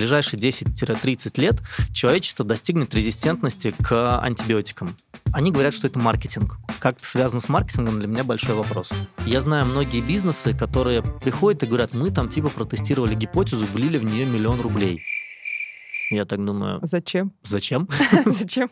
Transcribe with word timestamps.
ближайшие 0.00 0.40
10-30 0.40 1.40
лет 1.40 1.56
человечество 1.92 2.42
достигнет 2.44 2.94
резистентности 2.94 3.74
к 3.82 4.18
антибиотикам. 4.20 4.96
Они 5.32 5.52
говорят, 5.52 5.74
что 5.74 5.86
это 5.86 5.98
маркетинг. 5.98 6.56
Как 6.78 6.96
это 6.96 7.06
связано 7.06 7.40
с 7.40 7.48
маркетингом, 7.50 7.98
для 7.98 8.08
меня 8.08 8.24
большой 8.24 8.54
вопрос. 8.54 8.90
Я 9.26 9.42
знаю 9.42 9.66
многие 9.66 10.00
бизнесы, 10.00 10.56
которые 10.56 11.02
приходят 11.02 11.62
и 11.62 11.66
говорят, 11.66 11.92
мы 11.92 12.10
там 12.10 12.30
типа 12.30 12.48
протестировали 12.48 13.14
гипотезу, 13.14 13.66
влили 13.66 13.98
в 13.98 14.04
нее 14.04 14.24
миллион 14.24 14.60
рублей. 14.60 15.02
Я 16.10 16.24
так 16.24 16.44
думаю... 16.44 16.80
Зачем? 16.82 17.32
Зачем? 17.44 17.88
Зачем? 18.26 18.68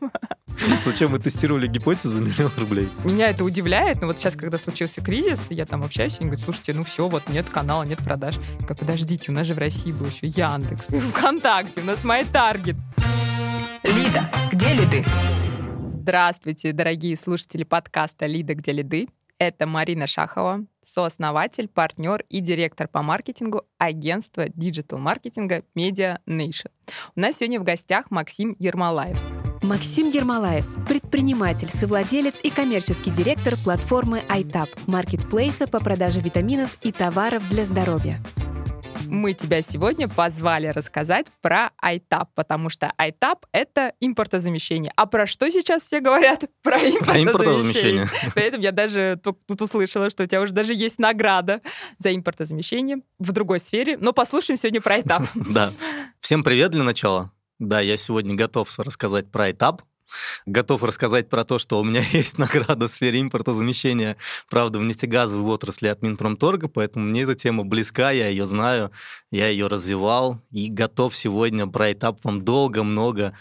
Зачем 0.85 1.13
мы 1.13 1.21
тестировали 1.21 1.69
гипотезу 1.69 2.11
за 2.11 2.23
миллион 2.23 2.51
рублей? 2.57 2.89
Меня 3.05 3.29
это 3.29 3.45
удивляет, 3.45 4.01
но 4.01 4.09
вот 4.09 4.19
сейчас, 4.19 4.35
когда 4.35 4.59
случился 4.59 5.01
кризис, 5.01 5.39
я 5.51 5.65
там 5.65 5.85
общаюсь, 5.85 6.15
и 6.15 6.17
они 6.19 6.31
говорят, 6.31 6.45
слушайте, 6.45 6.75
ну 6.75 6.83
все, 6.83 7.09
вот 7.09 7.29
нет 7.29 7.49
канала, 7.49 7.85
нет 7.85 7.99
продаж. 7.99 8.37
Я 8.37 8.67
говорю, 8.67 8.77
подождите, 8.77 9.31
у 9.31 9.35
нас 9.35 9.47
же 9.47 9.55
в 9.55 9.59
России 9.59 9.93
был 9.93 10.07
еще 10.07 10.27
Яндекс, 10.27 10.87
ВКонтакте, 11.11 11.81
у 11.81 11.85
нас 11.85 12.05
MyTarget. 12.05 12.77
Лида, 13.85 14.31
где 14.53 14.75
лиды? 14.75 15.05
Здравствуйте, 15.87 16.73
дорогие 16.73 17.17
слушатели 17.17 17.63
подкаста 17.63 18.27
«Лида, 18.27 18.55
где 18.55 18.73
лиды». 18.73 19.09
Это 19.39 19.67
Марина 19.67 20.09
Шахова, 20.09 20.65
сооснователь, 20.83 21.69
партнер 21.69 22.25
и 22.29 22.41
директор 22.41 22.89
по 22.89 23.03
маркетингу 23.03 23.63
агентства 23.79 24.49
диджитал-маркетинга 24.49 25.63
Media 25.77 26.19
Nation. 26.27 26.71
У 27.15 27.21
нас 27.21 27.37
сегодня 27.37 27.61
в 27.61 27.65
гостях 27.65 28.11
Максим 28.11 28.57
Ермолаев. 28.59 29.21
Максим 29.63 30.11
Ермолаев, 30.11 30.67
предприниматель, 30.87 31.69
совладелец 31.69 32.35
и 32.43 32.51
коммерческий 32.51 33.11
директор 33.13 33.55
платформы 33.63 34.23
iTap, 34.29 34.69
маркетплейса 34.89 35.69
по 35.69 35.79
продаже 35.79 36.21
витаминов 36.21 36.77
и 36.83 36.91
товаров 36.91 37.49
для 37.49 37.65
здоровья 37.65 38.21
мы 39.07 39.35
тебя 39.35 39.63
сегодня 39.63 40.09
позвали 40.09 40.69
рассказать 40.69 41.27
про 41.41 41.71
iTap, 41.85 42.29
потому 42.35 42.71
что 42.71 42.93
iTap— 42.99 43.45
это 43.53 43.93
импортозамещение. 44.01 44.93
А 44.97 45.07
про 45.07 45.27
что 45.27 45.51
сейчас 45.51 45.83
все 45.83 46.01
говорят? 46.01 46.45
Про 46.63 46.79
импортозамещение. 46.79 48.07
При 48.35 48.43
этом 48.47 48.61
я 48.61 48.73
даже 48.73 49.21
тут 49.23 49.61
услышала, 49.61 50.11
что 50.11 50.25
у 50.25 50.27
тебя 50.27 50.41
уже 50.41 50.53
даже 50.53 50.75
есть 50.75 50.99
награда 50.99 51.61
за 51.99 52.15
импортозамещение 52.15 52.99
в 53.19 53.33
другой 53.33 53.61
сфере. 53.61 53.97
Но 53.99 54.13
послушаем 54.13 54.59
сегодня 54.59 54.81
про 54.81 54.99
iTap. 54.99 55.27
Да. 55.49 55.73
Всем 56.21 56.45
привет 56.45 56.73
для 56.73 56.83
начала. 56.83 57.33
Да, 57.59 57.81
я 57.81 57.97
сегодня 57.97 58.35
готов 58.35 58.79
рассказать 58.79 59.31
про 59.31 59.51
iTap, 59.51 59.81
готов 60.47 60.83
рассказать 60.83 61.29
про 61.29 61.45
то, 61.45 61.59
что 61.59 61.81
у 61.81 61.85
меня 61.85 62.03
есть 62.13 62.39
награда 62.39 62.89
в 62.89 62.91
сфере 62.91 63.21
импортозамещения, 63.21 64.17
правда, 64.51 64.79
в 64.79 64.85
нефтегазовой 64.85 65.53
отрасли 65.53 65.89
от 65.89 66.03
Минпромторга, 66.03 66.69
поэтому 66.69 67.07
мне 67.07 67.23
эта 67.23 67.35
тема 67.35 67.65
близка, 67.65 68.11
я 68.11 68.29
ее 68.29 68.47
знаю, 68.47 68.91
я 69.31 69.49
ее 69.49 69.67
развивал 69.67 70.41
и 70.51 70.71
готов 70.71 71.15
сегодня 71.17 71.67
про 71.67 71.93
этап 71.93 72.25
вам 72.25 72.43
долго, 72.43 72.83
много 72.83 73.35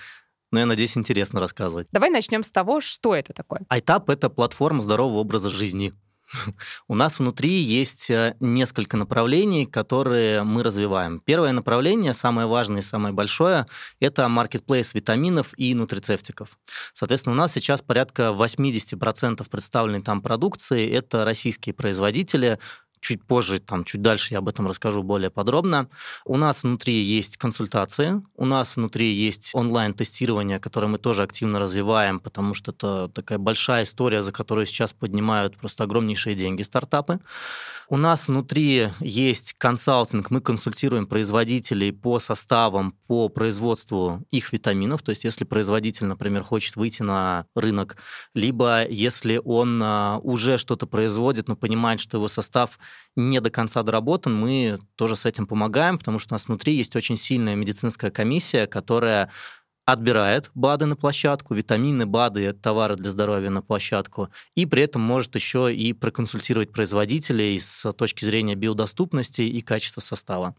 но 0.52 0.60
я 0.60 0.66
надеюсь, 0.66 0.95
интересно 0.98 1.40
рассказывать. 1.40 1.88
Давай 1.92 2.10
начнем 2.10 2.42
с 2.42 2.52
того, 2.52 2.80
что 2.80 3.16
это 3.16 3.34
такое. 3.34 3.62
iTap— 3.72 4.06
это 4.08 4.30
платформа 4.30 4.82
здорового 4.82 5.20
образа 5.20 5.50
жизни. 5.50 5.94
У 6.88 6.95
нас 6.95 7.20
внутри 7.20 7.61
есть 7.61 8.09
э, 8.09 8.36
несколько 8.39 8.97
направлений, 8.97 9.66
которые 9.66 10.44
мы 10.44 10.64
развиваем. 10.64 11.20
Первое 11.20 11.52
направление, 11.52 12.14
самое 12.14 12.47
важное 12.47 12.81
и 12.81 12.86
самое 12.86 13.14
большое, 13.14 13.66
это 14.00 14.28
маркетплейс 14.28 14.94
витаминов 14.94 15.53
и 15.58 15.73
нутрицептиков. 15.73 16.58
Соответственно, 16.94 17.33
у 17.36 17.38
нас 17.38 17.53
сейчас 17.53 17.81
порядка 17.81 18.36
80% 18.38 19.48
представленной 19.50 20.02
там 20.02 20.22
продукции– 20.22 20.89
это 20.92 21.25
российские 21.25 21.73
производители, 21.73 22.59
чуть 23.00 23.23
позже, 23.23 23.59
там, 23.59 23.84
чуть 23.84 24.02
дальше 24.02 24.34
я 24.34 24.40
об 24.40 24.48
этом 24.48 24.67
расскажу 24.67 25.03
более 25.03 25.30
подробно. 25.30 25.90
У 26.26 26.38
нас 26.38 26.64
внутри 26.64 27.02
есть 27.02 27.38
консультации, 27.38 28.22
у 28.36 28.45
нас 28.45 28.76
внутри 28.76 29.14
есть 29.14 29.52
онлайн-тестирование, 29.54 30.59
которое 30.59 30.88
мы 30.88 30.98
тоже 30.98 31.23
активно 31.23 31.59
развиваем, 31.59 32.20
потому 32.20 32.54
что 32.54 32.72
это 32.72 33.10
такая 33.10 33.38
большая 33.38 33.83
история, 33.83 34.23
за 34.23 34.32
которую 34.32 34.66
сейчас 34.66 34.94
поднимают 34.94 35.58
просто 35.58 35.83
огромнейшие 35.83 36.36
деньги 36.36 36.61
стартапы. 36.61 37.20
У 37.89 37.95
нас 37.95 38.27
внутри 38.27 38.89
есть 39.00 39.54
консалтинг, 39.58 40.30
мы 40.30 40.42
консультируем 40.42 41.05
производителей 41.05 41.94
по 41.94 42.20
составам, 42.20 42.94
по 43.08 43.30
производству 43.30 44.26
их 44.30 44.52
витаминов, 44.52 45.02
то 45.04 45.11
есть 45.11 45.23
если 45.23 45.45
производитель, 45.45 46.05
например, 46.05 46.44
хочет 46.44 46.76
выйти 46.76 47.04
на 47.04 47.45
рынок, 47.55 47.95
либо 48.33 48.86
если 48.88 49.39
он 49.44 49.82
а, 49.82 50.20
уже 50.21 50.58
что-то 50.58 50.86
производит, 50.86 51.48
но 51.48 51.55
понимает, 51.55 52.02
что 52.02 52.17
его 52.17 52.27
состав 52.27 52.77
не 53.15 53.42
до 53.42 53.49
конца 53.49 53.83
доработан, 53.83 54.36
мы 54.36 54.80
тоже 54.95 55.15
с 55.15 55.25
этим 55.25 55.48
помогаем, 55.48 55.98
потому 55.98 56.20
что 56.20 56.33
у 56.33 56.36
нас 56.36 56.48
внутри 56.48 56.75
есть 56.75 56.95
очень 56.95 57.17
сильная 57.17 57.55
медицинская 57.55 58.11
комиссия, 58.11 58.67
которая 58.67 59.31
отбирает 59.86 60.52
БАДы 60.53 60.86
на 60.86 60.97
площадку, 60.97 61.53
витамины, 61.53 62.05
БАДы, 62.05 62.52
товары 62.52 62.97
для 62.97 63.09
здоровья 63.09 63.49
на 63.49 63.61
площадку, 63.61 64.30
и 64.53 64.65
при 64.65 64.83
этом 64.83 65.02
может 65.02 65.33
еще 65.36 65.73
и 65.73 65.93
проконсультировать 65.93 66.73
производителей 66.73 67.58
с 67.58 67.92
точки 67.93 68.26
зрения 68.26 68.55
биодоступности 68.55 69.43
и 69.43 69.61
качества 69.61 70.02
состава. 70.02 70.55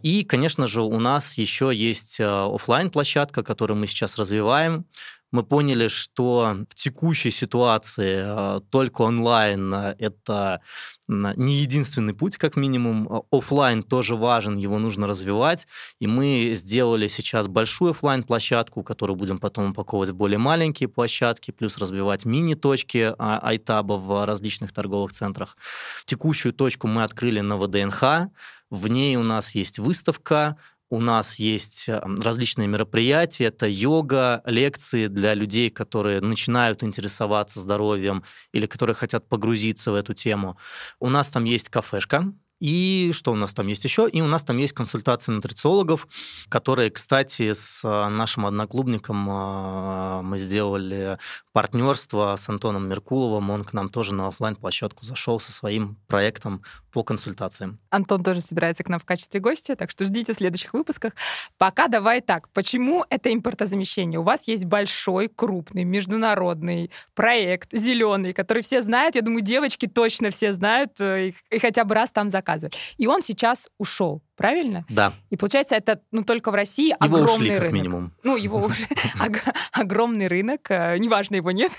И, 0.00 0.24
конечно 0.24 0.66
же, 0.66 0.82
у 0.82 0.98
нас 0.98 1.38
еще 1.38 1.70
есть 1.74 2.18
э, 2.20 2.24
офлайн 2.24 2.90
площадка 2.90 3.42
которую 3.42 3.78
мы 3.78 3.86
сейчас 3.86 4.16
развиваем 4.16 4.86
мы 5.34 5.42
поняли, 5.42 5.88
что 5.88 6.56
в 6.70 6.74
текущей 6.76 7.32
ситуации 7.32 8.22
э, 8.24 8.60
только 8.70 9.02
онлайн 9.02 9.74
э, 9.74 9.96
это 9.98 10.60
не 11.08 11.56
единственный 11.56 12.14
путь, 12.14 12.36
как 12.36 12.56
минимум. 12.56 13.08
Э, 13.08 13.20
офлайн 13.32 13.82
тоже 13.82 14.14
важен, 14.14 14.56
его 14.56 14.78
нужно 14.78 15.08
развивать. 15.08 15.66
И 15.98 16.06
мы 16.06 16.52
сделали 16.54 17.08
сейчас 17.08 17.48
большую 17.48 17.90
офлайн 17.90 18.22
площадку 18.22 18.84
которую 18.84 19.16
будем 19.16 19.38
потом 19.38 19.70
упаковывать 19.70 20.10
в 20.10 20.14
более 20.14 20.38
маленькие 20.38 20.88
площадки, 20.88 21.50
плюс 21.50 21.78
развивать 21.78 22.24
мини-точки 22.24 23.14
а, 23.18 23.40
айтаба 23.42 23.94
в 23.94 24.24
различных 24.24 24.72
торговых 24.72 25.12
центрах. 25.12 25.56
Текущую 26.04 26.52
точку 26.52 26.86
мы 26.86 27.02
открыли 27.02 27.40
на 27.40 27.56
ВДНХ. 27.56 28.28
В 28.70 28.88
ней 28.88 29.16
у 29.16 29.22
нас 29.22 29.54
есть 29.54 29.78
выставка, 29.78 30.56
у 30.90 31.00
нас 31.00 31.36
есть 31.36 31.88
э, 31.88 32.00
различные 32.20 32.68
мероприятия, 32.68 33.46
это 33.46 33.66
йога, 33.66 34.42
лекции 34.44 35.08
для 35.08 35.34
людей, 35.34 35.70
которые 35.70 36.20
начинают 36.20 36.82
интересоваться 36.82 37.60
здоровьем 37.60 38.24
или 38.52 38.66
которые 38.66 38.94
хотят 38.94 39.28
погрузиться 39.28 39.92
в 39.92 39.94
эту 39.94 40.14
тему. 40.14 40.56
У 41.00 41.08
нас 41.08 41.30
там 41.30 41.44
есть 41.44 41.68
кафешка, 41.68 42.32
и 42.60 43.10
что 43.12 43.32
у 43.32 43.34
нас 43.34 43.52
там 43.52 43.66
есть 43.66 43.84
еще? 43.84 44.08
И 44.08 44.22
у 44.22 44.26
нас 44.26 44.42
там 44.44 44.56
есть 44.58 44.72
консультации 44.72 45.32
нутрициологов, 45.32 46.08
которые, 46.48 46.90
кстати, 46.90 47.52
с 47.52 47.80
э, 47.84 48.08
нашим 48.08 48.46
одноклубником 48.46 49.28
э, 49.28 50.22
мы 50.22 50.38
сделали 50.38 51.18
партнерство 51.52 52.36
с 52.38 52.48
Антоном 52.48 52.88
Меркуловым. 52.88 53.50
Он 53.50 53.64
к 53.64 53.72
нам 53.72 53.88
тоже 53.88 54.14
на 54.14 54.28
офлайн 54.28 54.56
площадку 54.56 55.04
зашел 55.04 55.40
со 55.40 55.52
своим 55.52 55.98
проектом 56.06 56.62
по 56.94 57.02
консультациям. 57.02 57.80
Антон 57.90 58.22
тоже 58.22 58.40
собирается 58.40 58.84
к 58.84 58.88
нам 58.88 59.00
в 59.00 59.04
качестве 59.04 59.40
гостя, 59.40 59.74
так 59.74 59.90
что 59.90 60.04
ждите 60.04 60.32
в 60.32 60.36
следующих 60.36 60.72
выпусках. 60.72 61.14
Пока 61.58 61.88
давай 61.88 62.20
так. 62.20 62.48
Почему 62.50 63.04
это 63.10 63.34
импортозамещение? 63.34 64.20
У 64.20 64.22
вас 64.22 64.46
есть 64.46 64.64
большой, 64.64 65.26
крупный, 65.26 65.82
международный 65.82 66.92
проект, 67.14 67.70
зеленый, 67.72 68.32
который 68.32 68.62
все 68.62 68.80
знают. 68.80 69.16
Я 69.16 69.22
думаю, 69.22 69.42
девочки 69.42 69.86
точно 69.88 70.30
все 70.30 70.52
знают 70.52 70.92
э, 71.00 71.32
и 71.50 71.58
хотя 71.58 71.84
бы 71.84 71.96
раз 71.96 72.12
там 72.12 72.30
заказывают. 72.30 72.76
И 72.96 73.08
он 73.08 73.22
сейчас 73.22 73.68
ушел 73.76 74.22
правильно? 74.36 74.84
Да. 74.88 75.12
И 75.30 75.36
получается, 75.36 75.74
это 75.74 76.00
ну, 76.12 76.24
только 76.24 76.50
в 76.50 76.54
России 76.54 76.88
его 76.88 77.16
огромный 77.18 77.34
ушли, 77.34 77.50
как 77.50 77.60
рынок. 77.60 77.74
минимум. 77.74 78.12
Ну, 78.22 78.36
его 78.36 78.58
уже 78.58 78.86
огромный 79.72 80.28
рынок, 80.28 80.70
э, 80.70 80.98
неважно, 80.98 81.36
его 81.36 81.50
нет, 81.50 81.72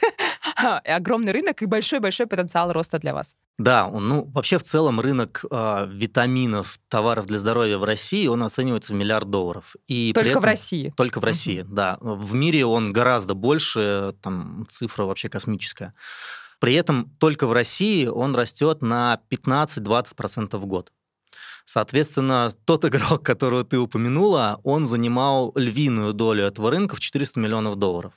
огромный 0.85 1.31
рынок 1.31 1.61
и 1.61 1.65
большой-большой 1.65 2.27
потенциал 2.27 2.71
роста 2.71 2.99
для 2.99 3.13
вас. 3.13 3.35
Да, 3.57 3.89
ну 3.89 4.25
вообще 4.33 4.57
в 4.57 4.63
целом 4.63 4.99
рынок 4.99 5.45
э, 5.49 5.87
витаминов, 5.89 6.77
товаров 6.89 7.25
для 7.25 7.37
здоровья 7.37 7.77
в 7.77 7.83
России, 7.83 8.27
он 8.27 8.43
оценивается 8.43 8.93
в 8.93 8.95
миллиард 8.95 9.29
долларов. 9.29 9.75
И 9.87 10.11
только 10.13 10.31
этом, 10.31 10.41
в 10.41 10.45
России? 10.45 10.93
Только 10.97 11.19
в 11.21 11.23
России, 11.23 11.61
uh-huh. 11.61 11.73
да. 11.73 11.97
В 12.01 12.33
мире 12.33 12.65
он 12.65 12.91
гораздо 12.91 13.33
больше, 13.33 14.13
там 14.21 14.67
цифра 14.69 15.05
вообще 15.05 15.29
космическая. 15.29 15.93
При 16.59 16.73
этом 16.73 17.11
только 17.19 17.47
в 17.47 17.53
России 17.53 18.07
он 18.07 18.35
растет 18.35 18.81
на 18.81 19.19
15-20% 19.29 20.57
в 20.57 20.65
год. 20.65 20.91
Соответственно, 21.65 22.53
тот 22.65 22.85
игрок, 22.85 23.23
которого 23.23 23.63
ты 23.63 23.77
упомянула, 23.77 24.61
он 24.63 24.85
занимал 24.85 25.51
львиную 25.55 26.13
долю 26.13 26.43
этого 26.45 26.71
рынка 26.71 26.95
в 26.95 26.99
400 26.99 27.39
миллионов 27.39 27.75
долларов. 27.75 28.13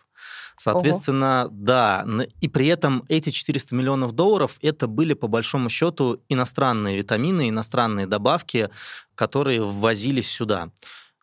Соответственно, 0.58 1.44
Ого. 1.44 1.54
да, 1.54 2.04
и 2.40 2.48
при 2.48 2.66
этом 2.66 3.04
эти 3.08 3.30
400 3.30 3.76
миллионов 3.76 4.12
долларов 4.12 4.56
это 4.60 4.88
были 4.88 5.14
по 5.14 5.28
большому 5.28 5.68
счету 5.68 6.20
иностранные 6.28 6.96
витамины, 6.96 7.48
иностранные 7.48 8.06
добавки, 8.06 8.68
которые 9.14 9.62
ввозились 9.62 10.28
сюда 10.28 10.70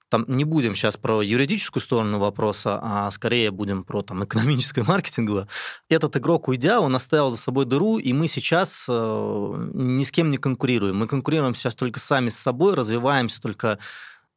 там 0.09 0.25
не 0.27 0.43
будем 0.43 0.75
сейчас 0.75 0.97
про 0.97 1.21
юридическую 1.21 1.81
сторону 1.81 2.19
вопроса, 2.19 2.79
а 2.81 3.09
скорее 3.11 3.51
будем 3.51 3.83
про 3.83 4.01
там, 4.01 4.23
экономическое 4.23 4.83
маркетинговое. 4.87 5.47
Этот 5.89 6.17
игрок, 6.17 6.47
уйдя, 6.47 6.79
он 6.79 6.95
оставил 6.95 7.31
за 7.31 7.37
собой 7.37 7.65
дыру, 7.65 7.97
и 7.97 8.13
мы 8.13 8.27
сейчас 8.27 8.85
э, 8.87 9.69
ни 9.73 10.03
с 10.03 10.11
кем 10.11 10.29
не 10.29 10.37
конкурируем. 10.37 10.97
Мы 10.97 11.07
конкурируем 11.07 11.55
сейчас 11.55 11.75
только 11.75 11.99
сами 11.99 12.29
с 12.29 12.37
собой, 12.37 12.75
развиваемся 12.75 13.41
только 13.41 13.79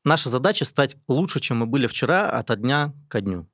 наша 0.05 0.31
задача 0.31 0.65
стать 0.65 0.97
лучше, 1.07 1.41
чем 1.41 1.59
мы 1.59 1.67
были 1.67 1.87
вчера, 1.87 2.31
от 2.31 2.61
дня 2.61 2.95
ко 3.09 3.21
дню. 3.21 3.47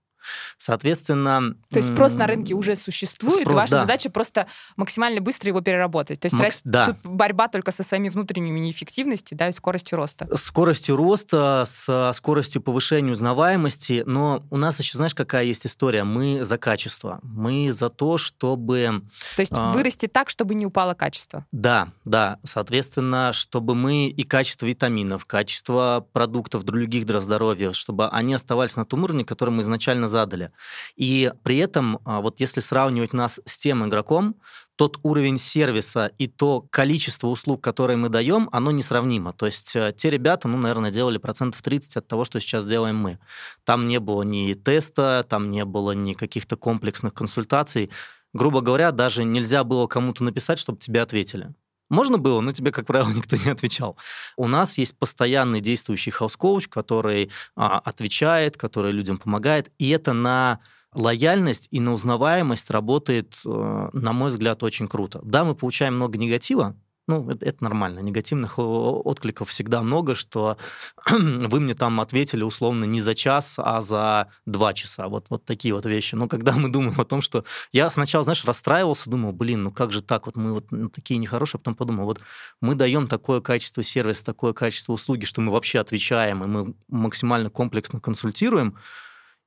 Соответственно... 0.58 1.54
То 1.70 1.78
есть 1.78 1.92
спрос 1.92 2.12
на 2.12 2.26
рынке 2.26 2.54
уже 2.54 2.76
существует, 2.76 3.42
спрос, 3.42 3.56
ваша 3.56 3.70
да. 3.70 3.80
задача 3.82 4.10
просто 4.10 4.46
максимально 4.76 5.20
быстро 5.20 5.48
его 5.48 5.60
переработать. 5.60 6.20
То 6.20 6.26
есть 6.26 6.36
Макс- 6.36 6.60
да. 6.64 6.86
тут 6.86 6.98
борьба 7.04 7.48
только 7.48 7.72
со 7.72 7.82
своими 7.82 8.08
внутренними 8.08 8.60
неэффективностью, 8.60 9.36
да, 9.36 9.48
и 9.48 9.52
скоростью 9.52 9.96
роста. 9.96 10.28
Скоростью 10.36 10.96
роста, 10.96 11.64
с 11.66 12.12
скоростью 12.14 12.62
повышения 12.62 13.12
узнаваемости, 13.12 14.02
но 14.06 14.42
у 14.50 14.56
нас 14.56 14.78
еще, 14.78 14.96
знаешь, 14.96 15.14
какая 15.14 15.44
есть 15.44 15.66
история? 15.66 16.04
Мы 16.04 16.44
за 16.44 16.58
качество, 16.58 17.20
мы 17.22 17.72
за 17.72 17.88
то, 17.88 18.18
чтобы... 18.18 19.02
То 19.36 19.40
есть 19.40 19.52
А. 19.54 19.72
вырасти 19.72 20.06
так, 20.06 20.30
чтобы 20.30 20.54
не 20.54 20.66
упало 20.66 20.94
качество. 20.94 21.46
Да, 21.52 21.88
да, 22.04 22.38
соответственно, 22.44 23.32
чтобы 23.32 23.74
мы 23.74 24.08
и 24.08 24.22
качество 24.22 24.66
витаминов, 24.66 25.26
качество 25.26 26.06
продуктов 26.12 26.64
других 26.64 27.06
для 27.06 27.20
здоровья, 27.20 27.72
чтобы 27.72 28.08
они 28.08 28.34
оставались 28.34 28.76
на 28.76 28.84
том 28.84 29.04
уровне, 29.04 29.24
который 29.24 29.50
мы 29.50 29.62
изначально 29.62 30.08
задали. 30.14 30.50
И 30.94 31.32
при 31.42 31.58
этом, 31.58 31.98
а, 32.04 32.20
вот 32.20 32.40
если 32.40 32.60
сравнивать 32.60 33.12
нас 33.12 33.40
с 33.44 33.58
тем 33.58 33.84
игроком, 33.84 34.36
тот 34.76 34.98
уровень 35.02 35.38
сервиса 35.38 36.10
и 36.18 36.26
то 36.26 36.60
количество 36.70 37.28
услуг, 37.28 37.62
которые 37.62 37.96
мы 37.96 38.08
даем, 38.08 38.48
оно 38.52 38.70
несравнимо. 38.70 39.32
То 39.32 39.46
есть 39.46 39.76
э, 39.76 39.92
те 39.96 40.10
ребята, 40.10 40.48
ну, 40.48 40.56
наверное, 40.56 40.90
делали 40.90 41.18
процентов 41.18 41.62
30 41.62 41.96
от 41.96 42.08
того, 42.08 42.24
что 42.24 42.40
сейчас 42.40 42.66
делаем 42.66 42.96
мы. 42.96 43.18
Там 43.64 43.86
не 43.86 44.00
было 44.00 44.22
ни 44.22 44.54
теста, 44.54 45.24
там 45.28 45.50
не 45.50 45.64
было 45.64 45.92
ни 45.92 46.14
каких-то 46.14 46.56
комплексных 46.56 47.14
консультаций. 47.14 47.90
Грубо 48.32 48.60
говоря, 48.60 48.90
даже 48.90 49.24
нельзя 49.24 49.62
было 49.64 49.86
кому-то 49.86 50.24
написать, 50.24 50.58
чтобы 50.58 50.78
тебе 50.78 51.02
ответили. 51.02 51.54
Можно 51.90 52.18
было, 52.18 52.40
но 52.40 52.52
тебе, 52.52 52.70
как 52.70 52.86
правило, 52.86 53.10
никто 53.14 53.36
не 53.36 53.50
отвечал. 53.50 53.96
У 54.36 54.48
нас 54.48 54.78
есть 54.78 54.96
постоянный 54.98 55.60
действующий 55.60 56.10
health 56.10 56.39
coach, 56.39 56.68
который 56.68 57.30
а, 57.56 57.78
отвечает, 57.78 58.56
который 58.56 58.92
людям 58.92 59.18
помогает, 59.18 59.70
и 59.78 59.90
это 59.90 60.12
на 60.12 60.60
лояльность 60.94 61.68
и 61.70 61.80
на 61.80 61.92
узнаваемость 61.92 62.70
работает, 62.70 63.34
э, 63.44 63.88
на 63.92 64.12
мой 64.12 64.30
взгляд, 64.30 64.62
очень 64.62 64.86
круто. 64.86 65.20
Да, 65.24 65.44
мы 65.44 65.54
получаем 65.56 65.96
много 65.96 66.18
негатива, 66.18 66.76
ну, 67.06 67.30
это, 67.30 67.44
это 67.44 67.62
нормально. 67.62 68.00
Негативных 68.00 68.58
откликов 68.58 69.50
всегда 69.50 69.82
много, 69.82 70.14
что 70.14 70.56
вы 71.10 71.60
мне 71.60 71.74
там 71.74 72.00
ответили 72.00 72.42
условно 72.42 72.84
не 72.84 73.00
за 73.00 73.14
час, 73.14 73.56
а 73.58 73.82
за 73.82 74.28
два 74.46 74.72
часа. 74.72 75.08
Вот, 75.08 75.26
вот 75.28 75.44
такие 75.44 75.74
вот 75.74 75.84
вещи. 75.84 76.14
Но 76.14 76.28
когда 76.28 76.52
мы 76.52 76.68
думаем 76.68 76.98
о 76.98 77.04
том, 77.04 77.20
что... 77.20 77.44
Я 77.72 77.90
сначала, 77.90 78.24
знаешь, 78.24 78.44
расстраивался, 78.44 79.10
думал, 79.10 79.32
блин, 79.32 79.64
ну 79.64 79.72
как 79.72 79.92
же 79.92 80.02
так? 80.02 80.26
Вот 80.26 80.36
мы 80.36 80.54
вот 80.54 80.70
ну, 80.70 80.88
такие 80.88 81.18
нехорошие. 81.18 81.58
Потом 81.58 81.74
подумал, 81.74 82.06
вот 82.06 82.20
мы 82.60 82.74
даем 82.74 83.06
такое 83.06 83.40
качество 83.40 83.82
сервиса, 83.82 84.24
такое 84.24 84.52
качество 84.52 84.92
услуги, 84.92 85.24
что 85.24 85.40
мы 85.40 85.52
вообще 85.52 85.80
отвечаем, 85.80 86.42
и 86.42 86.46
мы 86.46 86.74
максимально 86.88 87.50
комплексно 87.50 88.00
консультируем. 88.00 88.78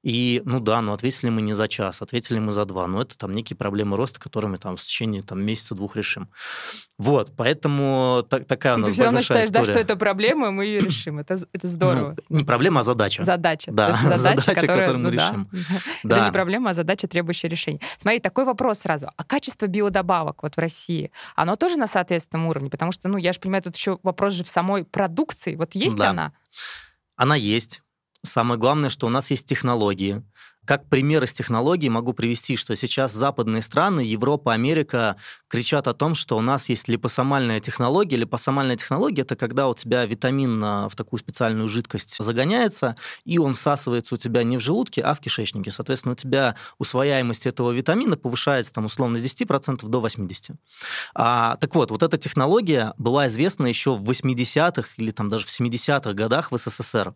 И, 0.04 0.42
ну 0.46 0.60
да, 0.60 0.82
ну 0.82 0.94
ответили 0.94 1.30
мы 1.30 1.42
не 1.42 1.54
за 1.54 1.68
час, 1.68 2.02
ответили 2.02 2.40
мы 2.40 2.52
за 2.52 2.66
два. 2.66 2.88
Но 2.88 3.02
это 3.02 3.18
там 3.18 3.34
некие 3.34 3.58
проблемы 3.58 3.98
роста, 3.98 4.20
которые 4.20 4.50
мы 4.52 4.58
там 4.58 4.78
в 4.78 4.82
течение 4.82 5.24
там, 5.24 5.42
месяца-двух 5.44 5.96
решим. 5.96 6.30
Вот, 6.98 7.34
поэтому 7.36 8.24
так, 8.30 8.46
такая 8.46 8.76
у 8.76 8.78
нас 8.78 8.90
Ты 8.90 8.94
все 8.94 9.04
равно 9.04 9.22
считаешь, 9.22 9.50
да, 9.50 9.62
история. 9.62 9.74
что 9.74 9.82
это 9.82 9.96
проблема, 9.98 10.52
мы 10.52 10.66
ее 10.66 10.80
решим. 10.80 11.20
Это, 11.20 11.38
это 11.52 11.68
здорово. 11.68 12.16
Ну, 12.30 12.38
не 12.38 12.44
проблема, 12.44 12.82
а 12.82 12.84
задача. 12.84 13.24
Задача. 13.24 13.72
Да, 13.72 13.94
задача, 14.02 14.18
задача, 14.18 14.56
которая, 14.56 14.78
которую 14.80 15.00
мы 15.04 15.12
ну 15.12 15.18
да. 15.18 15.30
решим. 15.30 15.50
Это 15.52 15.90
Да. 16.04 16.26
не 16.26 16.32
проблема, 16.32 16.70
а 16.72 16.74
задача, 16.74 17.08
требующая 17.08 17.50
решения. 17.50 17.80
Смотри, 17.98 18.20
такой 18.20 18.46
вопрос 18.46 18.80
сразу. 18.80 19.12
А 19.16 19.24
качество 19.24 19.68
биодобавок 19.68 20.44
вот 20.44 20.56
в 20.56 20.60
России, 20.60 21.12
оно 21.36 21.56
тоже 21.56 21.78
на 21.78 21.88
соответственном 21.88 22.48
уровне? 22.48 22.70
Потому 22.70 22.92
что, 22.92 23.10
ну, 23.10 23.18
я 23.18 23.34
же 23.34 23.40
понимаю, 23.40 23.64
тут 23.64 23.76
еще 23.76 24.00
вопрос 24.04 24.34
же 24.34 24.44
в 24.44 24.48
самой 24.48 24.86
продукции. 24.86 25.56
Вот 25.56 25.76
есть 25.76 25.96
Да. 25.98 26.12
она? 26.12 26.34
Она 27.16 27.36
есть. 27.36 27.82
Самое 28.28 28.60
главное, 28.60 28.90
что 28.90 29.08
у 29.08 29.10
нас 29.10 29.32
есть 29.32 29.48
технологии. 29.48 30.22
Как 30.68 30.90
пример 30.90 31.24
из 31.24 31.32
технологий 31.32 31.88
могу 31.88 32.12
привести, 32.12 32.58
что 32.58 32.76
сейчас 32.76 33.14
западные 33.14 33.62
страны, 33.62 34.02
Европа, 34.02 34.52
Америка 34.52 35.16
кричат 35.48 35.88
о 35.88 35.94
том, 35.94 36.14
что 36.14 36.36
у 36.36 36.42
нас 36.42 36.68
есть 36.68 36.90
липосомальная 36.90 37.62
технология. 37.62 38.18
Липосомальная 38.18 38.76
технология– 38.76 39.22
это 39.24 39.38
когда 39.38 39.70
у 39.70 39.74
тебя 39.74 40.06
витамин 40.06 40.62
а, 40.62 40.90
в 40.90 40.96
такую 40.98 41.22
специальную 41.22 41.70
жидкость 41.70 42.18
загоняется, 42.20 42.98
и 43.24 43.38
он 43.38 43.54
всасывается 43.54 44.16
у 44.16 44.18
тебя 44.18 44.44
не 44.44 44.58
в 44.58 44.60
желудке, 44.60 45.02
а 45.04 45.16
в 45.16 45.22
кишечнике. 45.22 45.72
Соответственно, 45.72 46.12
у 46.12 46.18
тебя 46.18 46.58
усвояемость 46.80 47.46
этого 47.46 47.72
витамина 47.72 48.18
повышается 48.18 48.74
там, 48.74 48.84
условно 48.84 49.18
с 49.18 49.24
10% 49.24 49.88
до 49.88 50.06
80%. 50.06 50.58
А, 51.16 51.56
так 51.62 51.76
вот, 51.76 51.92
вот 51.92 52.04
эта 52.04 52.18
технология 52.18 52.94
была 52.98 53.28
известна 53.28 53.68
еще 53.68 53.96
в 53.96 54.04
80-х 54.04 54.90
или 54.98 55.12
там 55.12 55.30
даже 55.30 55.46
в 55.46 55.60
70-х 55.62 56.12
годах 56.12 56.52
в 56.52 56.58
СССР. 56.58 57.14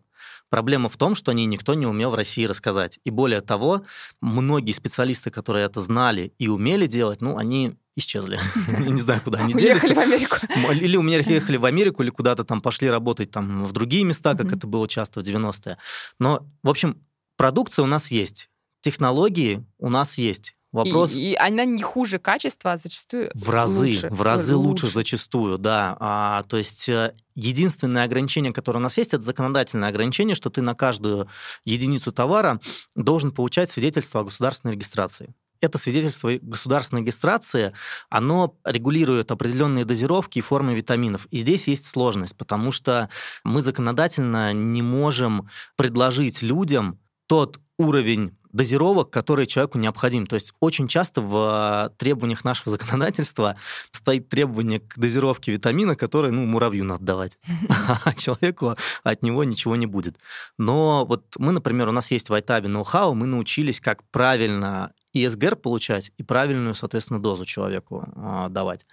Проблема 0.48 0.88
в 0.88 0.96
том, 0.96 1.14
что 1.14 1.30
о 1.30 1.34
ней 1.34 1.46
никто 1.46 1.74
не 1.74 1.86
умел 1.86 2.10
в 2.10 2.14
России 2.14 2.44
рассказать. 2.44 2.98
И 3.04 3.10
более 3.10 3.40
того, 3.42 3.84
многие 4.20 4.72
специалисты, 4.72 5.30
которые 5.30 5.66
это 5.66 5.80
знали 5.80 6.32
и 6.38 6.48
умели 6.48 6.86
делать, 6.86 7.20
ну, 7.20 7.36
они 7.36 7.76
исчезли. 7.96 8.38
Не 8.78 9.00
знаю, 9.00 9.20
куда 9.22 9.40
они 9.40 9.52
делись. 9.52 9.82
Уехали 9.82 9.94
в 9.94 9.98
Америку. 9.98 10.36
Или 10.72 10.96
у 10.96 11.02
меня 11.02 11.18
ехали 11.18 11.56
в 11.56 11.64
Америку, 11.64 12.02
или 12.02 12.10
куда-то 12.10 12.44
там 12.44 12.60
пошли 12.60 12.88
работать 12.88 13.30
там 13.30 13.64
в 13.64 13.72
другие 13.72 14.04
места, 14.04 14.34
как 14.34 14.52
это 14.52 14.66
было 14.66 14.88
часто 14.88 15.20
в 15.20 15.24
90-е. 15.24 15.76
Но, 16.18 16.46
в 16.62 16.70
общем, 16.70 17.02
продукция 17.36 17.82
у 17.82 17.86
нас 17.86 18.10
есть, 18.10 18.48
технологии 18.80 19.64
у 19.78 19.88
нас 19.88 20.18
есть. 20.18 20.56
Вопрос 20.72 21.12
И, 21.12 21.32
и 21.32 21.34
она 21.34 21.64
не 21.66 21.82
хуже 21.82 22.18
качества, 22.18 22.72
а 22.72 22.76
зачастую 22.78 23.30
в 23.34 23.50
разы, 23.50 23.86
лучше. 23.86 24.08
в 24.08 24.22
разы 24.22 24.56
лучше, 24.56 24.86
Лучше. 24.86 24.94
зачастую, 24.94 25.58
да. 25.58 25.96
А, 26.00 26.44
то 26.44 26.56
есть 26.56 26.88
э, 26.88 27.14
единственное 27.34 28.04
ограничение, 28.04 28.54
которое 28.54 28.78
у 28.78 28.82
нас 28.82 28.96
есть, 28.96 29.12
это 29.12 29.22
законодательное 29.22 29.90
ограничение, 29.90 30.34
что 30.34 30.48
ты 30.48 30.62
на 30.62 30.74
каждую 30.74 31.28
единицу 31.66 32.10
товара 32.10 32.58
должен 32.96 33.32
получать 33.32 33.70
свидетельство 33.70 34.20
о 34.20 34.24
государственной 34.24 34.72
регистрации. 34.72 35.34
Это 35.60 35.78
свидетельство 35.78 36.32
государственной 36.40 37.02
регистрации, 37.02 37.72
оно 38.10 38.56
регулирует 38.64 39.30
определенные 39.30 39.84
дозировки 39.84 40.38
и 40.38 40.42
формы 40.42 40.74
витаминов. 40.74 41.26
И 41.30 41.36
здесь 41.36 41.68
есть 41.68 41.86
сложность, 41.86 42.36
потому 42.36 42.72
что 42.72 43.10
мы 43.44 43.62
законодательно 43.62 44.52
не 44.54 44.82
можем 44.82 45.48
предложить 45.76 46.42
людям 46.42 46.98
тот 47.28 47.60
уровень 47.78 48.36
дозировок, 48.52 49.10
который 49.10 49.46
человеку 49.46 49.78
необходим. 49.78 50.26
То 50.26 50.34
есть 50.34 50.52
очень 50.60 50.88
часто 50.88 51.20
в 51.22 51.90
э, 51.90 51.96
требованиях 51.96 52.44
нашего 52.44 52.70
законодательства 52.70 53.56
стоит 53.90 54.28
требование 54.28 54.80
к 54.80 54.98
дозировке 54.98 55.52
витамина, 55.52 55.96
который, 55.96 56.30
ну, 56.30 56.44
муравью 56.44 56.84
надо 56.84 57.04
давать, 57.04 57.38
а 58.04 58.14
человеку 58.14 58.76
от 59.02 59.22
него 59.22 59.44
ничего 59.44 59.76
не 59.76 59.86
будет. 59.86 60.16
Но 60.58 61.04
вот 61.06 61.24
мы, 61.38 61.52
например, 61.52 61.88
у 61.88 61.92
нас 61.92 62.10
есть 62.10 62.28
в 62.28 62.34
Айтабе 62.34 62.68
ноу-хау, 62.68 63.14
мы 63.14 63.26
научились, 63.26 63.80
как 63.80 64.02
правильно 64.10 64.92
и 65.12 65.26
СГР 65.26 65.56
получать, 65.56 66.12
и 66.16 66.22
правильную, 66.22 66.74
соответственно, 66.74 67.20
дозу 67.20 67.44
человеку 67.44 68.08
э, 68.14 68.46
давать. 68.50 68.86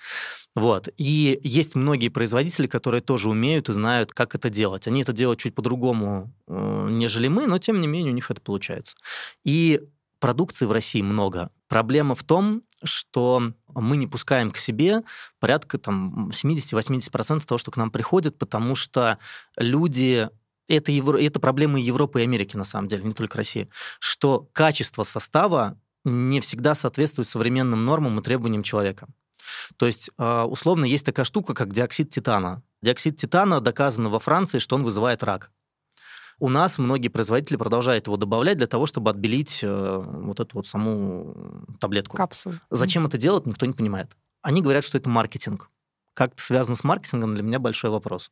Вот. 0.55 0.89
И 0.97 1.39
есть 1.43 1.75
многие 1.75 2.09
производители, 2.09 2.67
которые 2.67 3.01
тоже 3.01 3.29
умеют 3.29 3.69
и 3.69 3.73
знают, 3.73 4.13
как 4.13 4.35
это 4.35 4.49
делать. 4.49 4.88
Они 4.88 5.01
это 5.01 5.13
делают 5.13 5.39
чуть 5.39 5.55
по-другому, 5.55 6.33
э, 6.47 6.88
нежели 6.91 7.27
мы, 7.27 7.47
но 7.47 7.57
тем 7.57 7.79
не 7.79 7.88
менее 7.88 8.11
у 8.11 8.15
них 8.15 8.29
это 8.31 8.41
получается. 8.41 8.95
И 9.43 9.81
продукции 10.19 10.65
в 10.65 10.71
России 10.71 11.01
много. 11.01 11.49
Проблема 11.67 12.15
в 12.15 12.23
том, 12.23 12.63
что 12.83 13.53
мы 13.73 13.97
не 13.97 14.07
пускаем 14.07 14.51
к 14.51 14.57
себе 14.57 15.03
порядка 15.39 15.77
там, 15.77 16.29
70-80% 16.29 17.45
того, 17.45 17.57
что 17.57 17.71
к 17.71 17.77
нам 17.77 17.91
приходит, 17.91 18.38
потому 18.38 18.75
что 18.75 19.17
люди 19.57 20.29
это, 20.67 20.91
Евро... 20.91 21.17
это 21.17 21.39
проблемы 21.39 21.79
Европы 21.79 22.21
и 22.21 22.23
Америки, 22.23 22.55
на 22.55 22.63
самом 22.63 22.88
деле, 22.88 23.03
не 23.03 23.13
только 23.13 23.38
России, 23.38 23.69
что 23.99 24.47
качество 24.53 25.03
состава 25.03 25.77
не 26.06 26.39
всегда 26.41 26.75
соответствует 26.75 27.27
современным 27.27 27.86
нормам 27.86 28.20
и 28.20 28.24
требованиям 28.24 28.63
человека. 28.63 29.08
То 29.77 29.86
есть, 29.86 30.10
э, 30.18 30.41
условно, 30.44 30.86
есть 30.86 31.06
такая 31.06 31.25
штука, 31.25 31.53
как 31.53 31.74
диоксид 31.74 32.10
титана. 32.10 32.62
Диоксид 32.82 33.18
титана 33.18 33.62
доказано 33.62 34.10
во 34.10 34.20
Франции, 34.20 34.60
что 34.60 34.75
он 34.75 34.84
вызывает 34.84 35.24
рак. 35.24 35.51
У 36.39 36.48
нас 36.48 36.77
многие 36.77 37.10
производители 37.10 37.58
продолжают 37.58 38.08
его 38.08 38.15
добавлять 38.15 38.58
для 38.58 38.68
того, 38.68 38.86
чтобы 38.86 39.10
отбелить 39.10 39.60
э, 39.62 40.03
вот 40.06 40.39
эту 40.39 40.58
вот 40.58 40.68
саму 40.68 41.65
таблетку. 41.79 42.15
Капсул. 42.15 42.53
Зачем 42.70 43.06
это 43.06 43.18
делать, 43.18 43.46
никто 43.46 43.65
не 43.65 43.74
понимает. 43.74 44.15
Они 44.41 44.62
говорят, 44.62 44.86
что 44.86 44.98
это 44.98 45.10
маркетинг. 45.10 45.70
Как 46.13 46.34
это 46.34 46.41
связано 46.41 46.75
с 46.75 46.84
маркетингом, 46.84 47.34
для 47.34 47.44
меня 47.44 47.60
большой 47.60 47.91
вопрос. 47.91 48.32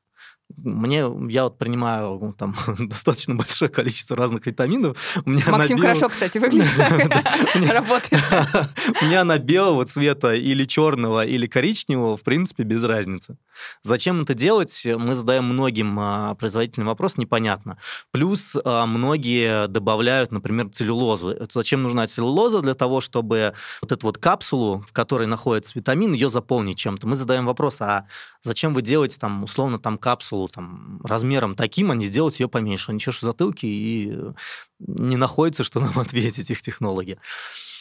Мне, 0.56 1.06
я 1.30 1.44
вот 1.44 1.58
принимаю 1.58 2.18
ну, 2.22 2.34
там 2.34 2.56
достаточно 2.80 3.36
большое 3.36 3.70
количество 3.70 4.16
разных 4.16 4.46
витаминов. 4.46 4.98
У 5.26 5.30
меня 5.30 5.44
Максим 5.50 5.78
белом- 5.78 5.82
хорошо, 5.82 6.10
кстати, 6.10 6.38
выглядит. 6.38 6.68
Работает. 7.72 8.24
У 9.02 9.06
меня 9.06 9.24
на 9.24 9.38
белого 9.38 9.86
цвета 9.86 10.34
или 10.34 10.66
черного, 10.66 11.26
или 11.26 11.48
коричневого, 11.48 12.18
в 12.18 12.24
принципе, 12.24 12.64
без 12.64 12.84
разницы. 12.84 13.38
Зачем 13.84 14.22
это 14.22 14.34
делать, 14.34 14.86
мы 14.86 15.16
задаем 15.16 15.46
многим 15.46 16.00
а, 16.00 16.36
производителям 16.36 16.88
вопрос, 16.88 17.18
непонятно. 17.18 17.78
Плюс 18.12 18.56
а, 18.64 18.86
многие 18.86 19.68
добавляют, 19.68 20.32
например, 20.32 20.70
целлюлозу. 20.70 21.36
Зачем 21.52 21.84
нужна 21.84 22.08
целлюлоза? 22.08 22.62
Для 22.62 22.74
того, 22.74 23.02
чтобы 23.02 23.54
вот 23.82 23.92
эту 23.92 24.08
вот 24.08 24.18
капсулу, 24.18 24.86
в 24.88 24.94
которой 24.94 25.28
находится 25.28 25.74
витамин, 25.76 26.14
ее 26.14 26.30
заполнить 26.30 26.78
чем-то. 26.78 27.08
Мы 27.08 27.16
задаем 27.16 27.46
вопрос, 27.46 27.68
вопрос, 27.68 27.82
а 27.82 28.06
зачем 28.44 28.74
вы 28.74 28.82
делаете 28.82 29.18
там, 29.20 29.44
условно, 29.44 29.80
там 29.80 29.98
капсулу 29.98 30.37
там, 30.48 31.02
размером 31.04 31.56
таким, 31.56 31.90
а 31.90 31.96
не 31.96 32.06
сделать 32.06 32.40
ее 32.40 32.48
поменьше? 32.48 32.92
Они 32.92 33.00
чешут 33.00 33.24
затылки 33.24 33.66
и 33.66 34.16
не 34.80 35.18
находится, 35.18 35.64
что 35.64 35.80
нам 35.80 35.98
ответить 36.00 36.52
их 36.52 36.62
технологи. 36.62 37.18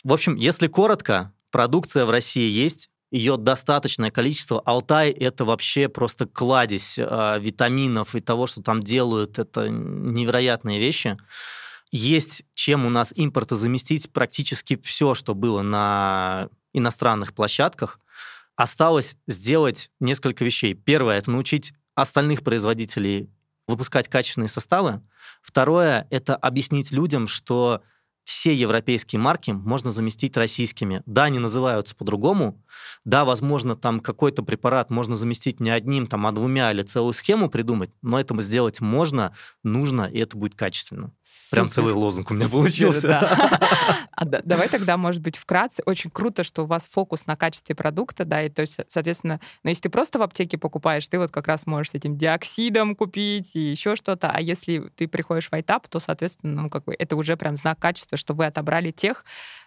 В 0.02 0.12
общем, 0.12 0.36
если 0.36 0.66
коротко, 0.66 1.34
продукция 1.50 2.06
в 2.06 2.10
России 2.10 2.50
есть, 2.50 2.88
ее 3.10 3.36
достаточное 3.36 4.10
количество. 4.10 4.60
Алтай– 4.60 5.10
это 5.12 5.44
вообще 5.44 5.88
просто 5.88 6.26
кладезь 6.26 6.98
э, 6.98 7.38
витаминов 7.40 8.14
и 8.14 8.20
того, 8.20 8.46
что 8.46 8.62
там 8.62 8.82
делают. 8.82 9.38
Это 9.38 9.68
невероятные 9.68 10.80
вещи. 10.80 11.16
Есть 11.92 12.44
чем 12.54 12.84
у 12.84 12.90
нас 12.90 13.12
импорта 13.14 13.56
заместить 13.56 14.12
практически 14.12 14.76
все, 14.82 15.14
что 15.14 15.34
было 15.34 15.62
на 15.62 16.48
иностранных 16.72 17.32
площадках. 17.32 18.00
Осталось 18.56 19.16
сделать 19.26 19.90
несколько 20.00 20.44
вещей. 20.44 20.75
Первое– 20.75 21.18
это 21.18 21.30
научить 21.30 21.75
остальных 21.97 22.45
производителей 22.45 23.29
выпускать 23.67 24.09
качественные 24.09 24.49
составы. 24.49 25.03
Второе– 25.43 26.07
это 26.11 26.37
объяснить 26.37 26.93
людям, 26.93 27.26
что 27.26 27.83
все 28.26 28.52
европейские 28.52 29.21
марки 29.21 29.52
можно 29.52 29.92
заместить 29.92 30.37
российскими. 30.37 31.00
Да, 31.06 31.25
они 31.25 31.38
называются 31.38 31.95
по-другому. 31.95 32.61
Да, 33.04 33.25
возможно, 33.25 33.76
там 33.76 34.00
какой-то 34.00 34.42
препарат 34.42 34.90
можно 34.90 35.14
заместить 35.14 35.61
не 35.61 35.71
одним, 35.71 36.09
там, 36.09 36.26
а 36.26 36.33
двумя 36.33 36.73
или 36.73 36.83
целую 36.83 37.12
схему 37.12 37.49
придумать, 37.49 37.90
но 38.02 38.18
это 38.18 38.37
сделать 38.42 38.80
можно, 38.80 39.33
нужно, 39.62 40.02
и 40.02 40.18
это 40.18 40.37
будет 40.37 40.56
качественно. 40.56 41.12
Супер. 41.23 41.50
Прям 41.52 41.71
целый 41.71 41.95
лозунг 41.95 42.33
у 42.33 42.35
меня 42.35 42.47
Супер, 42.47 42.59
получился. 42.59 43.09
Да. 43.09 44.00
А 44.18 44.25
да, 44.25 44.40
давай 44.42 44.71
тогда, 44.71 44.97
может 44.97 45.21
быть, 45.21 45.37
вкратце. 45.37 45.83
Очень 45.85 46.09
круто, 46.09 46.42
что 46.42 46.62
у 46.62 46.66
вас 46.66 46.88
фокус 46.90 47.26
на 47.26 47.37
качестве 47.37 47.75
продукта, 47.75 48.25
да, 48.25 48.42
и 48.42 48.49
то 48.49 48.62
есть, 48.62 48.78
соответственно, 48.88 49.40
но 49.62 49.68
если 49.68 49.83
ты 49.83 49.88
просто 49.90 50.18
в 50.18 50.23
аптеке 50.23 50.56
покупаешь, 50.56 51.06
ты 51.06 51.18
вот 51.18 51.30
как 51.30 51.47
раз 51.47 51.66
можешь 51.66 51.90
с 51.90 51.95
этим 51.95 52.16
диоксидом 52.16 52.97
купить 52.97 53.54
и 53.54 53.61
еще 53.61 53.95
что-то, 53.95 54.30
а 54.30 54.40
если 54.40 54.90
ты 54.95 55.06
приходишь 55.06 55.50
в 55.50 55.52
айтап, 55.52 55.87
то, 55.88 56.00
соответственно, 56.00 56.62
ну, 56.62 56.71
как 56.71 56.85
бы 56.85 56.97
это 56.99 57.14
уже 57.14 57.37
прям 57.37 57.56
знак 57.56 57.78
качества, 57.78 58.15
что 58.16 58.35
вы 58.35 58.46
отобрали 58.46 58.90
тех, 58.90 59.25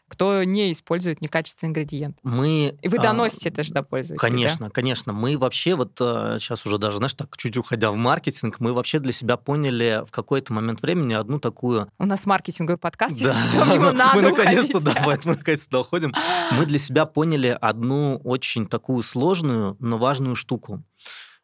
кто 0.10 0.44
не 0.44 0.74
использует 0.74 1.22
некачественный 1.22 1.70
ингредиент. 1.70 2.18
Мы... 2.24 2.76
И 2.82 2.88
вы 2.88 2.98
а, 2.98 3.02
доносите 3.02 3.50
а, 3.50 3.52
это 3.52 3.64
же 3.64 3.72
до 3.72 3.84
пользователя. 3.84 4.20
Конечно, 4.20 4.66
да? 4.66 4.72
конечно. 4.72 5.14
Мы 5.14 5.38
вообще 5.38 5.76
вот 5.76 5.92
сейчас 5.98 6.66
уже 6.66 6.80
даже, 6.80 6.98
знаешь, 6.98 7.14
так 7.14 7.38
чуть 7.38 7.56
уходя 7.56 7.92
в 7.92 7.96
маркетинг, 7.96 8.60
мы 8.60 8.74
вообще 8.74 9.00
для 9.00 9.14
себя 9.14 9.38
поняли 9.38 10.04
в 10.06 10.12
какой-то 10.12 10.52
момент 10.52 10.82
времени 10.82 11.14
одну 11.14 11.40
такую... 11.40 11.90
У 12.00 12.06
нас 12.06 12.26
маркетинговый 12.26 12.80
подкаст, 12.80 13.22
да. 13.22 13.36
ему 13.74 13.92
надо 13.94 14.16
Мы 14.16 14.22
наконец-то, 14.24 14.80
да, 14.80 15.04
мы 15.06 15.18
наконец-то 15.24 15.70
доходим. 15.70 16.12
Мы 16.52 16.66
для 16.66 16.80
себя 16.80 17.06
поняли 17.06 17.56
одну 17.62 18.18
очень 18.24 18.68
такую 18.68 19.04
сложную, 19.04 19.78
но 19.80 20.00
важную 20.00 20.36
штуку 20.36 20.84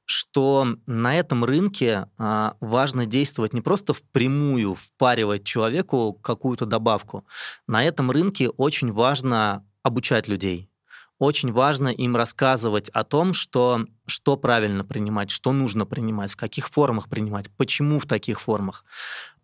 что 0.05 0.77
на 0.85 1.15
этом 1.17 1.43
рынке 1.43 2.07
а, 2.17 2.55
важно 2.59 3.05
действовать 3.05 3.53
не 3.53 3.61
просто 3.61 3.93
впрямую, 3.93 4.75
впаривать 4.75 5.43
человеку 5.43 6.13
какую-то 6.13 6.65
добавку. 6.65 7.25
На 7.67 7.83
этом 7.83 8.11
рынке 8.11 8.49
очень 8.49 8.91
важно 8.91 9.65
обучать 9.83 10.27
людей. 10.27 10.69
Очень 11.17 11.53
важно 11.53 11.87
им 11.87 12.15
рассказывать 12.15 12.89
о 12.89 13.03
том, 13.03 13.33
что, 13.33 13.85
что 14.05 14.35
правильно 14.35 14.83
принимать, 14.83 15.29
что 15.29 15.53
нужно 15.53 15.85
принимать, 15.85 16.31
в 16.31 16.35
каких 16.35 16.69
формах 16.69 17.07
принимать, 17.07 17.49
почему 17.55 17.99
в 17.99 18.05
таких 18.05 18.41
формах. 18.41 18.83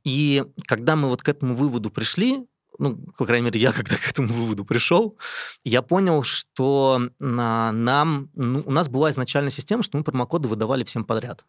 И 0.04 0.44
когда 0.66 0.96
мы 0.96 1.08
вот 1.08 1.22
к 1.22 1.30
этому 1.30 1.54
выводу 1.54 1.90
пришли, 1.90 2.46
ну, 2.82 2.98
по 3.18 3.26
крайней 3.26 3.46
мере, 3.46 3.60
я 3.60 3.72
когда 3.74 3.96
к 3.96 4.10
этому 4.10 4.28
выводу 4.34 4.66
пришел, 4.66 5.18
я 5.64 5.82
понял, 5.82 6.24
что 6.24 7.10
на, 7.20 7.72
нам, 7.72 8.30
ну, 8.34 8.64
у 8.66 8.72
нас 8.72 8.90
была 8.90 9.12
изначальная 9.12 9.52
система, 9.52 9.84
что 9.84 9.98
мы 9.98 10.04
промокоды 10.04 10.50
выдавали 10.50 10.84
всем 10.84 11.06
подряд. 11.06 11.46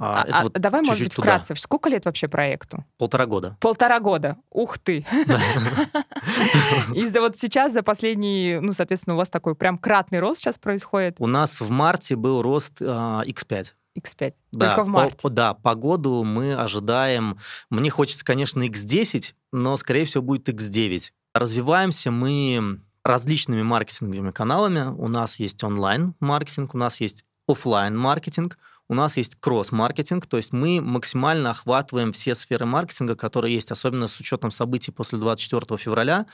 А, 0.00 0.22
а, 0.22 0.42
вот 0.44 0.52
давай, 0.52 0.82
может 0.82 1.02
быть, 1.02 1.14
туда. 1.14 1.38
вкратце. 1.38 1.60
Сколько 1.60 1.88
лет 1.88 2.04
вообще 2.04 2.28
проекту? 2.28 2.84
Полтора 2.98 3.26
года. 3.26 3.56
Полтора 3.60 3.98
года. 3.98 4.36
Ух 4.50 4.78
ты. 4.78 5.04
И 6.94 7.08
вот 7.18 7.36
сейчас, 7.36 7.72
за 7.72 7.82
последние, 7.82 8.60
ну, 8.60 8.72
соответственно, 8.72 9.14
у 9.14 9.18
вас 9.18 9.28
такой 9.28 9.56
прям 9.56 9.76
кратный 9.76 10.20
рост 10.20 10.40
сейчас 10.40 10.56
происходит? 10.56 11.16
У 11.18 11.26
нас 11.26 11.60
в 11.60 11.70
марте 11.70 12.14
был 12.14 12.42
рост 12.42 12.80
X5. 12.80 13.66
X5. 13.96 14.34
Да, 14.52 14.68
Только 14.68 14.84
в 14.84 14.88
марте. 14.88 15.18
По, 15.22 15.30
да, 15.30 15.54
по 15.54 15.74
году 15.74 16.24
мы 16.24 16.54
ожидаем... 16.54 17.38
Мне 17.70 17.90
хочется, 17.90 18.24
конечно, 18.24 18.62
X10, 18.66 19.34
но, 19.52 19.76
скорее 19.76 20.04
всего, 20.04 20.22
будет 20.22 20.48
X9. 20.48 21.10
Развиваемся 21.34 22.10
мы 22.10 22.80
различными 23.04 23.62
маркетинговыми 23.62 24.30
каналами. 24.30 24.94
У 24.96 25.08
нас 25.08 25.38
есть 25.38 25.62
онлайн-маркетинг, 25.62 26.74
у 26.74 26.78
нас 26.78 27.00
есть 27.00 27.24
офлайн 27.46 27.96
маркетинг 27.96 28.58
у 28.88 28.94
нас 28.94 29.16
есть 29.18 29.36
кросс-маркетинг, 29.38 30.26
то 30.26 30.38
есть 30.38 30.52
мы 30.52 30.80
максимально 30.80 31.50
охватываем 31.50 32.12
все 32.12 32.34
сферы 32.34 32.64
маркетинга, 32.64 33.16
которые 33.16 33.54
есть, 33.54 33.70
особенно 33.70 34.08
с 34.08 34.18
учетом 34.18 34.50
событий 34.50 34.90
после 34.90 35.18
24 35.18 35.78
февраля 35.78 36.26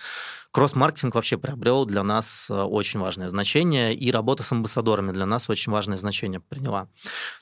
кросс-маркетинг 0.54 1.16
вообще 1.16 1.36
приобрел 1.36 1.84
для 1.84 2.04
нас 2.04 2.46
э, 2.48 2.54
очень 2.54 3.00
важное 3.00 3.28
значение, 3.28 3.92
и 3.92 4.12
работа 4.12 4.44
с 4.44 4.52
амбассадорами 4.52 5.10
для 5.10 5.26
нас 5.26 5.50
очень 5.50 5.72
важное 5.72 5.96
значение 5.96 6.38
приняла. 6.38 6.86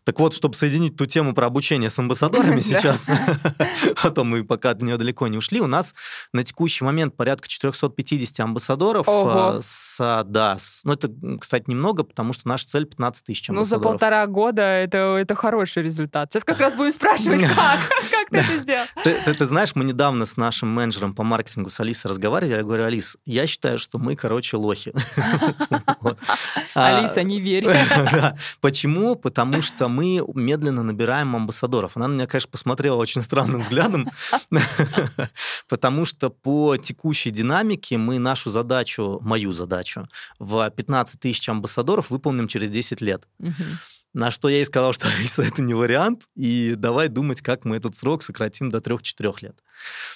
Так 0.05 0.19
вот, 0.19 0.35
чтобы 0.35 0.55
соединить 0.55 0.97
ту 0.97 1.05
тему 1.05 1.35
про 1.35 1.47
обучение 1.47 1.91
с 1.91 1.99
амбассадорами 1.99 2.61
сейчас, 2.63 3.11
а 4.03 4.11
то 4.11 4.25
мы 4.25 4.45
пока 4.45 4.71
от 4.71 4.81
нее 4.81 4.97
далеко 4.97 5.29
не 5.29 5.37
ушли, 5.37 5.61
у 5.61 5.67
нас 5.67 5.95
на 6.33 6.43
текущий 6.43 6.85
момент 6.85 7.15
порядка 7.15 7.49
450 7.49 8.41
амбассадоров. 8.41 9.07
Э, 9.07 9.61
с, 9.63 10.25
да, 10.27 10.57
ну 10.85 10.95
это, 10.95 11.13
кстати, 11.39 11.65
немного, 11.67 12.05
потому 12.05 12.33
что 12.33 12.49
наша 12.49 12.67
цель 12.67 12.87
15 12.87 13.27
тысяч 13.27 13.51
амбассадоров. 13.51 13.83
Ну, 13.83 13.89
за 13.89 13.93
полтора 13.93 14.27
года 14.27 14.63
это, 14.63 15.19
это 15.19 15.35
хороший 15.35 15.83
результат. 15.83 16.33
Сейчас 16.33 16.45
как 16.45 16.59
раз 16.61 16.75
будем 16.75 16.93
спрашивать, 16.93 17.41
как, 17.43 17.79
как 18.11 18.31
ты 18.31 18.39
это 18.39 18.57
сделал. 18.57 18.87
Ты, 19.05 19.45
знаешь, 19.45 19.75
мы 19.75 19.85
недавно 19.85 20.25
с 20.25 20.39
нашим 20.39 20.71
менеджером 20.71 21.15
по 21.15 21.25
маркетингу 21.25 21.69
с 21.69 21.79
Алисой 21.79 22.11
разговаривали, 22.11 22.57
я 22.57 22.63
говорю, 22.63 22.85
Алиса, 22.85 23.02
Алис, 23.03 23.17
я 23.27 23.47
считаю, 23.47 23.79
что 23.79 23.99
мы, 23.99 24.15
короче, 24.15 24.57
лохи. 24.57 24.93
Алиса, 26.75 27.23
не 27.23 27.41
верь. 27.41 27.67
Почему? 28.61 29.17
Потому 29.17 29.61
что 29.63 29.89
мы 29.89 30.23
медленно 30.35 30.83
набираем 30.83 31.35
амбассадоров. 31.35 31.97
Она 31.97 32.09
на 32.09 32.15
меня, 32.15 32.27
конечно, 32.27 32.51
посмотрела 32.51 32.97
очень 32.97 33.23
странным 33.23 33.63
взглядом, 33.63 34.09
потому 35.69 36.05
что 36.05 36.31
по 36.31 36.77
текущей 36.77 37.31
динамике 37.31 37.99
мы 37.99 38.19
нашу 38.19 38.51
задачу, 38.51 39.19
мою 39.21 39.53
задачу, 39.53 40.09
в 40.39 40.71
15 40.71 41.21
тысяч 41.21 41.49
амбассадоров 41.49 42.11
выполним 42.11 42.47
через 42.47 42.71
10 42.71 43.01
лет. 43.01 43.27
На 44.15 44.31
что 44.31 44.51
я 44.51 44.57
ей 44.57 44.67
сказал, 44.67 44.93
что 44.93 45.09
Алиса, 45.09 45.43
это 45.43 45.63
не 45.63 45.73
вариант, 45.73 46.29
и 46.37 46.75
давай 46.77 47.09
думать, 47.09 47.41
как 47.41 47.65
мы 47.65 47.77
этот 47.77 47.97
срок 47.97 48.23
сократим 48.23 48.69
до 48.69 48.79
3-4 48.79 49.37
лет. 49.41 49.57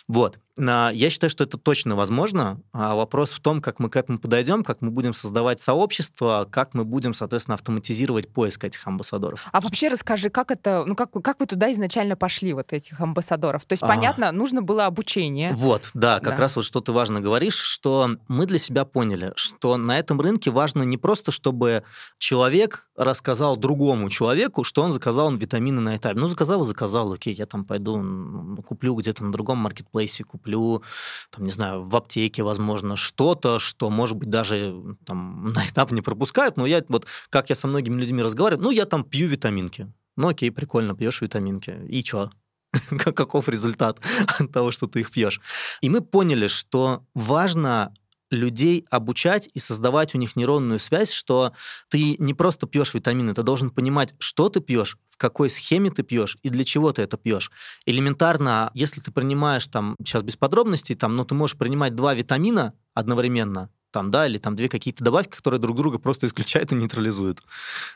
Вот. 0.08 0.38
Я 0.58 1.10
считаю, 1.10 1.28
что 1.30 1.44
это 1.44 1.58
точно 1.58 1.96
возможно. 1.96 2.62
А 2.72 2.94
вопрос 2.94 3.30
в 3.30 3.40
том, 3.40 3.60
как 3.60 3.78
мы 3.78 3.90
к 3.90 3.96
этому 3.96 4.18
подойдем, 4.18 4.64
как 4.64 4.80
мы 4.80 4.90
будем 4.90 5.12
создавать 5.12 5.60
сообщество, 5.60 6.48
как 6.50 6.72
мы 6.72 6.84
будем, 6.84 7.12
соответственно, 7.12 7.56
автоматизировать 7.56 8.28
поиск 8.32 8.64
этих 8.64 8.86
амбассадоров. 8.86 9.44
А 9.52 9.60
вообще 9.60 9.88
расскажи, 9.88 10.30
как 10.30 10.50
это, 10.50 10.84
ну 10.86 10.96
как, 10.96 11.10
как 11.22 11.40
вы 11.40 11.46
туда 11.46 11.70
изначально 11.72 12.16
пошли, 12.16 12.54
вот 12.54 12.72
этих 12.72 12.98
амбассадоров? 12.98 13.66
То 13.66 13.74
есть, 13.74 13.82
а... 13.82 13.86
понятно, 13.86 14.32
нужно 14.32 14.62
было 14.62 14.86
обучение. 14.86 15.52
Вот, 15.52 15.90
да, 15.92 16.20
как 16.20 16.36
да. 16.36 16.42
раз 16.42 16.56
вот 16.56 16.64
что 16.64 16.80
ты 16.80 16.90
важно 16.92 17.20
говоришь, 17.20 17.58
что 17.58 18.12
мы 18.26 18.46
для 18.46 18.58
себя 18.58 18.86
поняли, 18.86 19.32
что 19.36 19.76
на 19.76 19.98
этом 19.98 20.20
рынке 20.22 20.50
важно 20.50 20.84
не 20.84 20.96
просто, 20.96 21.32
чтобы 21.32 21.82
человек 22.16 22.88
рассказал 22.96 23.58
другому 23.58 24.08
человеку, 24.08 24.64
что 24.64 24.82
он 24.82 24.92
заказал 24.92 25.34
витамины 25.36 25.82
на 25.82 25.96
этапе. 25.96 26.18
Ну, 26.18 26.28
заказал 26.28 26.64
и 26.64 26.66
заказал, 26.66 27.12
окей, 27.12 27.34
я 27.34 27.44
там 27.44 27.66
пойду 27.66 28.56
куплю 28.66 28.94
где-то 28.94 29.22
на 29.22 29.32
другом 29.32 29.55
маркетплейсе, 29.58 30.24
куплю 30.24 30.46
куплю, 30.46 30.82
там, 31.30 31.44
не 31.44 31.50
знаю, 31.50 31.88
в 31.88 31.96
аптеке, 31.96 32.42
возможно, 32.42 32.96
что-то, 32.96 33.58
что, 33.58 33.90
может 33.90 34.16
быть, 34.16 34.30
даже 34.30 34.96
там, 35.04 35.48
на 35.56 35.66
этап 35.66 35.92
не 35.92 36.02
пропускают, 36.02 36.56
но 36.56 36.66
я 36.66 36.82
вот, 36.88 37.06
как 37.30 37.50
я 37.50 37.56
со 37.56 37.68
многими 37.68 38.00
людьми 38.00 38.22
разговариваю, 38.22 38.64
ну, 38.64 38.70
я 38.70 38.84
там 38.84 39.04
пью 39.04 39.28
витаминки. 39.28 39.92
Ну, 40.16 40.28
окей, 40.28 40.50
прикольно, 40.50 40.94
пьешь 40.94 41.20
витаминки. 41.20 41.78
И 41.88 42.02
что? 42.02 42.30
Каков 43.14 43.48
результат 43.48 44.00
от 44.38 44.52
того, 44.52 44.70
что 44.70 44.86
ты 44.86 45.00
их 45.00 45.10
пьешь? 45.10 45.40
И 45.82 45.90
мы 45.90 46.00
поняли, 46.00 46.48
что 46.48 47.04
важно 47.14 47.92
людей 48.30 48.86
обучать 48.90 49.48
и 49.54 49.58
создавать 49.58 50.14
у 50.14 50.18
них 50.18 50.36
нейронную 50.36 50.78
связь, 50.78 51.10
что 51.10 51.52
ты 51.88 52.16
не 52.18 52.34
просто 52.34 52.66
пьешь 52.66 52.94
витамины, 52.94 53.34
ты 53.34 53.42
должен 53.42 53.70
понимать, 53.70 54.14
что 54.18 54.48
ты 54.48 54.60
пьешь, 54.60 54.98
в 55.08 55.16
какой 55.16 55.48
схеме 55.48 55.90
ты 55.90 56.02
пьешь 56.02 56.36
и 56.42 56.50
для 56.50 56.64
чего 56.64 56.92
ты 56.92 57.02
это 57.02 57.16
пьешь. 57.16 57.50
Элементарно, 57.86 58.70
если 58.74 59.00
ты 59.00 59.12
принимаешь 59.12 59.66
там, 59.66 59.96
сейчас 60.00 60.22
без 60.22 60.36
подробностей, 60.36 60.94
там, 60.94 61.16
но 61.16 61.24
ты 61.24 61.34
можешь 61.34 61.56
принимать 61.56 61.94
два 61.94 62.14
витамина 62.14 62.74
одновременно, 62.94 63.70
там, 63.96 64.10
да, 64.10 64.26
или 64.26 64.36
там 64.36 64.54
две 64.56 64.68
какие-то 64.68 65.02
добавки, 65.02 65.34
которые 65.34 65.58
друг 65.58 65.74
друга 65.74 65.98
просто 65.98 66.26
исключают 66.26 66.70
и 66.70 66.74
нейтрализуют. 66.74 67.42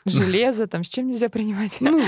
Железо, 0.03 0.65
там, 0.65 0.83
с 0.83 0.87
чем 0.87 1.05
нельзя 1.09 1.29
принимать? 1.29 1.77
Ну, 1.79 2.03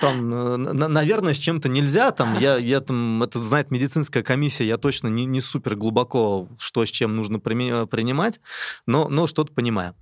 там, 0.00 0.32
э, 0.32 0.56
наверное, 0.56 1.34
с 1.34 1.36
чем-то 1.36 1.68
нельзя, 1.68 2.12
там, 2.12 2.38
я, 2.40 2.56
я 2.56 2.80
там, 2.80 3.22
это 3.22 3.38
знает 3.38 3.70
медицинская 3.70 4.22
комиссия, 4.22 4.66
я 4.66 4.78
точно 4.78 5.08
не, 5.08 5.26
не 5.26 5.42
супер 5.42 5.76
глубоко, 5.76 6.48
что 6.58 6.86
с 6.86 6.88
чем 6.88 7.14
нужно 7.14 7.38
принимать, 7.38 8.40
но, 8.86 9.08
но 9.08 9.26
что-то 9.26 9.52
понимаю. 9.52 9.94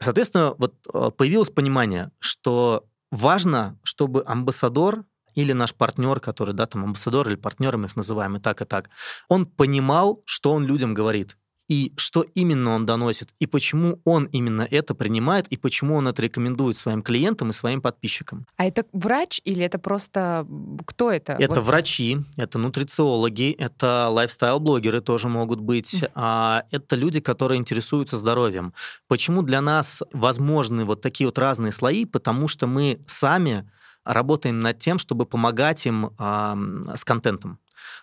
Соответственно, 0.00 0.54
вот 0.58 0.74
э, 0.92 1.12
появилось 1.16 1.50
понимание, 1.50 2.10
что 2.18 2.88
важно, 3.12 3.78
чтобы 3.84 4.24
амбассадор 4.26 5.04
или 5.36 5.52
наш 5.52 5.74
партнер, 5.74 6.18
который, 6.18 6.56
да, 6.56 6.66
там, 6.66 6.82
амбассадор 6.82 7.28
или 7.28 7.36
партнер, 7.36 7.76
мы 7.76 7.86
их 7.86 7.94
называем 7.94 8.36
и 8.36 8.40
так, 8.40 8.62
и 8.62 8.64
так, 8.64 8.90
он 9.28 9.46
понимал, 9.46 10.22
что 10.24 10.52
он 10.52 10.66
людям 10.66 10.92
говорит 10.92 11.36
и 11.70 11.92
что 11.96 12.26
именно 12.34 12.72
он 12.72 12.84
доносит, 12.84 13.28
и 13.38 13.46
почему 13.46 14.00
он 14.04 14.24
именно 14.24 14.66
это 14.68 14.92
принимает, 14.96 15.46
и 15.48 15.56
почему 15.56 15.94
он 15.94 16.08
это 16.08 16.20
рекомендует 16.20 16.76
своим 16.76 17.00
клиентам 17.00 17.50
и 17.50 17.52
своим 17.52 17.80
подписчикам. 17.80 18.44
А 18.56 18.66
это 18.66 18.84
врач 18.92 19.40
или 19.44 19.64
это 19.64 19.78
просто 19.78 20.44
кто 20.84 21.12
это? 21.12 21.34
Это 21.34 21.60
вот. 21.60 21.64
врачи, 21.64 22.18
это 22.36 22.58
нутрициологи, 22.58 23.52
это 23.52 24.08
лайфстайл-блогеры 24.10 25.00
тоже 25.00 25.28
могут 25.28 25.60
быть, 25.60 26.04
а 26.16 26.64
это 26.72 26.96
люди, 26.96 27.20
которые 27.20 27.58
интересуются 27.58 28.16
здоровьем. 28.16 28.74
Почему 29.06 29.42
для 29.42 29.60
нас 29.60 30.02
возможны 30.12 30.84
вот 30.84 31.00
такие 31.00 31.28
вот 31.28 31.38
разные 31.38 31.70
слои? 31.70 32.04
Потому 32.04 32.48
что 32.48 32.66
мы 32.66 32.98
сами 33.06 33.70
работаем 34.04 34.58
над 34.58 34.80
тем, 34.80 34.98
чтобы 34.98 35.24
помогать 35.24 35.86
им 35.86 36.10
а, 36.18 36.58
с 36.96 37.04
контентом 37.04 37.60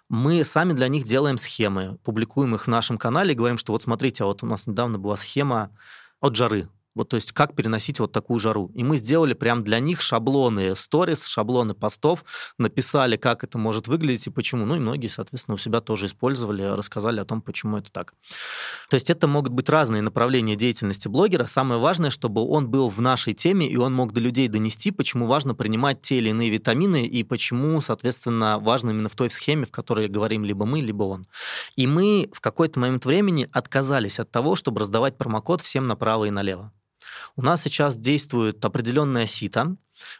мы 0.09 0.43
сами 0.43 0.73
для 0.73 0.87
них 0.87 1.03
делаем 1.03 1.37
схемы, 1.37 1.97
публикуем 2.03 2.55
их 2.55 2.63
в 2.63 2.67
нашем 2.67 2.97
канале 2.97 3.33
и 3.33 3.35
говорим, 3.35 3.57
что 3.57 3.73
вот 3.73 3.83
смотрите, 3.83 4.23
а 4.23 4.27
вот 4.27 4.43
у 4.43 4.45
нас 4.45 4.67
недавно 4.67 4.97
была 4.99 5.17
схема 5.17 5.71
от 6.19 6.35
жары. 6.35 6.69
Вот, 6.97 7.09
то 7.09 7.15
есть, 7.15 7.31
как 7.31 7.55
переносить 7.55 7.99
вот 7.99 8.11
такую 8.11 8.39
жару. 8.39 8.71
И 8.73 8.83
мы 8.83 8.97
сделали 8.97 9.33
прям 9.33 9.63
для 9.63 9.79
них 9.79 10.01
шаблоны 10.01 10.75
сторис, 10.75 11.25
шаблоны 11.25 11.73
постов, 11.73 12.25
написали, 12.57 13.17
как 13.17 13.43
это 13.43 13.57
может 13.57 13.87
выглядеть 13.87 14.27
и 14.27 14.29
почему. 14.31 14.65
Ну 14.65 14.75
и 14.75 14.79
многие, 14.79 15.07
соответственно, 15.07 15.55
у 15.55 15.57
себя 15.57 15.79
тоже 15.79 16.07
использовали, 16.07 16.63
рассказали 16.63 17.19
о 17.19 17.25
том, 17.25 17.41
почему 17.41 17.77
это 17.77 17.91
так. 17.91 18.13
То 18.89 18.95
есть, 18.95 19.09
это 19.09 19.27
могут 19.27 19.53
быть 19.53 19.69
разные 19.69 20.01
направления 20.01 20.55
деятельности 20.55 21.07
блогера. 21.07 21.45
Самое 21.45 21.79
важное, 21.79 22.09
чтобы 22.09 22.41
он 22.41 22.67
был 22.67 22.89
в 22.89 22.99
нашей 22.99 23.33
теме, 23.33 23.67
и 23.67 23.77
он 23.77 23.93
мог 23.93 24.13
до 24.13 24.19
людей 24.19 24.47
донести, 24.47 24.91
почему 24.91 25.27
важно 25.27 25.53
принимать 25.53 26.01
те 26.01 26.17
или 26.17 26.29
иные 26.29 26.49
витамины, 26.49 27.05
и 27.05 27.23
почему, 27.23 27.79
соответственно, 27.81 28.59
важно 28.59 28.89
именно 28.89 29.09
в 29.09 29.15
той 29.15 29.29
схеме, 29.29 29.65
в 29.65 29.71
которой 29.71 30.07
говорим 30.07 30.43
либо 30.43 30.65
мы, 30.65 30.81
либо 30.81 31.03
он. 31.03 31.27
И 31.75 31.85
мы 31.85 32.29
в 32.33 32.41
какой-то 32.41 32.79
момент 32.79 33.05
времени 33.05 33.47
отказались 33.51 34.19
от 34.19 34.31
того, 34.31 34.55
чтобы 34.55 34.81
раздавать 34.81 35.17
промокод 35.17 35.61
всем 35.61 35.87
направо 35.87 36.25
и 36.25 36.31
налево. 36.31 36.71
У 37.35 37.41
нас 37.41 37.61
сейчас 37.61 37.95
действует 37.95 38.63
определенная 38.63 39.25
сита. 39.25 39.75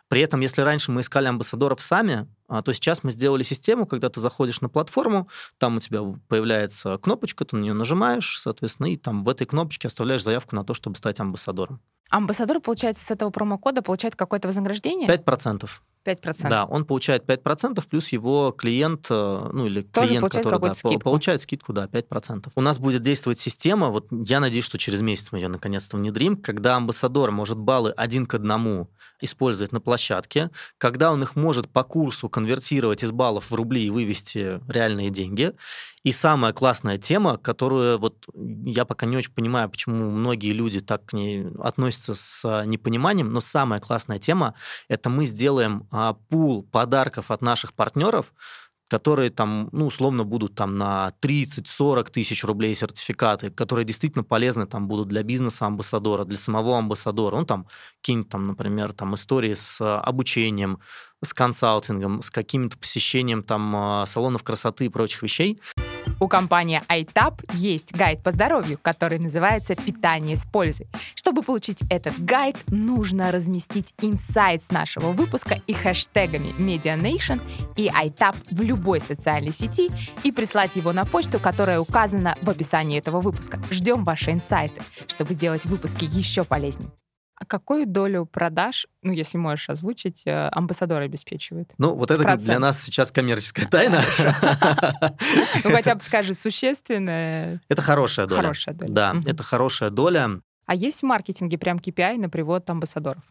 При 0.08 0.22
этом, 0.22 0.42
если 0.42 0.62
раньше 0.62 0.92
мы 0.92 1.02
искали 1.02 1.28
амбассадоров 1.28 1.82
сами, 1.82 2.28
а, 2.48 2.62
то 2.62 2.74
сейчас 2.74 3.04
мы 3.04 3.12
сделали 3.12 3.44
систему, 3.44 3.86
когда 3.86 4.10
ты 4.10 4.22
заходишь 4.22 4.62
на 4.62 4.70
платформу, 4.70 5.30
там 5.58 5.78
у 5.78 5.80
тебя 5.80 6.02
появляется 6.28 6.98
кнопочка, 6.98 7.46
ты 7.46 7.56
на 7.56 7.62
нее 7.62 7.74
нажимаешь, 7.74 8.40
соответственно, 8.42 8.88
и 8.88 8.98
там 8.98 9.24
в 9.24 9.30
этой 9.30 9.46
кнопочке 9.46 9.88
оставляешь 9.88 10.24
заявку 10.24 10.56
на 10.56 10.64
то, 10.64 10.74
чтобы 10.74 10.96
стать 10.98 11.20
амбассадором. 11.20 11.82
Амбассадор, 12.10 12.60
получается, 12.60 13.04
с 13.06 13.12
этого 13.12 13.30
промокода 13.30 13.82
получает 13.82 14.16
какое-то 14.16 14.48
вознаграждение? 14.48 15.08
5%. 15.08 15.70
5%. 16.08 16.50
Да, 16.50 16.66
он 16.66 16.86
получает 16.86 17.26
5%, 17.26 17.84
плюс 17.90 18.10
его 18.10 18.52
клиент, 18.52 19.08
э, 19.10 19.50
ну 19.52 19.66
или 19.66 19.82
Тоже 19.82 20.08
клиент, 20.08 20.32
который 20.32 20.60
да, 20.60 20.74
скидку. 20.74 21.00
получает 21.00 21.42
скидку, 21.42 21.74
да, 21.74 21.86
5%. 21.88 22.52
У 22.56 22.62
нас 22.62 22.80
будет 22.80 23.02
действовать 23.02 23.40
система, 23.40 23.90
вот 23.90 24.08
я 24.12 24.40
надеюсь, 24.40 24.66
что 24.66 24.78
через 24.78 25.02
месяц 25.02 25.32
мы 25.32 25.40
ее 25.40 25.50
наконец-то 25.50 25.98
внедрим, 25.98 26.38
когда 26.38 26.78
амбассадор 26.78 27.32
может 27.32 27.58
баллы 27.58 27.92
один 27.92 28.26
к 28.26 28.36
одному 28.36 28.90
использовать 29.20 29.72
на 29.72 29.82
площадке, 29.82 30.52
когда 30.78 31.12
он 31.12 31.24
их 31.24 31.36
может 31.36 31.70
по 31.70 31.84
курсу 31.84 32.30
конвертировать 32.30 33.04
из 33.04 33.12
баллов 33.12 33.52
в 33.52 33.56
рубли 33.56 33.86
и 33.86 33.90
вывести 33.90 34.62
реальные 34.72 35.10
деньги. 35.10 35.54
И 36.04 36.12
самая 36.12 36.54
классная 36.54 36.98
тема, 36.98 37.38
которую 37.38 38.00
вот 38.00 38.26
я 38.66 38.86
пока 38.86 39.06
не 39.06 39.18
очень 39.18 39.34
понимаю, 39.34 39.70
почему 39.70 40.10
многие 40.10 40.54
люди 40.54 40.80
так 40.80 41.06
к 41.06 41.14
ней 41.14 41.48
относятся 41.60 42.16
с 42.16 42.64
непониманием, 42.66 43.32
но 43.34 43.42
самая 43.42 43.80
классная 43.80 44.20
тема– 44.20 44.54
это 44.88 45.10
мы 45.10 45.26
сделаем 45.26 45.88
а, 45.92 46.14
пул 46.14 46.64
подарков 46.64 47.32
от 47.32 47.42
наших 47.42 47.74
партнеров, 47.74 48.34
которые 48.90 49.32
там, 49.32 49.70
ну, 49.74 49.88
условно, 49.88 50.24
будут 50.24 50.56
там 50.56 50.76
на 50.76 51.12
30-40 51.22 52.10
тысяч 52.10 52.44
рублей 52.44 52.74
сертификаты, 52.74 53.52
которые 53.52 53.86
действительно 53.86 54.24
полезны 54.24 54.66
там 54.66 54.88
будут 54.88 55.10
для 55.10 55.24
бизнеса 55.24 55.66
амбассадора, 55.66 56.24
для 56.24 56.38
самого 56.38 56.78
амбассадора. 56.78 57.38
Ну, 57.38 57.46
там, 57.46 57.68
какие-нибудь 58.02 58.30
там, 58.30 58.48
например, 58.48 58.94
там 58.94 59.14
истории 59.16 59.56
с 59.56 60.00
обучением, 60.00 60.80
с 61.22 61.34
консалтингом, 61.34 62.22
с 62.22 62.30
каким-то 62.30 62.78
посещением 62.78 63.44
там 63.44 63.76
а, 63.76 64.06
салонов 64.06 64.44
красоты 64.44 64.86
и 64.86 64.90
прочих 64.90 65.22
вещей. 65.22 65.60
У 66.20 66.28
компании 66.28 66.82
iTap 66.90 67.44
есть 67.54 67.92
гайд 67.92 68.24
по 68.24 68.32
здоровью, 68.32 68.80
который 68.82 69.20
называется 69.20 69.76
«Питание 69.76 70.36
с 70.36 70.46
пользой». 70.46 70.88
Чтобы 71.14 71.44
получить 71.44 71.80
этот 71.90 72.20
гайд, 72.24 72.58
нужно 72.70 73.32
разместить 73.32 73.94
инсайт 74.02 74.64
с 74.64 74.72
нашего 74.72 75.12
выпуска 75.12 75.62
и 75.68 75.74
хэштегами 75.74 76.54
MediaNation 76.60 77.40
и 77.76 77.88
iTap 77.88 78.36
в 78.50 78.62
любой 78.62 79.00
социальной 79.00 79.52
сети 79.52 79.90
и 80.24 80.32
прислать 80.32 80.76
его 80.76 80.92
на 80.92 81.06
почту, 81.06 81.40
которая 81.40 81.80
указана 81.80 82.36
в 82.42 82.50
описании 82.50 82.98
этого 82.98 83.22
выпуска. 83.22 83.60
Ждем 83.70 84.04
ваши 84.04 84.32
инсайты, 84.32 84.82
чтобы 85.08 85.36
сделать 85.36 85.66
выпуски 85.66 86.06
еще 86.06 86.44
полезнее. 86.44 86.90
А 87.40 87.46
какую 87.46 87.86
долю 87.86 88.26
продаж, 88.26 88.88
ну, 89.04 89.12
если 89.12 89.38
можешь 89.38 89.70
озвучить, 89.70 90.24
э, 90.26 90.50
амбассадор 90.52 91.04
обеспечивает? 91.04 91.72
Ну, 91.78 91.94
вот 91.94 92.10
это 92.10 92.24
Процент. 92.24 92.46
для 92.46 92.58
нас 92.58 92.82
сейчас 92.82 93.12
коммерческая 93.12 93.68
тайна. 93.68 94.04
Ну, 95.64 95.72
хотя 95.72 95.96
бы 95.96 96.02
скажи, 96.02 96.34
существенная? 96.34 97.62
Это 97.70 97.82
хорошая 97.82 98.26
доля. 98.26 98.42
Хорошая 98.42 98.76
доля. 98.76 98.92
Да, 98.92 99.16
это 99.26 99.44
хорошая 99.44 99.90
доля. 99.90 100.42
А 100.66 100.76
есть 100.76 101.02
в 101.02 101.04
маркетинге 101.04 101.58
прям 101.58 101.78
KPI 101.78 102.18
на 102.18 102.30
привод 102.30 102.70
амбассадоров? 102.70 103.24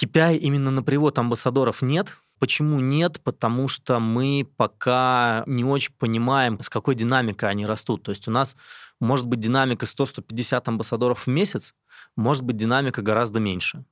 KPI 0.00 0.38
именно 0.38 0.70
на 0.70 0.82
привод 0.82 1.18
амбассадоров 1.18 1.82
нет. 1.82 2.16
Почему 2.38 2.80
нет? 2.80 3.20
Потому 3.22 3.68
что 3.68 3.98
мы 4.00 4.48
пока 4.56 5.42
не 5.46 5.64
очень 5.64 5.92
понимаем, 5.98 6.60
с 6.60 6.68
какой 6.68 6.94
динамикой 6.94 7.50
они 7.50 7.66
растут. 7.66 8.04
То 8.04 8.12
есть 8.12 8.28
у 8.28 8.30
нас 8.30 8.56
может 9.00 9.26
быть 9.26 9.40
динамика 9.40 9.86
100-150 9.86 10.62
амбассадоров 10.66 11.26
в 11.26 11.30
месяц, 11.30 11.74
может 12.16 12.42
быть 12.42 12.56
динамика 12.56 13.02
гораздо 13.02 13.40
меньше. 13.40 13.84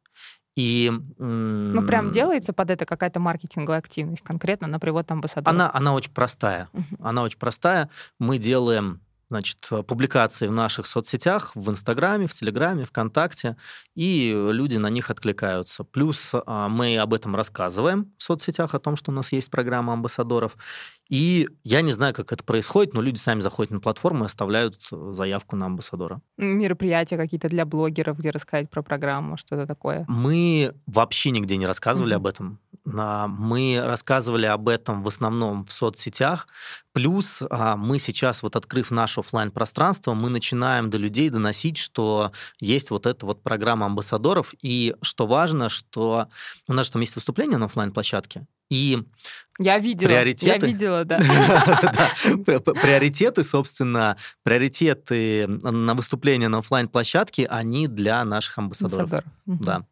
И, 0.56 0.90
ну, 1.18 1.86
прям 1.86 2.10
делается 2.10 2.52
под 2.52 2.72
это 2.72 2.84
какая-то 2.84 3.20
маркетинговая 3.20 3.78
активность 3.78 4.22
конкретно 4.22 4.66
на 4.66 4.80
привод 4.80 5.08
амбассадора? 5.08 5.54
Она, 5.54 5.70
она 5.72 5.94
очень 5.94 6.10
простая. 6.10 6.68
Uh-huh. 6.72 6.96
Она 7.00 7.22
очень 7.22 7.38
простая. 7.38 7.88
Мы 8.18 8.38
делаем 8.38 9.00
значит, 9.30 9.68
публикации 9.86 10.46
в 10.48 10.52
наших 10.52 10.86
соцсетях, 10.86 11.52
в 11.54 11.70
Инстаграме, 11.70 12.26
в 12.26 12.32
Телеграме, 12.32 12.82
ВКонтакте, 12.82 13.56
и 13.94 14.32
люди 14.50 14.78
на 14.78 14.88
них 14.88 15.10
откликаются. 15.10 15.84
Плюс 15.84 16.32
а, 16.32 16.68
мы 16.68 16.98
об 16.98 17.14
этом 17.14 17.36
рассказываем 17.36 18.12
в 18.16 18.22
соцсетях, 18.22 18.74
о 18.74 18.78
том, 18.78 18.96
что 18.96 19.10
у 19.10 19.14
нас 19.14 19.32
есть 19.32 19.50
программа 19.50 19.92
амбассадоров. 19.92 20.56
И 21.08 21.48
я 21.64 21.80
не 21.80 21.92
знаю, 21.92 22.14
как 22.14 22.32
это 22.32 22.44
происходит, 22.44 22.92
но 22.94 23.00
люди 23.00 23.18
сами 23.18 23.40
заходят 23.40 23.72
на 23.72 23.80
платформу 23.80 24.24
и 24.24 24.26
оставляют 24.26 24.76
заявку 24.90 25.56
на 25.56 25.66
амбассадора. 25.66 26.20
Мероприятия 26.36 27.16
какие-то 27.16 27.48
для 27.48 27.64
блогеров, 27.64 28.18
где 28.18 28.30
рассказать 28.30 28.70
про 28.70 28.82
программу, 28.82 29.36
что-то 29.36 29.66
такое? 29.66 30.04
Мы 30.08 30.74
вообще 30.86 31.30
нигде 31.30 31.56
не 31.56 31.66
рассказывали 31.66 32.12
mm-hmm. 32.12 32.16
об 32.16 32.26
этом. 32.26 32.60
Мы 32.84 33.82
рассказывали 33.84 34.46
об 34.46 34.68
этом 34.68 35.02
в 35.02 35.08
основном 35.08 35.66
в 35.66 35.72
соцсетях. 35.72 36.48
Плюс 36.92 37.42
а, 37.50 37.76
мы 37.76 37.98
сейчас, 37.98 38.42
вот 38.42 38.56
открыв 38.56 38.90
наше 38.90 39.20
офлайн 39.20 39.50
пространство 39.50 40.14
мы 40.14 40.30
начинаем 40.30 40.88
до 40.88 40.96
людей 40.96 41.28
доносить, 41.28 41.76
что 41.76 42.32
есть 42.60 42.90
вот 42.90 43.04
эта 43.04 43.26
вот 43.26 43.42
программа 43.42 43.86
амбассадоров. 43.86 44.54
И 44.62 44.94
что 45.02 45.26
важно, 45.26 45.68
что 45.68 46.28
у 46.66 46.72
нас 46.72 46.86
же 46.86 46.92
там 46.92 47.02
есть 47.02 47.14
выступление 47.14 47.58
на 47.58 47.66
офлайн 47.66 47.92
площадке 47.92 48.46
и 48.70 48.98
я 49.58 49.78
видела, 49.78 50.08
приоритеты, 50.08 50.66
я 50.66 50.72
видела, 50.72 51.04
да. 51.04 51.18
Приоритеты, 51.18 53.42
собственно, 53.42 54.16
приоритеты 54.44 55.48
на 55.48 55.94
выступление 55.94 56.48
на 56.48 56.58
офлайн 56.58 56.88
площадке 56.88 57.46
они 57.46 57.88
для 57.88 58.24
наших 58.24 58.58
амбассадоров. 58.58 59.24
Да. 59.46 59.84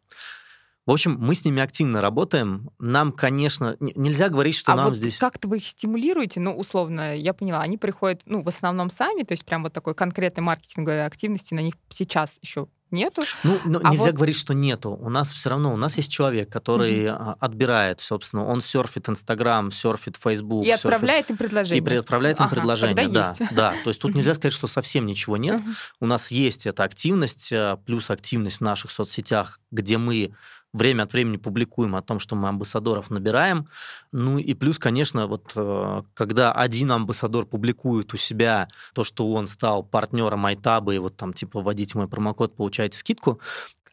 В 0.85 0.91
общем, 0.91 1.17
мы 1.19 1.35
с 1.35 1.43
ними 1.43 1.61
активно 1.61 1.99
работаем. 1.99 2.69
Нам, 2.79 3.11
конечно, 3.11 3.75
нельзя 3.81 4.29
говорить, 4.29 4.55
что 4.55 4.71
а 4.71 4.77
нам 4.77 4.85
вот 4.87 4.95
здесь... 4.95 5.17
как-то 5.17 5.49
вы 5.49 5.57
их 5.57 5.67
стимулируете? 5.67 6.39
Ну, 6.39 6.55
условно, 6.55 7.17
я 7.17 7.33
поняла, 7.33 7.59
они 7.59 7.77
приходят, 7.77 8.21
ну, 8.25 8.41
в 8.41 8.47
основном 8.47 8.89
сами, 8.89 9.23
то 9.23 9.33
есть 9.33 9.43
прям 9.43 9.63
вот 9.63 9.73
такой 9.73 9.95
конкретной 9.95 10.45
маркетинговой 10.45 11.05
активности 11.05 11.53
на 11.53 11.59
них 11.59 11.73
сейчас 11.89 12.39
еще 12.41 12.69
Нету? 12.89 13.23
Ну, 13.43 13.59
ну, 13.65 13.79
А 13.83 13.89
нельзя 13.91 14.05
вот- 14.05 14.13
говорить, 14.15 14.37
что 14.37 14.53
нету. 14.53 14.91
У 14.91 15.09
нас 15.09 15.31
все 15.31 15.49
равно, 15.49 15.73
у 15.73 15.77
нас 15.77 15.97
есть 15.97 16.09
человек, 16.11 16.49
который 16.49 17.07
а, 17.09 17.35
отбирает, 17.39 17.99
собственно, 17.99 18.45
он 18.45 18.61
серфит 18.61 19.09
Инстаграм, 19.09 19.71
серфит 19.71 20.15
Фейсбук. 20.15 20.65
И 20.65 20.71
отправляет 20.71 21.29
им 21.29 21.35
И 21.35 21.37
предложение. 21.39 21.83
при- 21.83 21.95
отправляет 21.97 22.39
им 22.39 22.45
Ага, 22.45 22.55
предложение, 22.55 23.07
да, 23.09 23.29
есть. 23.39 23.53
да. 23.53 23.73
То 23.83 23.89
есть 23.89 23.99
тут 23.99 24.15
нельзя 24.15 24.33
сказать, 24.35 24.53
что 24.53 24.67
совсем 24.67 25.05
ничего 25.05 25.35
нет. 25.35 25.59
Мгм. 25.61 25.75
У 25.99 26.05
нас 26.05 26.31
есть 26.31 26.65
эта 26.65 26.83
активность, 26.85 27.51
э, 27.51 27.77
плюс 27.85 28.09
активность 28.09 28.57
в 28.57 28.61
наших 28.61 28.89
соцсетях, 28.91 29.59
где 29.71 29.97
мы 29.97 30.33
время 30.73 31.03
от 31.03 31.13
времени 31.13 31.37
публикуем 31.37 31.95
о 31.95 32.01
том, 32.01 32.19
что 32.19 32.35
мы 32.35 32.49
амбассадоров 32.49 33.09
набираем. 33.09 33.67
Ну 34.11 34.37
и 34.37 34.53
плюс, 34.53 34.77
конечно, 34.77 35.27
вот 35.27 35.51
э, 35.55 36.03
когда 36.13 36.51
один 36.51 36.91
амбассадор 36.91 37.45
публикует 37.45 38.13
у 38.13 38.17
себя 38.17 38.67
то, 38.93 39.03
что 39.03 39.31
он 39.31 39.47
стал 39.47 39.83
партнером 39.83 40.45
Айтаба, 40.45 40.93
и 40.93 40.99
вот 40.99 41.17
там 41.17 41.33
типа 41.33 41.61
вводите 41.61 41.97
мой 41.97 42.07
промокод, 42.07 42.55
получаете 42.55 42.97
скидку, 42.97 43.39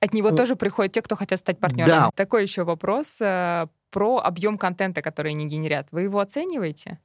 От 0.01 0.13
него 0.13 0.31
Ну, 0.31 0.37
тоже 0.37 0.57
приходят 0.57 0.93
те, 0.93 1.01
кто 1.01 1.17
хотят 1.17 1.41
стать 1.41 1.59
партнерами. 1.59 1.89
да. 1.89 2.11
Такой 2.15 2.43
еще 2.43 2.65
вопрос 2.65 3.17
э, 3.21 3.67
про 3.91 4.19
объем 4.19 4.59
контента, 4.59 5.01
который 5.01 5.33
они 5.33 5.47
генерят. 5.47 5.89
Вы 5.93 6.03
его 6.03 6.21
оцениваете? 6.21 6.99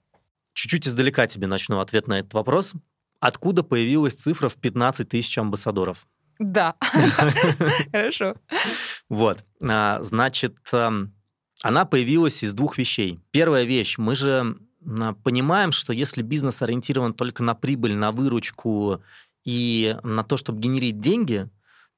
чуть-чуть 0.60 0.88
издалека 0.90 1.26
тебе 1.26 1.48
начну 1.48 1.80
ответ 1.80 2.08
на 2.08 2.20
этот 2.20 2.34
вопрос. 2.34 2.74
Откуда 3.22 3.64
появилась 3.64 4.16
цифра 4.16 4.50
в 4.50 4.56
15 4.56 5.08
тысяч 5.08 5.38
амбассадоров? 5.38 6.06
Да. 6.40 6.76
Хорошо. 7.92 8.36
Вот, 9.10 9.44
а, 9.62 10.02
значит, 10.02 10.58
ам, 10.72 11.14
она 11.62 11.86
появилась 11.86 12.44
из 12.44 12.54
двух 12.54 12.78
вещей. 12.78 13.20
Первая 13.32 13.66
вещь, 13.66 13.98
мы 13.98 14.16
же 14.16 14.58
м, 14.86 15.16
понимаем, 15.24 15.72
что 15.74 15.92
если 15.92 16.22
бизнес 16.22 16.62
ориентирован 16.62 17.14
только 17.14 17.44
на 17.44 17.56
прибыль, 17.56 17.96
на 17.96 18.12
выручку 18.14 19.04
и 19.44 19.98
на 20.04 20.24
то, 20.24 20.38
чтобы 20.38 20.60
генерить 20.60 21.02
деньги, 21.02 21.50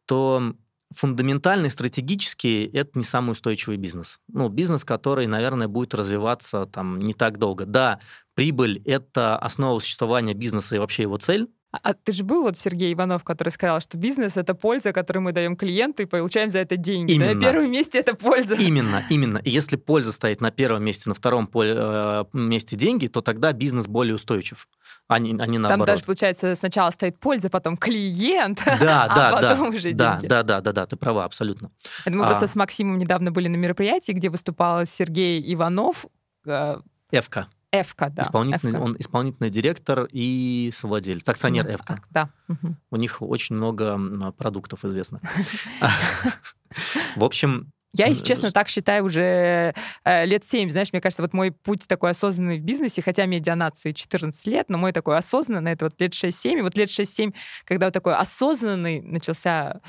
то 0.06 0.56
фундаментально 0.94 1.68
и 1.68 1.70
стратегически 1.70 2.70
это 2.74 2.92
не 2.96 3.04
самый 3.04 3.32
устойчивый 3.32 3.78
бизнес. 3.78 4.20
Ну, 4.28 4.50
бизнес, 4.50 4.84
который, 4.84 5.28
наверное, 5.28 5.68
будет 5.68 5.94
развиваться 5.94 6.66
там 6.66 7.00
не 7.00 7.14
так 7.14 7.38
долго. 7.38 7.66
Да, 7.66 8.00
прибыль— 8.34 8.82
это 8.86 9.38
основа 9.38 9.80
существования 9.80 10.34
бизнеса 10.34 10.76
и 10.76 10.80
вообще 10.80 11.04
его 11.04 11.18
цель, 11.18 11.48
А, 11.74 11.78
а 11.84 11.94
ты 11.94 12.12
же 12.12 12.24
был 12.26 12.42
вот 12.44 12.58
Сергей 12.58 12.94
Иванов, 12.94 13.24
который 13.24 13.50
сказал, 13.50 13.80
что 13.80 13.98
бизнес— 13.98 14.34
это 14.38 14.54
польза, 14.54 14.92
которую 14.92 15.24
мы 15.24 15.32
даем 15.32 15.56
клиенту 15.56 16.04
и 16.04 16.06
получаем 16.06 16.50
за 16.50 16.60
это 16.60 16.76
деньги. 16.76 17.18
Да, 17.18 17.26
Именно. 17.28 17.34
на 17.34 17.40
первом 17.52 17.72
месте 17.72 17.98
это 18.00 18.14
польза. 18.14 18.56
Именно, 18.56 19.06
именно. 19.10 19.38
И 19.38 19.50
если 19.50 19.78
польза 19.78 20.12
стоит 20.12 20.42
на 20.42 20.52
первом 20.52 20.84
месте, 20.84 21.04
на 21.08 21.16
втором 21.16 21.48
поле- 21.48 21.74
э, 21.78 22.26
месте 22.34 22.76
деньги, 22.76 23.08
то 23.08 23.22
тогда 23.22 23.54
бизнес 23.54 23.88
более 23.88 24.16
устойчив, 24.16 24.68
а 25.08 25.18
не, 25.20 25.30
а 25.32 25.46
не 25.46 25.54
Там 25.58 25.62
наоборот. 25.62 25.86
даже, 25.88 26.04
получается, 26.04 26.56
сначала 26.56 26.92
стоит 26.92 27.18
польза, 27.20 27.50
потом 27.50 27.78
клиент, 27.78 28.62
Да, 28.80 29.06
а 29.06 29.16
да, 29.16 29.32
да. 29.32 29.50
потом 29.52 29.70
уже 29.70 29.94
Да, 29.94 30.16
деньги. 30.16 30.28
да, 30.28 30.44
да, 30.44 30.60
да, 30.60 30.72
да, 30.74 30.86
ты 30.86 30.98
права, 30.98 31.24
абсолютно. 31.24 31.72
Это 32.06 32.18
мы 32.18 32.26
А. 32.26 32.28
просто 32.28 32.48
с 32.48 32.56
Максимом 32.56 32.98
недавно 32.98 33.32
были 33.32 33.48
на 33.48 33.56
мероприятии, 33.56 34.12
где 34.12 34.30
выступал 34.30 34.86
Сергей 34.86 35.42
Иванов, 35.54 36.06
Эвка, 37.12 37.48
Эвка, 37.72 38.10
да. 38.10 38.24
исполнительный, 38.24 38.74
Эвка. 38.74 38.84
он 38.84 38.96
исполнительный 39.00 39.50
директор 39.50 40.08
и 40.12 40.72
совладелец, 40.74 41.28
акционер 41.28 41.66
Ну, 41.66 41.72
Эвка. 41.72 42.02
Да. 42.10 42.30
У 42.90 42.98
них 42.98 43.22
очень 43.22 43.56
много 43.56 44.32
продуктов 44.34 44.84
известно. 44.84 45.22
В 47.16 47.24
общем, 47.24 47.72
Я, 47.94 48.08
если 48.08 48.26
честно, 48.26 48.52
так 48.52 48.70
считаю 48.70 49.06
уже 49.06 49.74
э, 50.04 50.26
лет 50.26 50.46
7. 50.46 50.70
Знаешь, 50.70 50.94
мне 50.94 51.02
кажется, 51.02 51.22
вот 51.22 51.34
мой 51.34 51.52
путь 51.52 51.88
такой 51.88 52.12
осознанный 52.12 52.60
в 52.60 52.64
бизнесе, 52.64 53.02
хотя 53.02 53.26
медианации 53.26 53.92
14 53.92 54.48
лет, 54.48 54.70
но 54.70 54.78
мой 54.78 54.94
такой 54.94 55.18
осознанный, 55.18 55.74
это 55.74 55.86
вот 55.86 56.00
лет 56.00 56.14
6-7. 56.14 56.60
И 56.60 56.62
вот 56.62 56.76
лет 56.78 56.90
6-7, 56.90 57.34
когда 57.66 57.88
вот 57.88 57.94
такой 57.94 58.16
осознанный 58.16 59.02
начался 59.02 59.82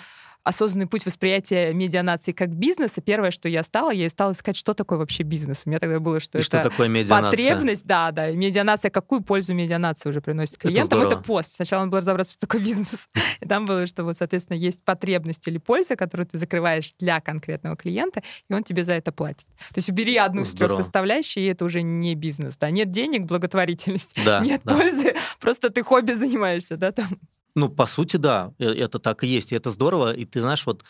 осознанный 0.44 0.86
путь 0.86 1.06
восприятия 1.06 1.72
медианации 1.72 2.32
как 2.32 2.50
бизнеса, 2.50 3.00
первое, 3.00 3.30
что 3.30 3.48
я 3.48 3.62
стала, 3.62 3.90
я 3.90 4.08
стала 4.10 4.32
искать, 4.32 4.56
что 4.56 4.74
такое 4.74 4.98
вообще 4.98 5.22
бизнес. 5.22 5.62
У 5.64 5.70
меня 5.70 5.78
тогда 5.78 6.00
было, 6.00 6.20
что 6.20 6.38
и 6.38 6.40
это 6.40 6.58
что 6.58 6.70
такое 6.70 6.88
медианация? 6.88 7.30
потребность, 7.30 7.86
да, 7.86 8.10
да. 8.10 8.30
Медианация, 8.30 8.90
какую 8.90 9.22
пользу 9.22 9.54
медианация 9.54 10.10
уже 10.10 10.20
приносит 10.20 10.54
Это 10.54 10.68
клиентам? 10.68 10.98
Это, 10.98 11.08
здорово. 11.08 11.24
пост. 11.24 11.54
Сначала 11.54 11.82
надо 11.82 11.90
было 11.92 12.00
разобраться, 12.00 12.32
что 12.32 12.46
такое 12.46 12.60
бизнес. 12.60 13.08
И 13.40 13.46
там 13.46 13.66
было, 13.66 13.86
что 13.86 14.04
вот, 14.04 14.18
соответственно, 14.18 14.56
есть 14.56 14.84
потребность 14.84 15.46
или 15.48 15.58
польза, 15.58 15.96
которую 15.96 16.26
ты 16.26 16.38
закрываешь 16.38 16.92
для 16.98 17.20
конкретного 17.20 17.76
клиента, 17.76 18.22
и 18.48 18.54
он 18.54 18.62
тебе 18.62 18.84
за 18.84 18.94
это 18.94 19.12
платит. 19.12 19.46
То 19.70 19.76
есть 19.76 19.88
убери 19.88 20.16
одну 20.16 20.44
Здорово. 20.44 20.76
составляющую, 20.76 21.44
и 21.44 21.48
это 21.48 21.64
уже 21.64 21.82
не 21.82 22.14
бизнес. 22.14 22.56
Да? 22.56 22.70
Нет 22.70 22.90
денег, 22.90 23.22
благотворительность. 23.22 24.16
Да, 24.24 24.40
Нет 24.40 24.60
да. 24.64 24.74
пользы, 24.74 25.14
просто 25.40 25.70
ты 25.70 25.82
хобби 25.82 26.12
занимаешься, 26.12 26.76
да, 26.76 26.92
там. 26.92 27.06
Ну, 27.56 27.68
по 27.68 27.86
сути, 27.86 28.16
да, 28.16 28.52
э- 28.58 28.72
это 28.74 28.98
так 28.98 29.24
и 29.24 29.26
есть, 29.26 29.52
и 29.52 29.56
это 29.56 29.70
здорово. 29.70 30.12
И 30.14 30.24
ты 30.24 30.40
знаешь, 30.40 30.64
вот 30.66 30.84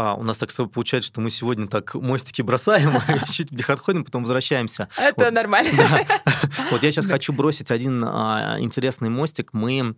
а, 0.00 0.14
у 0.14 0.22
нас 0.22 0.36
так 0.36 0.52
получается, 0.70 1.08
что 1.08 1.20
мы 1.20 1.28
сегодня 1.28 1.66
так 1.66 1.96
мостики 1.96 2.40
бросаем, 2.40 2.92
чуть 3.32 3.50
в 3.50 3.56
них 3.56 3.68
отходим, 3.68 4.04
потом 4.04 4.22
возвращаемся. 4.22 4.88
Это 4.96 5.24
Вот. 5.24 5.34
нормально. 5.34 5.72
Да. 5.76 6.20
Вот 6.70 6.84
я 6.84 6.92
сейчас 6.92 7.06
хочу 7.06 7.32
бросить 7.32 7.72
один 7.72 8.04
а, 8.04 8.58
интересный 8.60 9.08
мостик. 9.08 9.52
Мы 9.52 9.96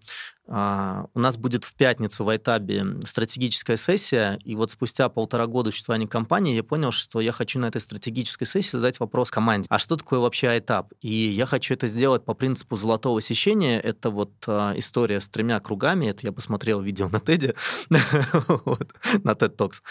а, 0.53 1.07
у 1.15 1.21
нас 1.21 1.37
будет 1.37 1.65
в 1.65 1.75
пятницу 1.77 2.25
в 2.25 2.29
Айтабе 2.29 2.85
стратегическая 3.05 3.77
сессия, 3.77 4.37
и 4.45 4.57
вот 4.57 4.73
спустя 4.73 5.09
полтора 5.09 5.47
года 5.47 5.71
существования 5.71 6.09
компании 6.09 6.57
я 6.57 6.65
понял, 6.65 6.91
что 6.91 7.21
я 7.21 7.31
хочу 7.31 7.61
на 7.61 7.67
этой 7.67 7.81
стратегической 7.81 8.49
сессии 8.49 8.73
задать 8.73 8.99
вопрос 8.99 9.31
команде, 9.31 9.69
а 9.71 9.79
что 9.79 9.97
такое 9.97 10.19
вообще 10.19 10.49
Айтаб? 10.49 10.93
И 11.03 11.15
я 11.15 11.47
хочу 11.47 11.75
это 11.75 11.87
сделать 11.87 12.25
по 12.25 12.35
принципу 12.35 12.75
золотого 12.75 13.21
сечения. 13.23 13.79
Это 13.79 14.11
вот 14.11 14.33
а, 14.49 14.73
история 14.77 15.21
с 15.21 15.29
тремя 15.29 15.61
кругами, 15.61 16.07
это 16.07 16.27
я 16.27 16.33
посмотрел 16.33 16.81
видео 16.81 17.09
на 17.09 17.21
Теде, 17.21 17.55
на 17.91 17.99
TED 17.99 19.57
Talks, 19.57 19.83
на, 19.85 19.90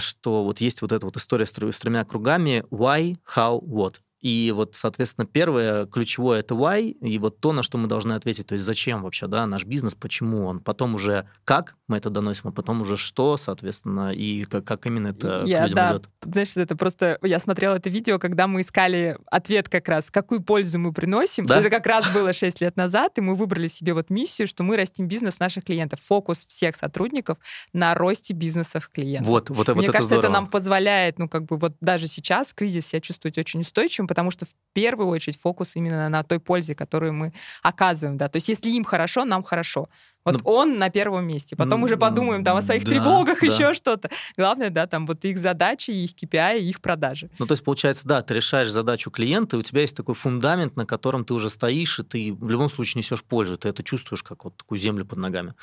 что 0.00 0.44
вот 0.44 0.60
есть 0.60 0.82
вот 0.82 0.92
эта 0.92 1.06
вот 1.06 1.16
история 1.16 1.46
с 1.46 1.50
тремя 1.52 2.04
кругами 2.04 2.64
why, 2.70 3.16
how, 3.34 3.60
what. 3.60 3.96
И 4.20 4.52
вот, 4.54 4.74
соответственно, 4.74 5.26
первое 5.26 5.86
ключевое 5.86 6.40
это 6.40 6.54
why, 6.54 6.90
и 6.90 7.18
вот 7.18 7.40
то, 7.40 7.52
на 7.52 7.62
что 7.62 7.78
мы 7.78 7.86
должны 7.86 8.14
ответить, 8.14 8.46
то 8.46 8.54
есть 8.54 8.64
зачем 8.64 9.02
вообще, 9.02 9.26
да, 9.28 9.46
наш 9.46 9.64
бизнес, 9.64 9.94
почему 9.94 10.46
он, 10.46 10.60
потом 10.60 10.94
уже 10.94 11.28
как 11.44 11.76
мы 11.86 11.96
это 11.96 12.10
доносим, 12.10 12.48
а 12.48 12.52
потом 12.52 12.82
уже 12.82 12.96
что, 12.96 13.36
соответственно, 13.36 14.12
и 14.12 14.44
как, 14.44 14.64
как 14.64 14.86
именно 14.86 15.08
это 15.08 15.44
Я, 15.46 15.60
к 15.60 15.62
людям 15.68 15.76
да, 15.76 15.92
идет. 15.92 16.08
Знаешь, 16.22 16.56
это 16.56 16.76
просто... 16.76 17.18
Я 17.22 17.38
смотрела 17.38 17.76
это 17.76 17.88
видео, 17.88 18.18
когда 18.18 18.46
мы 18.46 18.62
искали 18.62 19.16
ответ 19.26 19.68
как 19.68 19.88
раз, 19.88 20.10
какую 20.10 20.42
пользу 20.42 20.78
мы 20.78 20.92
приносим. 20.92 21.46
Да? 21.46 21.60
Это 21.60 21.70
как 21.70 21.86
раз 21.86 22.12
было 22.12 22.32
6 22.32 22.60
лет 22.60 22.76
назад, 22.76 23.18
и 23.18 23.20
мы 23.20 23.34
выбрали 23.34 23.68
себе 23.68 23.94
вот 23.94 24.10
миссию, 24.10 24.48
что 24.48 24.64
мы 24.64 24.76
растим 24.76 25.06
бизнес 25.06 25.38
наших 25.38 25.64
клиентов. 25.64 26.00
Фокус 26.06 26.46
всех 26.46 26.76
сотрудников 26.76 27.38
на 27.72 27.94
росте 27.94 28.34
бизнесов 28.34 28.90
клиентов. 28.92 29.28
Вот, 29.28 29.50
вот, 29.50 29.68
вот 29.68 29.76
Мне 29.76 29.86
это 29.86 29.92
кажется, 29.92 30.16
здорово. 30.16 30.32
это 30.32 30.32
нам 30.32 30.46
позволяет, 30.46 31.18
ну, 31.18 31.28
как 31.28 31.44
бы 31.44 31.56
вот 31.56 31.74
даже 31.80 32.08
сейчас 32.08 32.48
в 32.48 32.54
кризис 32.54 32.86
себя 32.86 33.00
чувствовать 33.00 33.38
очень 33.38 33.60
устойчивым, 33.60 34.07
потому 34.08 34.32
что 34.32 34.46
в 34.46 34.50
первую 34.72 35.08
очередь 35.08 35.40
фокус 35.40 35.76
именно 35.76 36.08
на 36.08 36.24
той 36.24 36.40
пользе, 36.40 36.74
которую 36.74 37.12
мы 37.12 37.32
оказываем, 37.62 38.16
да. 38.16 38.28
То 38.28 38.38
есть 38.38 38.48
если 38.48 38.70
им 38.70 38.84
хорошо, 38.84 39.24
нам 39.24 39.42
хорошо. 39.44 39.88
Вот 40.32 40.42
Ну, 40.44 40.50
он 40.50 40.78
на 40.78 40.90
первом 40.90 41.26
месте. 41.26 41.56
Потом 41.56 41.80
м, 41.80 41.84
уже 41.84 41.96
подумаем 41.96 42.44
там 42.44 42.56
о 42.56 42.62
своих 42.62 42.84
да, 42.84 42.90
тревогах, 42.90 43.40
да. 43.40 43.46
еще 43.46 43.74
что-то. 43.74 44.10
Главное, 44.36 44.70
да, 44.70 44.86
там 44.86 45.06
вот 45.06 45.24
их 45.24 45.38
задачи, 45.38 45.90
их 45.90 46.10
KPI, 46.14 46.58
их 46.60 46.80
продажи. 46.80 47.30
Ну, 47.38 47.46
то 47.46 47.52
есть, 47.52 47.64
получается, 47.64 48.06
да, 48.06 48.22
ты 48.22 48.34
решаешь 48.34 48.70
задачу 48.70 49.10
клиента, 49.10 49.56
и 49.56 49.58
у 49.60 49.62
тебя 49.62 49.80
есть 49.82 49.96
такой 49.96 50.14
фундамент, 50.14 50.76
на 50.76 50.86
котором 50.86 51.24
ты 51.24 51.34
уже 51.34 51.50
стоишь, 51.50 51.98
и 51.98 52.02
ты 52.02 52.32
в 52.32 52.50
любом 52.50 52.70
случае 52.70 53.00
несешь 53.00 53.22
пользу. 53.22 53.56
Ты 53.56 53.68
это 53.68 53.82
чувствуешь, 53.82 54.22
как 54.22 54.44
вот 54.44 54.56
такую 54.56 54.78
землю 54.78 55.04
под 55.04 55.18
ногами. 55.18 55.54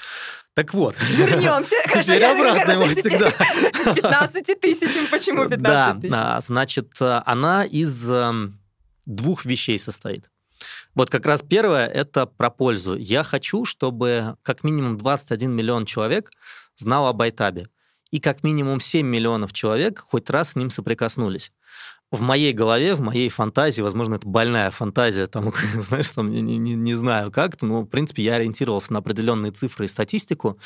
Так 0.54 0.74
вот. 0.74 0.96
Вернемся. 1.12 1.76
Теперь 2.02 2.20
я 2.22 2.32
обратный 2.32 2.60
как 2.62 2.68
раз 2.70 2.78
мостик, 2.80 3.04
теперь 3.04 3.20
да. 3.20 3.94
15 3.94 4.60
тысячам. 4.62 5.06
Почему 5.12 5.48
15 5.50 5.62
Да, 5.62 5.94
тысяч? 6.00 6.14
а, 6.16 6.42
значит, 6.42 6.92
э, 7.02 7.22
она 7.26 7.66
из 7.66 8.10
эм, 8.10 8.60
двух 9.06 9.46
вещей 9.46 9.78
состоит. 9.80 10.30
Вот 10.94 11.10
как 11.10 11.26
раз 11.26 11.42
первое– 11.42 11.88
это 11.94 12.26
про 12.26 12.50
пользу. 12.50 12.96
Я 12.96 13.24
хочу, 13.24 13.66
чтобы 13.66 14.38
как 14.44 14.64
минимум 14.64 14.98
21 14.98 15.52
миллион 15.52 15.86
человек 15.86 16.32
знал 16.76 17.08
об 17.08 17.22
Айтабе. 17.22 17.68
И 18.12 18.20
как 18.20 18.44
минимум 18.44 18.80
7 18.80 19.06
миллионов 19.06 19.52
человек 19.52 20.00
хоть 20.00 20.30
раз 20.30 20.52
с 20.52 20.56
ним 20.56 20.70
соприкоснулись. 20.70 21.52
В 22.12 22.22
моей 22.22 22.54
голове, 22.54 22.96
в 22.96 23.02
моей 23.02 23.28
фантазии, 23.30 23.82
возможно, 23.82 24.16
это 24.16 24.28
больная 24.28 24.72
фантазия, 24.72 25.28
там, 25.28 25.52
знаешь, 25.74 26.12
там, 26.12 26.30
не, 26.30 26.42
не- 26.42 26.76
не 26.76 26.94
знаю 26.94 27.32
как-то, 27.32 27.66
но, 27.66 27.82
в 27.82 27.88
принципе, 27.88 28.24
я 28.24 28.36
ориентировался 28.36 28.94
на 28.94 29.00
определенные 29.00 29.52
цифры 29.52 29.86
и 29.86 29.90
статистику. 29.90 30.58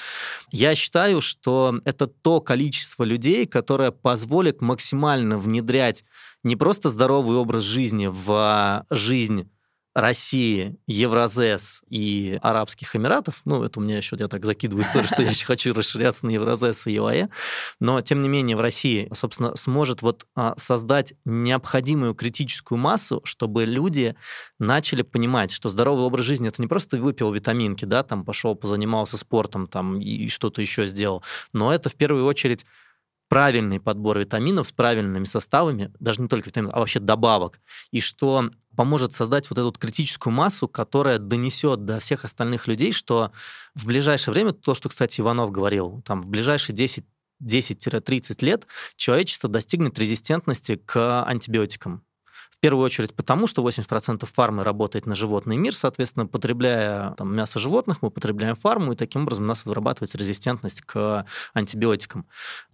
Я 0.51 0.75
считаю, 0.75 1.21
что 1.21 1.79
это 1.85 2.07
то 2.07 2.41
количество 2.41 3.03
людей, 3.03 3.47
которое 3.47 3.91
позволит 3.91 4.61
максимально 4.61 5.39
внедрять 5.39 6.03
не 6.43 6.55
просто 6.55 6.89
здоровый 6.89 7.37
образ 7.37 7.63
жизни 7.63 8.07
в 8.11 8.85
жизнь 8.91 9.49
России, 10.01 10.77
Евразес 10.87 11.81
и 11.89 12.39
Арабских 12.41 12.95
Эмиратов, 12.95 13.41
ну, 13.45 13.63
это 13.63 13.79
у 13.79 13.83
меня 13.83 13.97
еще, 13.97 14.15
я 14.19 14.27
так 14.27 14.45
закидываю 14.45 14.83
историю, 14.83 15.07
что 15.07 15.21
я 15.21 15.29
еще 15.29 15.45
хочу 15.45 15.73
расширяться 15.73 16.25
на 16.25 16.31
Евразес 16.31 16.87
и 16.87 16.93
ЮАЭ, 16.93 17.27
но, 17.79 18.01
тем 18.01 18.19
не 18.19 18.29
менее, 18.29 18.55
в 18.55 18.61
России, 18.61 19.09
собственно, 19.13 19.55
сможет 19.55 20.01
вот 20.01 20.25
а, 20.35 20.53
создать 20.57 21.13
необходимую 21.25 22.13
критическую 22.13 22.77
массу, 22.77 23.21
чтобы 23.23 23.65
люди 23.65 24.15
начали 24.59 25.01
понимать, 25.01 25.51
что 25.51 25.69
здоровый 25.69 26.05
образ 26.05 26.25
жизни 26.25 26.47
это 26.47 26.61
не 26.61 26.67
просто 26.67 26.97
выпил 26.97 27.31
витаминки, 27.31 27.85
да, 27.85 28.03
там 28.03 28.25
пошел, 28.25 28.55
позанимался 28.55 29.17
спортом 29.17 29.67
там 29.67 29.99
и 29.99 30.27
что-то 30.27 30.61
еще 30.61 30.87
сделал, 30.87 31.23
но 31.53 31.73
это 31.73 31.89
в 31.89 31.95
первую 31.95 32.25
очередь 32.25 32.65
правильный 33.29 33.79
подбор 33.79 34.19
витаминов 34.19 34.67
с 34.67 34.71
правильными 34.71 35.23
составами, 35.23 35.93
даже 35.99 36.21
не 36.21 36.27
только 36.27 36.49
витаминов, 36.49 36.75
а 36.75 36.79
вообще 36.79 36.99
добавок, 36.99 37.61
и 37.91 38.01
что 38.01 38.49
поможет 38.79 39.11
создать 39.11 39.49
вот 39.49 39.59
эту 39.59 39.73
критическую 39.73 40.31
массу, 40.31 40.69
которая 40.69 41.19
донесет 41.19 41.83
до 41.83 41.99
всех 41.99 42.23
остальных 42.23 42.65
людей, 42.65 42.93
что 42.93 43.33
в 43.75 43.87
ближайшее 43.87 44.31
время, 44.31 44.53
то, 44.53 44.73
что, 44.73 44.87
кстати, 44.87 45.19
Иванов 45.19 45.51
говорил, 45.51 46.01
там 46.05 46.21
в 46.21 46.27
ближайшие 46.27 46.73
10 46.73 47.03
10-30 47.43 48.45
лет 48.45 48.67
человечество 48.95 49.49
достигнет 49.49 49.99
резистентности 49.99 50.77
к 50.77 51.23
антибиотикам. 51.25 52.05
В 52.51 52.59
первую 52.61 52.85
очередь 52.85 53.13
потому, 53.13 53.47
что 53.47 53.67
80% 53.67 54.25
фармы 54.33 54.63
работает 54.63 55.05
на 55.05 55.13
животный 55.13 55.57
мир, 55.57 55.75
соответственно, 55.75 56.25
потребляя 56.25 57.11
там, 57.15 57.35
мясо 57.35 57.59
животных, 57.59 58.01
мы 58.01 58.11
потребляем 58.11 58.55
фарму, 58.55 58.93
и 58.93 58.95
таким 58.95 59.23
образом 59.23 59.43
у 59.43 59.47
нас 59.47 59.65
вырабатывается 59.65 60.17
резистентность 60.17 60.83
к 60.83 61.25
антибиотикам. 61.53 62.27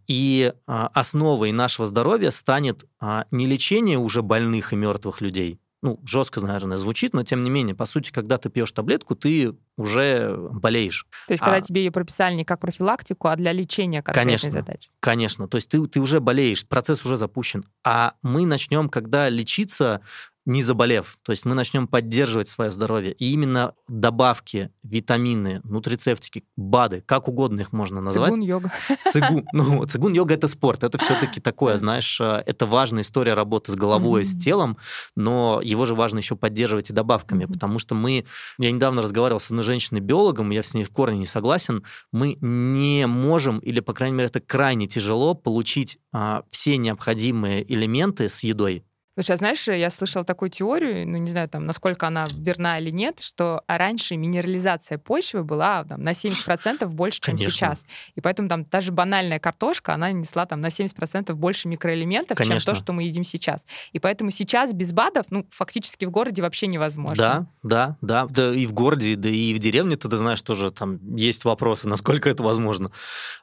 И 0.06 0.54
а, 0.68 0.88
основой 0.94 1.52
нашего 1.52 1.88
здоровья 1.88 2.30
станет 2.30 2.86
а, 3.00 3.26
не 3.32 3.48
лечение 3.48 3.98
уже 3.98 4.22
больных 4.22 4.72
и 4.72 4.76
мертвых 4.76 5.20
людей, 5.20 5.60
ну, 5.82 6.00
жестко, 6.06 6.42
наверное, 6.42 6.78
звучит, 6.78 7.14
но 7.14 7.24
тем 7.24 7.44
не 7.44 7.50
менее, 7.50 7.76
по 7.76 7.86
сути, 7.86 8.12
когда 8.12 8.38
ты 8.38 8.50
пьешь 8.50 8.72
таблетку, 8.72 9.16
ты 9.16 9.56
уже 9.78 10.36
болеешь. 10.36 11.06
То 11.28 11.34
есть, 11.34 11.42
а... 11.44 11.46
когда 11.46 11.62
тебе 11.62 11.84
ее 11.84 11.92
прописали 11.92 12.36
не 12.36 12.46
как 12.46 12.60
профилактику, 12.60 13.28
а 13.28 13.36
для 13.36 13.52
лечения 13.52 14.02
конкретной 14.02 14.32
конечно, 14.32 14.52
задачи. 14.52 14.90
Конечно, 15.00 15.48
то 15.48 15.58
есть 15.58 15.70
ты, 15.70 15.86
ты 15.88 16.00
уже 16.00 16.20
болеешь, 16.20 16.68
процесс 16.68 17.06
уже 17.06 17.18
запущен. 17.18 17.64
А 17.84 18.14
мы 18.22 18.46
начнем, 18.46 18.90
когда 18.90 19.30
лечиться 19.30 20.02
не 20.46 20.62
заболев. 20.62 21.18
То 21.24 21.32
есть 21.32 21.46
мы 21.46 21.56
начнем 21.56 21.88
поддерживать 21.88 22.48
свое 22.48 22.72
здоровье. 22.72 23.14
И 23.14 23.32
именно 23.32 23.74
добавки, 23.88 24.72
витамины, 24.84 25.62
нутрицептики, 25.64 26.44
БАДы, 26.56 27.02
как 27.06 27.28
угодно 27.28 27.62
их 27.62 27.74
можно 27.74 28.00
назвать. 28.02 28.32
Цигун-йога. 28.32 28.72
Цигун, 29.12 29.46
ну, 29.54 29.86
цигун-йога— 29.86 30.34
это 30.36 30.48
спорт. 30.48 30.84
Это 30.84 30.98
все-таки 30.98 31.42
такое, 31.42 31.78
знаешь, 31.78 32.22
э, 32.22 32.44
это 32.46 32.66
важная 32.66 33.02
история 33.02 33.34
работы 33.34 33.72
с 33.72 33.76
головой, 33.76 34.22
mm-hmm. 34.22 34.40
с 34.40 34.44
телом, 34.44 34.78
но 35.16 35.62
его 35.64 35.86
же 35.86 35.96
важно 35.96 36.20
еще 36.20 36.36
поддерживать 36.36 36.90
и 36.92 36.94
добавками, 36.94 37.46
mm-hmm. 37.46 37.54
потому 37.54 37.80
что 37.80 37.96
мы... 37.96 38.26
Я 38.60 38.72
недавно 38.72 39.02
разговаривал 39.02 39.40
с 39.40 39.48
одной 39.48 39.64
женщиной-биологом, 39.64 40.52
я 40.52 40.62
с 40.64 40.74
ней 40.74 40.84
в 40.84 40.92
корне 40.92 41.18
не 41.18 41.28
согласен, 41.28 41.84
мы 42.12 42.38
не 42.40 43.08
можем, 43.08 43.60
или, 43.60 43.80
по 43.80 43.94
крайней 43.94 44.16
мере, 44.16 44.28
это 44.28 44.40
крайне 44.40 44.88
тяжело, 44.88 45.34
получить 45.34 45.98
а, 46.14 46.44
все 46.50 46.78
необходимые 46.78 47.70
элементы 47.74 48.30
с 48.30 48.42
едой, 48.44 48.85
Слушай, 49.16 49.32
а 49.32 49.38
знаешь, 49.38 49.66
я 49.70 49.90
слышала 49.90 50.26
такую 50.26 50.50
теорию, 50.50 51.08
ну 51.08 51.18
не 51.18 51.32
знаю, 51.32 51.48
там, 51.48 51.66
насколько 51.66 52.08
она 52.08 52.28
верна 52.34 52.80
или 52.80 52.92
нет, 52.92 53.22
что 53.22 53.62
раньше 53.66 54.18
минерализация 54.18 54.98
почвы 54.98 55.46
была 55.46 55.86
там, 55.86 56.04
на 56.04 56.12
70% 56.12 56.86
больше, 56.88 57.22
чем 57.22 57.38
Конечно. 57.38 57.52
сейчас. 57.52 57.86
И 58.16 58.22
поэтому 58.22 58.50
там 58.50 58.66
даже 58.66 58.92
банальная 58.92 59.40
картошка, 59.40 59.94
она 59.94 60.12
несла 60.12 60.46
там 60.46 60.60
на 60.60 60.68
70% 60.68 61.34
больше 61.34 61.70
микроэлементов, 61.70 62.38
Конечно. 62.38 62.60
чем 62.60 62.74
то, 62.74 62.78
что 62.78 62.92
мы 62.92 63.04
едим 63.04 63.24
сейчас. 63.24 63.66
И 63.94 64.00
поэтому 64.00 64.32
сейчас 64.32 64.74
без 64.74 64.92
БАДов, 64.92 65.28
ну, 65.30 65.48
фактически 65.50 66.04
в 66.04 66.12
городе 66.12 66.42
вообще 66.42 66.68
невозможно. 66.68 67.48
Да, 67.64 67.98
да, 68.02 68.26
да. 68.26 68.28
Да 68.30 68.54
и 68.54 68.66
в 68.66 68.74
городе, 68.74 69.16
да 69.16 69.30
и 69.30 69.54
в 69.54 69.60
деревне, 69.60 69.96
ты, 69.96 70.10
ты 70.10 70.18
знаешь, 70.18 70.42
тоже 70.42 70.72
там 70.72 71.00
есть 71.16 71.46
вопросы, 71.46 71.88
насколько 71.88 72.30
это 72.30 72.44
возможно. 72.44 72.92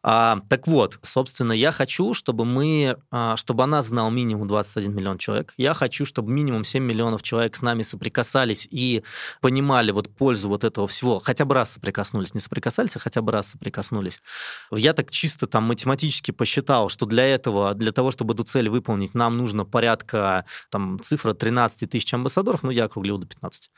А, 0.02 0.40
так 0.50 0.66
вот, 0.66 0.98
собственно, 1.00 1.52
я 1.52 1.72
хочу, 1.72 2.12
чтобы 2.12 2.44
мы, 2.44 2.98
а, 3.10 3.38
чтобы 3.38 3.64
она 3.64 3.80
знал 3.80 4.10
минимум 4.10 4.48
21 4.48 4.94
миллион 4.94 5.16
человек 5.16 5.54
я 5.62 5.74
хочу, 5.74 6.04
чтобы 6.04 6.30
минимум 6.32 6.64
7 6.64 6.82
миллионов 6.82 7.22
человек 7.22 7.56
с 7.56 7.62
нами 7.62 7.82
соприкасались 7.82 8.68
и 8.70 9.02
понимали 9.40 9.92
вот 9.92 10.14
пользу 10.14 10.48
вот 10.48 10.64
этого 10.64 10.86
всего. 10.88 11.20
Хотя 11.20 11.44
бы 11.44 11.54
раз 11.54 11.72
соприкоснулись. 11.72 12.34
Не 12.34 12.40
соприкасались, 12.40 12.96
а 12.96 12.98
хотя 12.98 13.22
бы 13.22 13.32
раз 13.32 13.50
соприкоснулись. 13.50 14.22
Я 14.70 14.92
так 14.92 15.10
чисто 15.10 15.46
там 15.46 15.64
математически 15.64 16.32
посчитал, 16.32 16.88
что 16.88 17.06
для 17.06 17.26
этого, 17.26 17.74
для 17.74 17.92
того, 17.92 18.10
чтобы 18.10 18.34
эту 18.34 18.44
цель 18.44 18.68
выполнить, 18.68 19.14
нам 19.14 19.38
нужно 19.38 19.64
порядка, 19.64 20.44
там, 20.70 21.00
цифра 21.02 21.32
13 21.32 21.88
тысяч 21.88 22.12
амбассадоров, 22.12 22.62
ну, 22.62 22.70
я 22.70 22.84
округлил 22.84 23.18
до 23.18 23.26
15. 23.26 23.70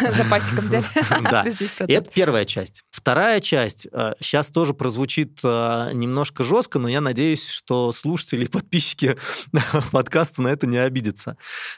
Запасиком 0.16 0.64
взяли. 0.66 0.84
Да. 1.22 1.44
Это 1.78 2.10
первая 2.10 2.44
часть. 2.44 2.84
Вторая 2.90 3.40
часть 3.40 3.86
сейчас 4.20 4.50
э, 4.50 4.52
тоже 4.52 4.74
прозвучит 4.74 5.40
э, 5.44 5.90
немножко 5.94 6.44
жестко, 6.44 6.78
но 6.78 6.88
я 6.88 7.00
надеюсь, 7.00 7.48
что 7.48 7.92
слушатели 7.92 8.44
и 8.44 8.48
подписчики 8.48 9.16
подкаста 9.92 10.42
на 10.42 10.48
это 10.48 10.66
не 10.66 10.78
обидятся 10.78 11.21
меняется. 11.22 11.36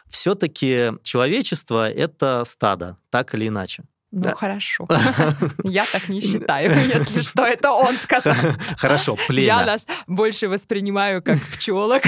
Все-таки 0.09 0.93
человечество— 1.03 1.91
это 1.91 2.45
стадо, 2.47 2.97
так 3.11 3.35
или 3.35 3.49
иначе. 3.49 3.85
Ну, 4.11 4.23
да. 4.23 4.35
хорошо. 4.35 4.87
Я 5.65 5.87
так 5.87 6.09
не 6.09 6.21
считаю, 6.21 6.71
если 6.71 7.23
что, 7.23 7.45
это 7.45 7.73
он 7.73 7.97
сказал. 7.97 8.35
Хорошо, 8.77 9.17
племя. 9.27 9.47
Я 9.47 9.67
нас 9.67 9.87
больше 10.07 10.49
воспринимаю 10.49 11.21
как 11.21 11.41
пчелок. 11.57 12.03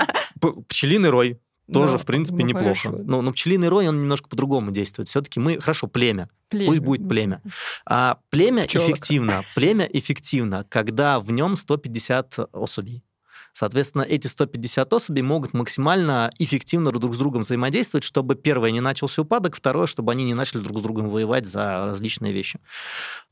Пчелиный 0.68 1.10
рой. 1.10 1.38
Тоже, 1.70 1.96
в 1.98 2.04
принципе, 2.06 2.38
ну, 2.38 2.46
неплохо. 2.46 2.90
Но, 2.90 3.22
но 3.22 3.32
пчелиный 3.32 3.68
рой, 3.68 3.86
он 3.88 4.00
немножко 4.00 4.28
по-другому 4.28 4.70
действует. 4.72 5.08
Все-таки 5.08 5.40
мы, 5.40 5.60
хорошо, 5.60 5.88
племя. 5.88 6.28
племя. 6.48 6.66
Пусть 6.66 6.80
будет 6.80 7.08
племя. 7.08 7.40
А 7.86 8.18
племя 8.30 8.64
Пчелок. 8.64 8.88
эффективно. 8.88 9.42
Племя 9.54 9.84
эффективно, 9.84 10.66
когда 10.68 11.20
в 11.20 11.30
нем 11.32 11.56
150 11.56 12.38
особей. 12.52 13.02
Соответственно, 13.52 14.02
эти 14.02 14.26
150 14.26 14.92
особей 14.92 15.22
могут 15.22 15.52
максимально 15.52 16.30
эффективно 16.38 16.90
друг 16.90 17.14
с 17.14 17.18
другом 17.18 17.42
взаимодействовать, 17.42 18.04
чтобы 18.04 18.34
первое 18.34 18.70
не 18.70 18.80
начался 18.80 19.22
упадок, 19.22 19.56
второе, 19.56 19.86
чтобы 19.86 20.12
они 20.12 20.24
не 20.24 20.34
начали 20.34 20.62
друг 20.62 20.78
с 20.78 20.82
другом 20.82 21.10
воевать 21.10 21.46
за 21.46 21.86
различные 21.86 22.32
вещи. 22.32 22.60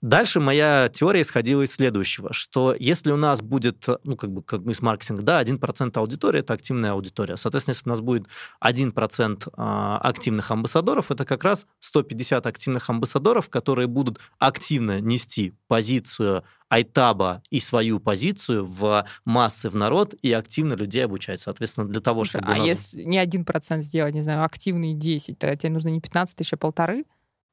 Дальше 0.03 0.41
моя 0.41 0.91
теория 0.93 1.23
исходила 1.23 1.63
из 1.63 1.73
следующего, 1.73 2.33
что 2.33 2.75
если 2.79 3.11
у 3.13 3.17
нас 3.17 3.41
будет, 3.41 3.87
ну, 4.05 4.17
как 4.17 4.31
бы, 4.31 4.43
как 4.43 4.61
из 4.67 4.83
маркетинга, 4.83 5.23
да, 5.23 5.43
1% 5.43 5.99
аудитории– 5.99 6.41
это 6.41 6.53
активная 6.53 6.93
аудитория. 6.93 7.37
Соответственно, 7.37 7.75
если 7.75 7.89
у 7.89 7.93
нас 7.93 8.01
будет 8.01 8.27
1% 8.65 9.49
а, 9.57 9.99
активных 9.99 10.51
амбассадоров, 10.51 11.11
это 11.11 11.25
как 11.25 11.45
раз 11.45 11.67
150 11.81 12.47
активных 12.47 12.89
амбассадоров, 12.91 13.49
которые 13.49 13.89
будут 13.89 14.21
активно 14.39 15.01
нести 15.01 15.55
позицию 15.69 16.45
Айтаба 16.71 17.43
и 17.51 17.59
свою 17.59 17.99
позицию 17.99 18.65
в 18.65 19.05
массы, 19.25 19.69
в 19.69 19.77
народ 19.77 20.15
и 20.23 20.33
активно 20.33 20.75
людей 20.75 21.05
обучать. 21.05 21.41
Соответственно, 21.41 21.89
для 21.89 22.01
того, 22.01 22.23
чтобы... 22.25 22.47
А 22.47 22.57
нас... 22.57 22.67
если 22.67 23.03
не 23.03 23.19
один 23.19 23.45
процент 23.45 23.85
сделать, 23.85 24.15
не 24.15 24.23
знаю, 24.23 24.45
активные 24.45 24.95
10, 24.95 25.37
то 25.37 25.55
тебе 25.57 25.71
нужно 25.71 25.89
не 25.89 26.01
15 26.01 26.37
тысяч, 26.37 26.53
а 26.53 26.57
полторы? 26.57 27.05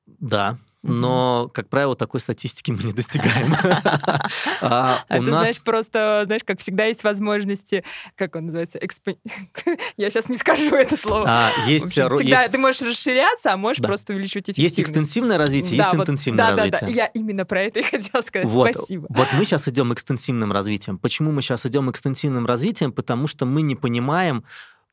Да, 0.06 0.60
но, 0.84 1.50
как 1.54 1.70
правило, 1.70 1.96
такой 1.96 2.20
статистики 2.20 2.72
мы 2.72 2.84
не 2.84 2.94
достигаем. 2.94 3.54
а, 4.62 5.04
Это, 5.10 5.22
нас... 5.22 5.30
знаешь, 5.30 5.64
просто, 5.64 6.24
знаешь, 6.26 6.44
как 6.46 6.60
всегда 6.60 6.86
есть 6.86 7.04
возможности, 7.04 7.84
как 8.16 8.36
он 8.36 8.46
называется, 8.46 8.80
я 9.98 10.10
сейчас 10.10 10.30
не 10.30 10.38
скажу 10.38 10.76
это 10.76 10.96
слово. 10.96 11.26
А, 11.28 11.52
есть, 11.66 11.88
общем, 11.88 12.10
всегда 12.10 12.48
ты 12.48 12.58
можешь 12.58 12.82
расширяться, 12.82 13.54
а 13.54 13.58
можешь 13.58 13.82
просто 13.82 14.14
увеличивать 14.14 14.46
эффективность. 14.46 14.78
Есть 14.78 14.90
экстенсивное 14.90 15.38
развитие, 15.38 15.78
есть 15.78 15.94
интенсивное 15.94 16.52
развитие. 16.52 16.72
Да, 16.72 16.88
да, 16.88 16.88
я 16.88 17.06
именно 17.08 17.46
про 17.46 17.64
это 17.64 17.80
и 17.80 17.84
хотела 17.84 18.22
сказать. 18.22 18.50
Спасибо. 18.50 19.08
Вот 19.10 19.28
мы 19.34 19.46
сейчас 19.46 19.68
идем 19.68 19.94
экстенсивным 19.94 20.52
развитием. 20.52 21.00
Почему 21.00 21.32
мы 21.32 21.42
сейчас 21.42 21.66
идем 21.66 21.90
экстенсивным 21.90 22.46
развитием? 22.46 22.92
Потому 22.92 23.28
что 23.28 23.46
мы 23.46 23.62
не 23.62 23.76
понимаем, 23.76 24.44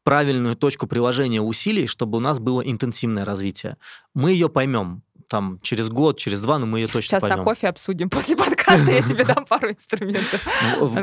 правильную 0.02 0.54
точку 0.54 0.86
приложения 0.86 1.40
усилий, 1.40 1.86
чтобы 1.86 2.18
у 2.18 2.20
нас 2.20 2.38
было 2.38 2.60
интенсивное 2.60 3.24
развитие. 3.24 3.78
Мы 4.12 4.32
ее 4.32 4.48
поймем 4.48 5.02
там 5.28 5.58
через 5.62 5.88
год, 5.88 6.18
через 6.18 6.42
два, 6.42 6.58
но 6.58 6.66
мы 6.66 6.80
ее 6.80 6.86
точно 6.86 7.02
Сейчас 7.02 7.20
поймем. 7.22 7.38
на 7.38 7.44
кофе 7.44 7.68
обсудим 7.68 8.10
после 8.10 8.36
подкаста, 8.36 8.90
я 8.90 9.02
тебе 9.02 9.24
дам 9.24 9.44
пару 9.46 9.70
инструментов. 9.70 10.46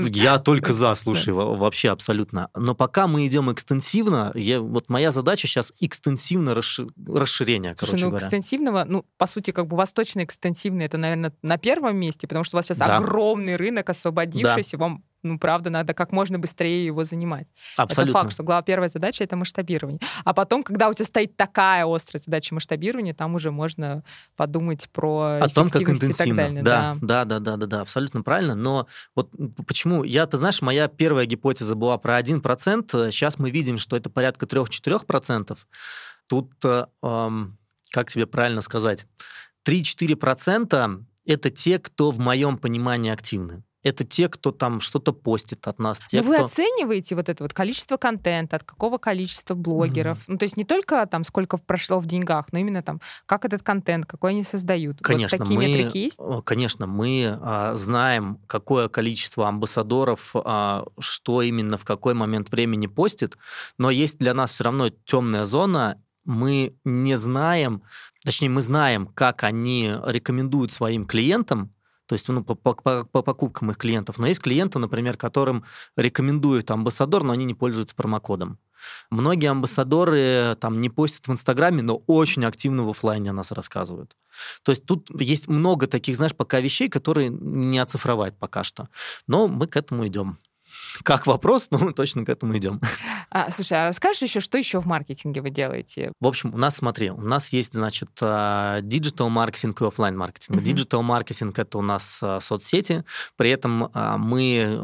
Я 0.09 0.39
только 0.39 0.73
за, 0.73 0.93
слушай, 0.95 1.33
вообще 1.33 1.89
абсолютно. 1.89 2.49
Но 2.55 2.75
пока 2.75 3.07
мы 3.07 3.27
идем 3.27 3.51
экстенсивно, 3.51 4.31
я, 4.35 4.61
вот 4.61 4.89
моя 4.89 5.11
задача 5.11 5.47
сейчас 5.47 5.73
экстенсивно 5.79 6.55
расширение, 6.55 7.75
короче 7.75 8.03
ну, 8.03 8.09
говоря. 8.09 8.25
экстенсивного, 8.25 8.85
ну, 8.87 9.05
по 9.17 9.27
сути, 9.27 9.51
как 9.51 9.67
бы 9.67 9.77
восточно 9.77 10.23
экстенсивный, 10.23 10.85
это, 10.85 10.97
наверное, 10.97 11.33
на 11.41 11.57
первом 11.57 11.97
месте, 11.97 12.27
потому 12.27 12.43
что 12.43 12.57
у 12.57 12.59
вас 12.59 12.65
сейчас 12.65 12.81
огромный 12.81 13.55
рынок 13.55 13.89
освободившийся, 13.89 14.77
вам 14.77 15.03
ну, 15.23 15.37
правда, 15.37 15.69
надо 15.69 15.93
как 15.93 16.11
можно 16.11 16.39
быстрее 16.39 16.85
его 16.85 17.05
занимать. 17.05 17.47
Абсолютно. 17.77 18.11
Это 18.11 18.11
факт, 18.11 18.33
что 18.33 18.43
глава 18.43 18.61
первая 18.61 18.89
задача— 18.89 19.23
это 19.25 19.35
масштабирование. 19.35 19.99
А 20.23 20.33
потом, 20.33 20.63
когда 20.63 20.89
у 20.89 20.93
тебя 20.93 21.05
стоит 21.05 21.37
такая 21.37 21.85
острая 21.85 22.21
задача 22.23 22.53
масштабирования, 22.53 23.13
там 23.13 23.35
уже 23.35 23.51
можно 23.51 24.03
подумать 24.35 24.89
про 24.89 25.39
О 25.41 25.49
том, 25.49 25.69
как 25.69 25.83
интенсивно. 25.83 26.11
И 26.11 26.13
так 26.13 26.35
далее. 26.35 26.63
Да, 26.63 26.97
да, 27.01 27.25
да, 27.25 27.39
да, 27.39 27.57
да, 27.57 27.65
да, 27.67 27.81
абсолютно 27.81 28.21
правильно. 28.23 28.55
Но 28.55 28.87
вот 29.15 29.29
почему? 29.67 30.03
Я, 30.03 30.25
ты 30.25 30.37
знаешь, 30.37 30.61
моя 30.61 30.87
первая 30.87 31.25
гипотеза 31.25 31.75
была 31.75 31.97
про 31.97 32.19
1%. 32.19 33.11
Сейчас 33.11 33.37
мы 33.37 33.51
видим, 33.51 33.77
что 33.77 33.95
это 33.95 34.09
порядка 34.09 34.45
3-4%. 34.45 35.57
Тут 36.27 36.51
эм, 37.03 37.57
как 37.91 38.11
тебе 38.11 38.25
правильно 38.25 38.61
сказать, 38.61 39.05
3-4% 39.67 41.05
это 41.25 41.49
те, 41.51 41.77
кто 41.77 42.11
в 42.11 42.19
моем 42.19 42.57
понимании 42.57 43.11
активны 43.11 43.63
это 43.83 44.03
те, 44.03 44.29
кто 44.29 44.51
там 44.51 44.79
что-то 44.79 45.11
постит 45.11 45.67
от 45.67 45.79
нас. 45.79 45.99
Те, 46.07 46.21
Но 46.21 46.27
вы 46.27 46.35
кто... 46.35 46.45
оцениваете 46.45 47.15
вот 47.15 47.29
это 47.29 47.43
вот 47.43 47.53
количество 47.53 47.97
контента, 47.97 48.57
от 48.57 48.63
какого 48.63 48.97
количества 48.97 49.55
блогеров? 49.55 50.19
Mm-hmm. 50.19 50.25
Ну, 50.27 50.37
то 50.37 50.43
есть 50.43 50.57
не 50.57 50.65
только 50.65 51.05
там 51.07 51.23
сколько 51.23 51.57
прошло 51.57 51.99
в 51.99 52.05
деньгах, 52.05 52.47
но 52.51 52.59
именно 52.59 52.83
там 52.83 53.01
как 53.25 53.45
этот 53.45 53.63
контент, 53.63 54.05
какой 54.05 54.31
они 54.31 54.43
создают. 54.43 54.99
Конечно, 55.01 55.37
вот 55.37 55.45
такие 55.45 55.59
мы, 55.59 55.67
метрики 55.67 55.97
есть? 55.97 56.19
Конечно, 56.45 56.85
мы 56.85 57.37
а, 57.41 57.75
знаем, 57.75 58.39
какое 58.47 58.87
количество 58.87 59.47
амбассадоров, 59.47 60.31
а, 60.35 60.85
что 60.99 61.41
именно 61.41 61.77
в 61.77 61.85
какой 61.85 62.13
момент 62.13 62.51
времени 62.51 62.87
постит, 62.87 63.37
но 63.77 63.89
есть 63.89 64.19
для 64.19 64.33
нас 64.33 64.51
все 64.51 64.65
равно 64.65 64.89
темная 64.89 65.45
зона, 65.45 66.01
мы 66.23 66.75
не 66.85 67.17
знаем, 67.17 67.81
точнее, 68.23 68.49
мы 68.49 68.61
знаем, 68.61 69.07
как 69.07 69.43
они 69.43 69.95
рекомендуют 70.05 70.71
своим 70.71 71.05
клиентам, 71.05 71.73
то 72.11 72.15
есть 72.15 72.27
ну, 72.27 72.43
по, 72.43 72.55
по, 72.55 73.05
по 73.05 73.21
покупкам 73.21 73.71
их 73.71 73.77
клиентов. 73.77 74.19
Но 74.19 74.27
есть 74.27 74.41
клиенты, 74.41 74.79
например, 74.79 75.15
которым 75.15 75.63
рекомендуют 75.95 76.69
амбассадор, 76.69 77.23
но 77.23 77.31
они 77.31 77.45
не 77.45 77.53
пользуются 77.53 77.95
промокодом. 77.95 78.59
Многие 79.09 79.49
амбассадоры 79.49 80.57
там 80.59 80.81
не 80.81 80.89
постят 80.89 81.29
в 81.29 81.31
Инстаграме, 81.31 81.83
но 81.83 82.03
очень 82.07 82.43
активно 82.43 82.83
в 82.83 82.89
офлайне 82.89 83.29
о 83.29 83.33
нас 83.33 83.53
рассказывают. 83.53 84.17
То 84.63 84.73
есть 84.73 84.85
тут 84.85 85.07
есть 85.21 85.47
много 85.47 85.87
таких, 85.87 86.17
знаешь, 86.17 86.35
пока 86.35 86.59
вещей, 86.59 86.89
которые 86.89 87.29
не 87.29 87.79
оцифровать 87.79 88.37
пока 88.37 88.65
что. 88.65 88.89
Но 89.25 89.47
мы 89.47 89.67
к 89.67 89.77
этому 89.77 90.05
идем. 90.05 90.37
Как 91.03 91.27
вопрос, 91.27 91.69
но 91.71 91.77
мы 91.77 91.93
точно 91.93 92.25
к 92.25 92.29
этому 92.29 92.57
идем. 92.57 92.81
А, 93.33 93.49
слушай, 93.49 93.81
а 93.81 93.85
расскажешь 93.85 94.23
еще, 94.23 94.41
что 94.41 94.57
еще 94.57 94.81
в 94.81 94.85
маркетинге 94.85 95.41
вы 95.41 95.51
делаете? 95.51 96.11
В 96.19 96.27
общем, 96.27 96.53
у 96.53 96.57
нас, 96.57 96.75
смотри, 96.75 97.11
у 97.11 97.21
нас 97.21 97.53
есть, 97.53 97.73
значит, 97.73 98.09
digital 98.19 99.29
маркетинг 99.29 99.81
и 99.81 99.85
офлайн 99.85 100.17
маркетинг. 100.17 100.61
Digital 100.61 101.01
маркетинг 101.01 101.57
это 101.57 101.77
у 101.77 101.81
нас 101.81 102.19
а, 102.21 102.41
соцсети. 102.41 103.05
При 103.37 103.49
этом 103.49 103.89
а, 103.93 104.17
мы 104.17 104.81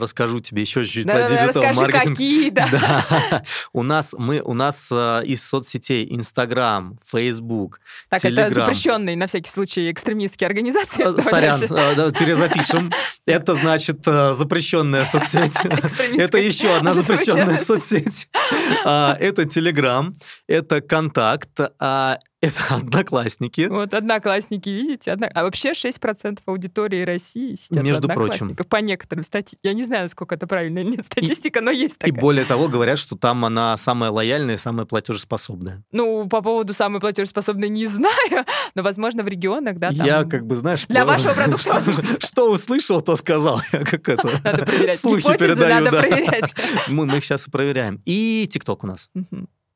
расскажу 0.00 0.40
тебе 0.40 0.62
еще 0.62 0.86
чуть-чуть 0.86 1.04
да, 1.04 1.12
про 1.12 1.28
digital 1.28 1.74
маркетинг. 1.74 2.16
Какие, 2.16 2.48
да. 2.48 2.68
да. 2.72 3.42
у 3.74 3.82
нас 3.82 4.14
мы 4.16 4.40
у 4.40 4.54
нас 4.54 4.90
из 4.90 5.44
соцсетей 5.44 6.06
Инстаграм, 6.10 6.98
Фейсбук, 7.06 7.80
Так, 8.08 8.24
Telegram. 8.24 8.46
это 8.46 8.54
запрещенные 8.54 9.16
на 9.18 9.26
всякий 9.26 9.50
случай 9.50 9.90
экстремистские 9.90 10.46
организации. 10.46 11.04
Сорян, 11.20 11.60
перезапишем. 11.60 12.90
Это 13.26 13.54
значит 13.54 14.06
запрещенная 14.06 15.04
соцсеть. 15.04 15.56
Это 16.16 16.38
еще 16.38 16.74
одна 16.74 16.94
запрещенная 16.94 17.60
соцсеть 17.60 17.89
соцсеть. 17.90 18.28
А, 18.84 19.16
это 19.18 19.44
Телеграм, 19.46 20.14
это 20.46 20.80
Контакт, 20.80 21.58
а, 21.78 22.18
это 22.42 22.76
одноклассники. 22.76 23.68
Вот 23.68 23.92
одноклассники, 23.92 24.70
видите? 24.70 25.12
Одно... 25.12 25.28
А 25.34 25.42
вообще 25.42 25.72
6% 25.72 26.38
аудитории 26.46 27.02
России 27.02 27.54
сидят 27.54 27.84
Между 27.84 28.08
в 28.08 28.14
прочим. 28.14 28.56
По 28.56 28.76
некоторым 28.76 29.22
стати... 29.24 29.58
Я 29.62 29.74
не 29.74 29.84
знаю, 29.84 30.04
насколько 30.04 30.34
это 30.36 30.46
правильно 30.46 30.78
или 30.78 30.96
нет 30.96 31.06
статистика, 31.06 31.60
и, 31.60 31.62
но 31.62 31.70
есть 31.70 31.98
такая. 31.98 32.16
И 32.16 32.18
более 32.18 32.46
того, 32.46 32.68
говорят, 32.68 32.98
что 32.98 33.16
там 33.16 33.44
она 33.44 33.76
самая 33.76 34.10
лояльная 34.10 34.54
и 34.54 34.58
самая 34.58 34.86
платежеспособная. 34.86 35.82
Ну, 35.92 36.26
по 36.28 36.40
поводу 36.40 36.72
самой 36.72 37.00
платежеспособной 37.00 37.68
не 37.68 37.86
знаю, 37.88 38.46
но, 38.74 38.82
возможно, 38.82 39.22
в 39.22 39.28
регионах, 39.28 39.78
да, 39.78 39.92
там... 39.92 40.06
Я 40.06 40.24
как 40.24 40.46
бы, 40.46 40.56
знаешь... 40.56 40.86
Для 40.86 41.04
вашего 41.04 41.34
продукта. 41.34 41.82
Что 42.26 42.50
услышал, 42.50 43.02
то 43.02 43.16
сказал. 43.16 43.60
Я 43.72 43.84
как 43.84 44.08
это... 44.08 44.30
Надо 44.42 44.64
проверять. 44.64 44.98
Слухи 44.98 45.36
передаю, 45.36 45.84
надо 45.84 45.90
проверять. 45.90 46.54
Мы 46.88 47.06
их 47.16 47.24
сейчас 47.24 47.46
и 47.46 47.50
проверяем. 47.50 48.00
И 48.06 48.48
ТикТок 48.50 48.84
у 48.84 48.86
нас. 48.86 49.10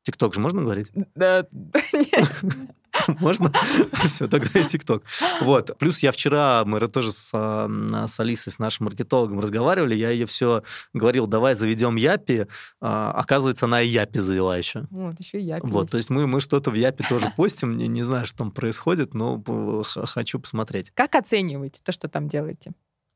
ТикТок 0.05 0.33
же 0.35 0.39
можно 0.39 0.61
говорить? 0.61 0.87
Да. 1.15 1.45
Можно? 3.19 3.51
Все, 4.07 4.27
тогда 4.27 4.59
и 4.59 4.67
ТикТок. 4.67 5.03
Вот. 5.41 5.77
Плюс 5.77 5.99
я 5.99 6.11
вчера, 6.11 6.63
мы 6.65 6.79
тоже 6.87 7.11
с, 7.11 7.29
с 7.29 8.19
Алисой, 8.19 8.53
с 8.53 8.59
нашим 8.59 8.85
маркетологом 8.85 9.39
разговаривали, 9.39 9.95
я 9.95 10.09
ее 10.09 10.25
все 10.25 10.63
говорил, 10.93 11.27
давай 11.27 11.55
заведем 11.55 11.95
Япи. 11.95 12.47
А, 12.81 13.11
оказывается, 13.11 13.65
она 13.65 13.81
и 13.81 13.87
Япи 13.87 14.19
завела 14.19 14.57
еще. 14.57 14.87
Вот, 14.91 15.19
еще 15.19 15.39
Япи 15.39 15.67
Вот, 15.67 15.81
есть. 15.81 15.91
то 15.91 15.97
есть 15.97 16.09
мы, 16.09 16.27
мы 16.27 16.41
что-то 16.41 16.71
в 16.71 16.75
Япи 16.75 17.03
тоже 17.07 17.31
постим, 17.35 17.77
не, 17.77 17.87
не 17.87 18.03
знаю, 18.03 18.25
что 18.25 18.37
там 18.37 18.51
происходит, 18.51 19.13
но 19.13 19.41
хочу 19.83 20.39
посмотреть. 20.39 20.91
Как 20.93 21.15
оцениваете 21.15 21.79
то, 21.83 21.91
что 21.91 22.07
там 22.07 22.27
делаете? 22.27 22.73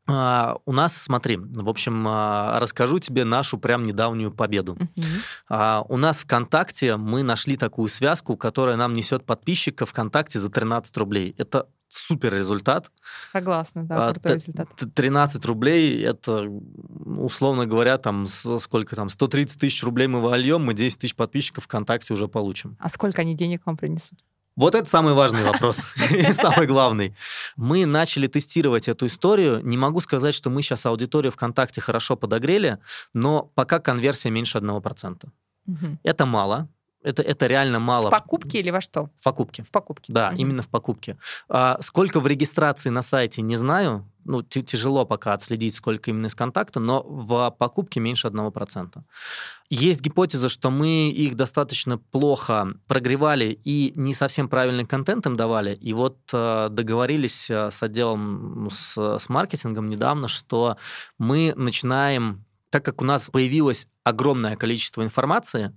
Uh, 0.09 0.59
у 0.65 0.73
нас, 0.73 0.95
смотри, 0.97 1.37
в 1.37 1.69
общем, 1.69 2.07
uh, 2.07 2.57
расскажу 2.59 2.97
тебе 2.99 3.25
нашу 3.25 3.59
прям 3.59 3.83
недавнюю 3.83 4.31
победу. 4.31 4.75
Uh-huh. 4.75 5.03
Uh, 5.51 5.85
у 5.87 5.97
нас 5.97 6.17
ВКонтакте 6.17 6.97
мы 6.97 7.21
нашли 7.21 7.57
такую 7.57 7.89
связку, 7.89 8.35
которая 8.35 8.75
нам 8.75 8.93
несет 8.93 9.25
подписчиков 9.25 9.89
ВКонтакте 9.89 10.39
за 10.39 10.49
13 10.49 10.97
рублей. 10.97 11.35
Это 11.37 11.67
супер 11.89 12.33
результат. 12.33 12.91
Согласна, 13.31 13.83
да, 13.83 14.11
крутой 14.11 14.35
результат. 14.35 14.69
13 14.95 15.45
рублей, 15.45 16.03
это, 16.03 16.47
условно 17.05 17.65
говоря, 17.65 17.97
там 17.97 18.25
сколько 18.25 18.95
там, 18.95 19.09
130 19.09 19.59
тысяч 19.59 19.83
рублей 19.83 20.07
мы 20.07 20.21
вольем, 20.21 20.63
мы 20.63 20.73
10 20.73 20.99
тысяч 20.99 21.15
подписчиков 21.15 21.65
ВКонтакте 21.65 22.13
уже 22.13 22.27
получим. 22.27 22.77
А 22.79 22.89
сколько 22.89 23.21
они 23.21 23.35
денег 23.35 23.63
вам 23.65 23.77
принесут? 23.77 24.19
Вот 24.59 24.75
это 24.75 24.89
самый 24.89 25.13
важный 25.13 25.45
вопрос 25.45 25.79
и 26.11 26.33
самый 26.33 26.67
главный. 26.67 27.15
Мы 27.55 27.85
начали 27.85 28.27
тестировать 28.27 28.89
эту 28.89 29.05
историю. 29.05 29.61
Не 29.63 29.77
могу 29.77 30.01
сказать, 30.01 30.35
что 30.35 30.49
мы 30.49 30.61
сейчас 30.61 30.85
аудиторию 30.85 31.31
ВКонтакте 31.31 31.79
хорошо 31.79 32.17
подогрели, 32.17 32.77
но 33.13 33.49
пока 33.55 33.79
конверсия 33.79 34.31
меньше 34.31 34.57
1%. 34.57 35.29
Угу. 35.67 35.77
Это 36.03 36.25
мало. 36.25 36.67
Это, 37.01 37.21
это 37.21 37.47
реально 37.47 37.79
мало. 37.79 38.07
В 38.07 38.11
покупке 38.11 38.59
или 38.59 38.69
во 38.69 38.81
что? 38.81 39.09
В 39.17 39.23
покупке. 39.23 39.63
В 39.63 39.71
покупке. 39.71 40.11
Да, 40.11 40.31
угу. 40.31 40.41
именно 40.41 40.61
в 40.61 40.67
покупке. 40.67 41.17
А, 41.47 41.77
сколько 41.81 42.19
в 42.19 42.27
регистрации 42.27 42.89
на 42.89 43.01
сайте, 43.01 43.41
не 43.41 43.55
знаю. 43.55 44.11
Ну, 44.25 44.43
тяжело 44.43 45.05
пока 45.05 45.33
отследить, 45.33 45.75
сколько 45.75 46.11
именно 46.11 46.27
из 46.27 46.35
контакта, 46.35 46.79
но 46.79 47.03
в 47.03 47.55
покупке 47.57 47.99
меньше 47.99 48.27
1%. 48.27 49.01
Есть 49.69 50.01
гипотеза, 50.01 50.49
что 50.49 50.71
мы 50.71 51.09
их 51.09 51.35
достаточно 51.35 51.97
плохо 51.97 52.73
прогревали 52.87 53.59
и 53.63 53.93
не 53.95 54.13
совсем 54.13 54.49
правильный 54.49 54.85
контент 54.85 55.25
им 55.25 55.35
давали. 55.35 55.75
И 55.75 55.93
вот 55.93 56.17
э, 56.33 56.69
договорились 56.71 57.49
с 57.49 57.83
отделом, 57.83 58.69
с, 58.71 58.97
с 58.97 59.29
маркетингом 59.29 59.89
недавно, 59.89 60.27
что 60.27 60.77
мы 61.17 61.53
начинаем, 61.55 62.45
так 62.69 62.83
как 62.83 63.01
у 63.01 63.05
нас 63.05 63.29
появилось 63.29 63.87
огромное 64.03 64.55
количество 64.55 65.03
информации, 65.03 65.73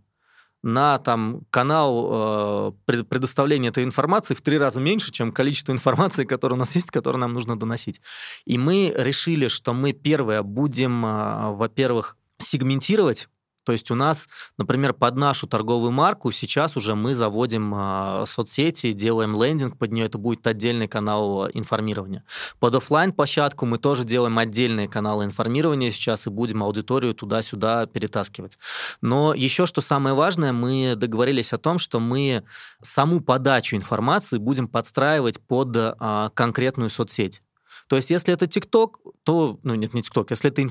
на 0.63 0.99
там, 0.99 1.43
канал 1.51 2.75
э, 2.87 3.03
предоставления 3.05 3.69
этой 3.69 3.85
информации 3.85 4.35
в 4.35 4.43
три 4.43 4.59
раза 4.59 4.81
меньше, 4.81 5.11
чем 5.11 5.33
количество 5.33 5.73
информации, 5.73 6.25
которое 6.25 6.55
у 6.55 6.59
нас 6.59 6.75
есть, 6.75 6.91
которое 6.91 7.19
нам 7.19 7.33
нужно 7.33 7.59
доносить. 7.59 8.01
И 8.45 8.59
мы 8.59 8.93
решили, 8.97 9.49
что 9.49 9.75
мы 9.75 9.93
первое 9.93 10.43
будем, 10.43 11.05
э, 11.05 11.53
во-первых, 11.55 12.17
сегментировать 12.39 13.29
то 13.65 13.73
есть 13.73 13.91
у 13.91 13.95
нас, 13.95 14.29
например, 14.59 14.93
под 14.93 15.17
нашу 15.17 15.47
торговую 15.47 15.93
марку 15.93 16.33
сейчас 16.33 16.77
уже 16.77 16.95
мы 16.95 17.15
заводим 17.15 17.75
э, 17.75 18.25
соцсети, 18.27 18.93
делаем 18.93 19.41
лендинг 19.41 19.79
под 19.79 19.93
нее, 19.93 20.07
это 20.07 20.19
будет 20.19 20.47
отдельный 20.47 20.89
канал 20.89 21.49
информирования. 21.53 22.25
Под 22.59 22.75
офлайн 22.75 23.13
площадку 23.13 23.67
мы 23.67 23.79
тоже 23.79 24.05
делаем 24.05 24.39
отдельные 24.39 24.89
каналы 24.89 25.25
информирования 25.25 25.91
сейчас 25.91 26.27
и 26.27 26.31
будем 26.31 26.63
аудиторию 26.63 27.15
туда-сюда 27.15 27.87
перетаскивать. 27.87 28.59
Но 29.01 29.35
еще 29.35 29.67
что 29.67 29.81
самое 29.81 30.15
важное, 30.15 30.53
мы 30.53 30.95
договорились 30.97 31.53
о 31.53 31.59
том, 31.59 31.79
что 31.79 32.01
мы 32.01 32.45
саму 32.81 33.21
подачу 33.21 33.77
информации 33.77 34.39
будем 34.39 34.69
подстраивать 34.69 35.41
под 35.41 35.77
э, 35.77 36.31
конкретную 36.35 36.91
соцсеть. 36.91 37.43
То 37.89 37.97
есть, 37.97 38.11
если 38.11 38.33
это 38.33 38.47
ТикТок, 38.47 39.01
то, 39.23 39.59
ну 39.63 39.75
нет, 39.75 39.93
не 39.95 40.03
ТикТок, 40.03 40.31
если 40.31 40.51
это 40.51 40.67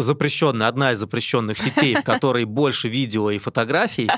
запрещенная, 0.00 0.68
одна 0.68 0.92
из 0.92 0.98
запрещенных 0.98 1.58
сетей, 1.58 1.94
в 1.94 2.02
которой 2.02 2.44
больше 2.44 2.88
видео 2.88 3.30
и 3.30 3.38
фотографий, 3.38 4.08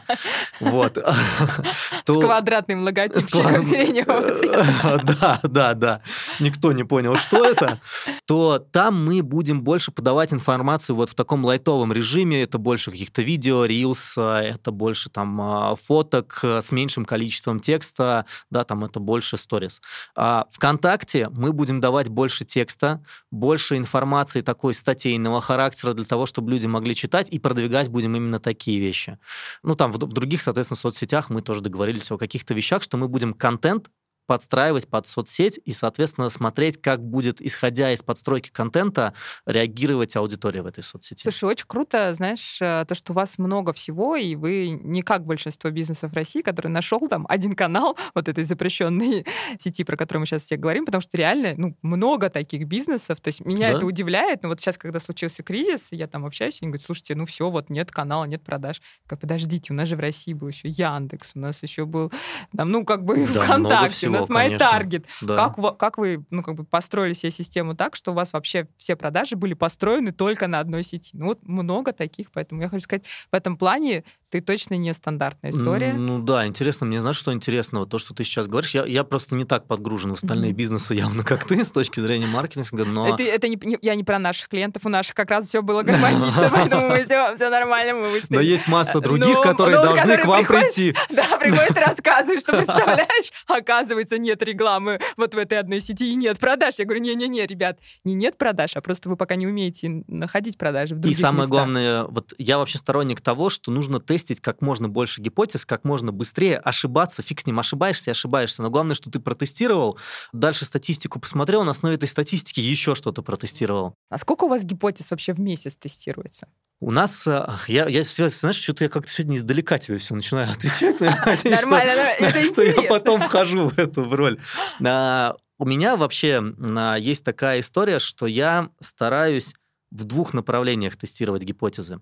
вот. 0.61 0.97
С 0.99 2.13
квадратным 2.13 2.85
логотипчиком 2.85 3.65
сиреневого. 3.65 5.03
Да, 5.03 5.41
да, 5.43 5.75
да. 5.75 6.01
Никто 6.41 6.73
не 6.73 6.85
понял, 6.85 7.17
что 7.17 7.45
это. 7.45 7.81
То 8.27 8.59
там 8.59 9.05
мы 9.05 9.23
будем 9.23 9.63
больше 9.63 9.93
подавать 9.93 10.33
информацию 10.33 10.97
вот 10.97 11.11
в 11.11 11.15
таком 11.15 11.45
лайтовом 11.45 11.93
режиме. 11.93 12.43
Это 12.43 12.59
больше 12.59 12.91
каких-то 12.91 13.23
видео, 13.23 13.65
рилс, 13.65 14.17
это 14.17 14.71
больше 14.71 15.11
там 15.11 15.77
фоток 15.77 16.41
с 16.43 16.71
меньшим 16.71 17.05
количеством 17.05 17.61
текста, 17.61 18.27
да, 18.51 18.65
там 18.65 18.85
это 18.85 19.01
больше 19.01 19.37
сторис. 19.37 19.81
А 20.17 20.47
ВКонтакте 20.51 21.29
мы 21.31 21.53
будем 21.53 21.81
давать 21.81 22.09
больше 22.09 22.45
текста, 22.45 23.05
больше 23.31 23.77
информации 23.77 24.41
такой 24.41 24.75
статейного 24.75 25.41
характера 25.41 25.72
для 25.75 26.05
того, 26.05 26.27
чтобы 26.27 26.51
люди 26.51 26.67
могли 26.67 26.95
читать, 26.95 27.29
и 27.31 27.39
продвигать 27.39 27.89
будем 27.89 28.15
именно 28.17 28.39
такие 28.39 28.81
вещи. 28.81 29.19
Ну, 29.63 29.75
там 29.75 29.93
в, 29.93 29.97
в 29.97 30.13
других, 30.13 30.43
соответственно, 30.43 30.79
соцсетях 30.79 31.31
мы 31.31 31.43
тоже 31.43 31.61
договорились 31.61 32.11
о 32.11 32.19
каких-то 32.19 32.55
вещах, 32.55 32.83
что 32.83 32.97
мы 32.97 33.09
будем 33.09 33.35
контент 33.35 33.91
подстраивать 34.27 34.89
под 34.89 35.07
соцсеть 35.07 35.61
и, 35.65 35.73
соответственно, 35.73 36.31
смотреть, 36.31 36.81
как 36.81 37.05
будет, 37.05 37.41
исходя 37.41 37.93
из 37.93 38.03
подстройки 38.03 38.51
контента, 38.51 39.15
реагировать 39.47 40.17
аудитория 40.17 40.63
в 40.63 40.67
этой 40.67 40.83
соцсети. 40.83 41.23
Слушай, 41.23 41.45
очень 41.45 41.67
круто, 41.67 42.13
знаешь, 42.15 42.59
э, 42.61 42.85
то, 42.87 42.95
что 42.95 43.13
у 43.13 43.17
вас 43.17 43.39
много 43.39 43.73
всего, 43.73 44.17
и 44.17 44.35
вы 44.35 44.71
не 44.71 45.03
как 45.03 45.27
большинство 45.27 45.71
бизнесов 45.71 46.13
России, 46.13 46.41
который 46.43 46.69
нашел 46.69 47.01
там 47.09 47.27
один 47.29 47.55
канал 47.55 47.97
вот 48.15 48.29
этой 48.29 48.45
запрещенной 48.45 49.27
сети, 49.59 49.85
про 49.85 49.97
которую 49.97 50.21
мы 50.21 50.27
сейчас 50.27 50.43
все 50.45 50.57
говорим, 50.57 50.87
потому 50.87 51.03
что 51.03 51.17
реально 51.17 51.55
ну, 51.57 51.77
много 51.83 52.31
таких 52.31 52.67
бизнесов. 52.67 53.21
То 53.21 53.29
есть 53.29 53.45
меня 53.45 53.71
Да. 53.73 53.77
это 53.79 53.87
удивляет. 53.87 54.43
Но 54.43 54.49
вот 54.49 54.61
сейчас, 54.61 54.79
когда 54.79 55.01
случился 55.01 55.43
кризис, 55.43 55.89
я 55.91 56.07
там 56.07 56.25
общаюсь, 56.25 56.61
и 56.61 56.65
они 56.65 56.71
говорят, 56.73 56.87
слушайте, 56.87 57.15
ну 57.15 57.27
все, 57.27 57.51
вот 57.51 57.71
нет 57.71 57.91
канала, 57.91 58.25
нет 58.25 58.43
продаж. 58.43 58.81
Я 58.81 59.09
говорю, 59.09 59.21
подождите, 59.21 59.73
у 59.73 59.77
нас 59.77 59.89
же 59.89 59.97
в 59.97 60.01
России 60.01 60.33
был 60.33 60.49
еще 60.49 60.69
Яндекс, 60.69 61.33
у 61.35 61.41
нас 61.41 61.63
еще 61.63 61.85
был 61.87 62.13
там, 62.57 62.71
ну, 62.71 62.85
как 62.85 63.05
бы 63.05 63.27
Да, 63.33 63.43
ВКонтакте, 63.45 64.09
нас 64.13 64.29
конечно. 64.29 64.65
MyTarget. 64.65 65.05
Да. 65.23 65.37
Как, 65.37 65.79
как 65.79 65.99
вы, 65.99 66.25
ну, 66.31 66.43
как 66.43 66.55
бы 66.55 66.65
построили 66.65 67.13
себе 67.13 67.31
систему 67.31 67.75
так, 67.75 67.97
что 67.97 68.13
у 68.13 68.15
вас 68.15 68.33
вообще 68.33 68.69
все 68.77 68.97
продажи 68.97 69.37
были 69.37 69.55
построены 69.55 70.13
только 70.13 70.47
на 70.47 70.61
одной 70.61 70.85
сети? 70.85 71.17
Ну, 71.17 71.27
вот 71.27 71.47
много 71.47 71.93
таких, 71.93 72.31
поэтому 72.31 72.63
я 72.63 72.69
хочу 72.69 72.85
сказать, 72.85 73.05
в 73.31 73.35
этом 73.35 73.57
плане 73.57 74.05
ты 74.33 74.41
точно 74.41 74.75
не 74.79 74.95
стандартная 74.95 75.51
история. 75.51 75.93
Ну 75.93 76.19
да, 76.19 76.47
интересно. 76.47 76.87
Мне 76.87 77.03
знаешь, 77.03 77.17
что 77.19 77.35
интересного? 77.35 77.87
То, 77.87 77.99
что 77.99 78.15
ты 78.15 78.25
сейчас 78.25 78.47
говоришь, 78.49 78.71
я, 78.75 78.87
я 78.87 79.05
просто 79.05 79.35
не 79.37 79.45
так 79.45 79.67
подгружен 79.67 80.13
в 80.13 80.15
остальные 80.15 80.53
Мгм. 80.53 80.57
бизнесы 80.57 80.95
явно, 80.95 81.23
как 81.23 81.45
ты, 81.47 81.63
с 81.63 81.71
точки 81.71 82.01
зрения 82.01 82.27
маркетинга, 82.27 82.87
но... 82.87 83.09
Это, 83.13 83.23
это 83.23 83.47
не, 83.49 83.59
не- 83.63 83.79
я 83.83 83.95
не 83.95 84.05
про 84.05 84.19
наших 84.19 84.49
клиентов, 84.49 84.87
у 84.87 84.89
наших 84.89 85.15
как 85.15 85.31
раз 85.31 85.47
все 85.49 85.61
было 85.61 85.83
гармонично, 85.83 86.49
поэтому 86.55 86.89
мы 86.89 87.03
все, 87.05 87.37
все 87.37 87.51
нормально, 87.51 87.93
мы 87.93 88.09
вышли. 88.11 88.29
Но 88.31 88.41
есть 88.41 88.67
масса 88.69 89.01
других, 89.01 89.37
Ну, 89.37 89.43
которые 89.43 89.77
ну, 89.77 89.83
должны 89.83 90.01
которые 90.01 90.25
к 90.25 90.27
вам 90.27 90.39
приходят- 90.47 90.65
прийти. 90.75 90.95
Да, 91.11 91.37
приходит 91.39 91.77
и 91.77 91.81
рассказывает, 91.87 92.41
что 92.41 92.53
представляешь, 92.57 93.33
оказывается, 93.47 94.17
нет 94.17 94.43
рекламы 94.43 94.99
вот 95.19 95.35
в 95.35 95.37
этой 95.39 95.59
одной 95.59 95.83
сети 95.83 96.11
и 96.11 96.15
нет 96.15 96.39
продаж. 96.39 96.77
Я 96.79 96.87
говорю, 96.87 97.03
не-не-не, 97.03 97.47
ребят, 97.47 97.79
не 98.05 98.15
нет 98.15 98.39
продаж, 98.39 98.77
а 98.77 98.81
просто 98.81 99.11
вы 99.11 99.17
пока 99.17 99.35
не 99.37 99.47
умеете 99.47 100.05
находить 100.09 100.57
продажи 100.57 100.95
в 100.95 100.99
И 100.99 101.03
других 101.03 101.19
самое 101.19 101.43
местах. 101.43 101.51
главное, 101.51 102.05
вот 102.05 102.33
я 102.39 102.57
вообще 102.57 102.79
сторонник 102.79 103.21
того, 103.21 103.51
что 103.51 103.71
нужно 103.71 104.01
тестить 104.01 104.22
как 104.41 104.61
можно 104.63 104.89
больше 104.89 105.21
гипотез, 105.21 105.67
как 105.67 105.85
можно 105.85 106.13
быстрее, 106.13 106.59
ошибаться, 106.59 107.23
фиг 107.23 107.41
с 107.41 107.47
ним, 107.47 107.59
ошибаешься 107.59 108.11
ошибаешься. 108.11 108.63
Но 108.63 108.71
главное, 108.71 108.95
что 108.95 109.11
ты 109.11 109.21
протестировал, 109.21 109.99
дальше 110.33 110.65
статистику 110.65 111.21
посмотрел, 111.21 111.65
на 111.65 111.73
основе 111.73 111.97
этой 111.97 112.09
статистики 112.09 112.61
еще 112.61 112.95
что-то 112.95 113.23
протестировал. 113.23 113.95
А 114.09 114.19
сколько 114.19 114.45
у 114.45 114.49
вас 114.49 114.63
гипотез 114.63 115.11
вообще 115.11 115.33
в 115.33 115.41
месяц 115.41 115.75
тестируется? 115.77 116.49
У 116.81 116.91
нас, 116.91 117.27
э, 117.29 117.47
я, 117.69 117.87
я 117.87 118.03
знаешь, 118.03 118.57
что-то 118.57 118.83
я 118.83 118.91
как-то 118.91 119.11
сегодня 119.11 119.37
издалека 119.37 119.79
тебе 119.79 119.99
все 119.99 120.15
начинаю 120.15 120.51
отвечать. 120.53 121.01
Нормально, 121.45 121.93
но 122.21 122.27
это 122.27 122.45
что 122.47 122.63
я 122.63 122.83
потом 122.89 123.21
вхожу 123.21 123.69
в 123.69 123.79
эту 123.79 124.11
роль. 124.11 124.41
А, 124.85 125.37
У 125.59 125.65
меня 125.65 125.97
вообще 125.97 126.43
а, 126.43 126.97
есть 126.97 127.25
такая 127.25 127.61
история, 127.61 128.01
что 128.01 128.27
я 128.27 128.69
стараюсь 128.81 129.55
в 129.93 130.05
двух 130.05 130.35
направлениях 130.35 130.97
тестировать 130.97 131.45
гипотезы. 131.45 132.01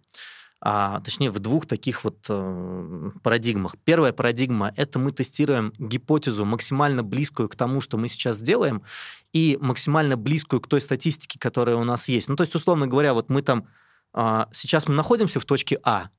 А, 0.62 1.00
точнее, 1.00 1.30
в 1.30 1.38
двух 1.38 1.66
таких 1.66 2.04
вот 2.04 2.26
э, 2.28 3.10
парадигмах. 3.22 3.76
Первая 3.84 4.12
парадигма— 4.12 4.72
это 4.76 4.98
мы 4.98 5.10
тестируем 5.10 5.72
гипотезу 5.78 6.44
максимально 6.44 7.02
близкую 7.02 7.48
к 7.48 7.56
тому, 7.56 7.80
что 7.80 7.96
мы 7.96 8.08
сейчас 8.08 8.40
делаем, 8.42 8.82
и 9.32 9.56
максимально 9.60 10.18
близкую 10.18 10.60
к 10.60 10.68
той 10.68 10.82
статистике, 10.82 11.38
которая 11.38 11.76
у 11.76 11.84
нас 11.84 12.08
есть. 12.08 12.28
Ну, 12.28 12.36
то 12.36 12.42
есть, 12.42 12.54
условно 12.54 12.86
говоря, 12.86 13.14
вот 13.14 13.30
мы 13.30 13.40
там... 13.40 13.68
а, 14.12 14.48
сейчас 14.52 14.86
мы 14.86 14.94
находимся 14.94 15.40
в 15.40 15.46
точке 15.46 15.78
А, 15.82 16.10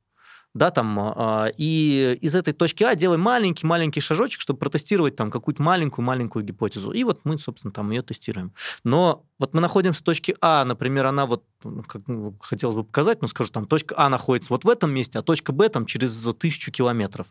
да, 0.53 0.69
там, 0.69 0.99
а, 0.99 1.49
и 1.57 2.17
из 2.19 2.35
этой 2.35 2.53
точки 2.53 2.83
А 2.83 2.95
делаем 2.95 3.21
маленький-маленький 3.21 4.01
шажочек, 4.01 4.41
чтобы 4.41 4.59
протестировать 4.59 5.15
там 5.15 5.31
какую-то 5.31 5.61
маленькую-маленькую 5.61 6.43
гипотезу. 6.43 6.91
И 6.91 7.03
вот 7.03 7.21
мы, 7.23 7.37
собственно, 7.37 7.71
там 7.71 7.89
ее 7.91 8.01
тестируем. 8.01 8.53
Но 8.83 9.25
вот 9.39 9.53
мы 9.53 9.61
находимся 9.61 10.01
в 10.01 10.03
точке 10.03 10.35
А, 10.41 10.65
например, 10.65 11.05
она 11.05 11.25
вот, 11.25 11.45
ну, 11.63 11.83
как 11.83 12.01
хотелось 12.41 12.75
бы 12.75 12.83
показать, 12.83 13.21
но 13.21 13.29
скажу, 13.29 13.49
там, 13.51 13.65
точка 13.65 13.95
А 13.97 14.09
находится 14.09 14.51
вот 14.51 14.65
в 14.65 14.69
этом 14.69 14.91
месте, 14.91 15.19
а 15.19 15.21
точка 15.21 15.53
Б 15.53 15.69
там 15.69 15.85
через 15.85 16.27
тысячу 16.37 16.71
километров. 16.71 17.27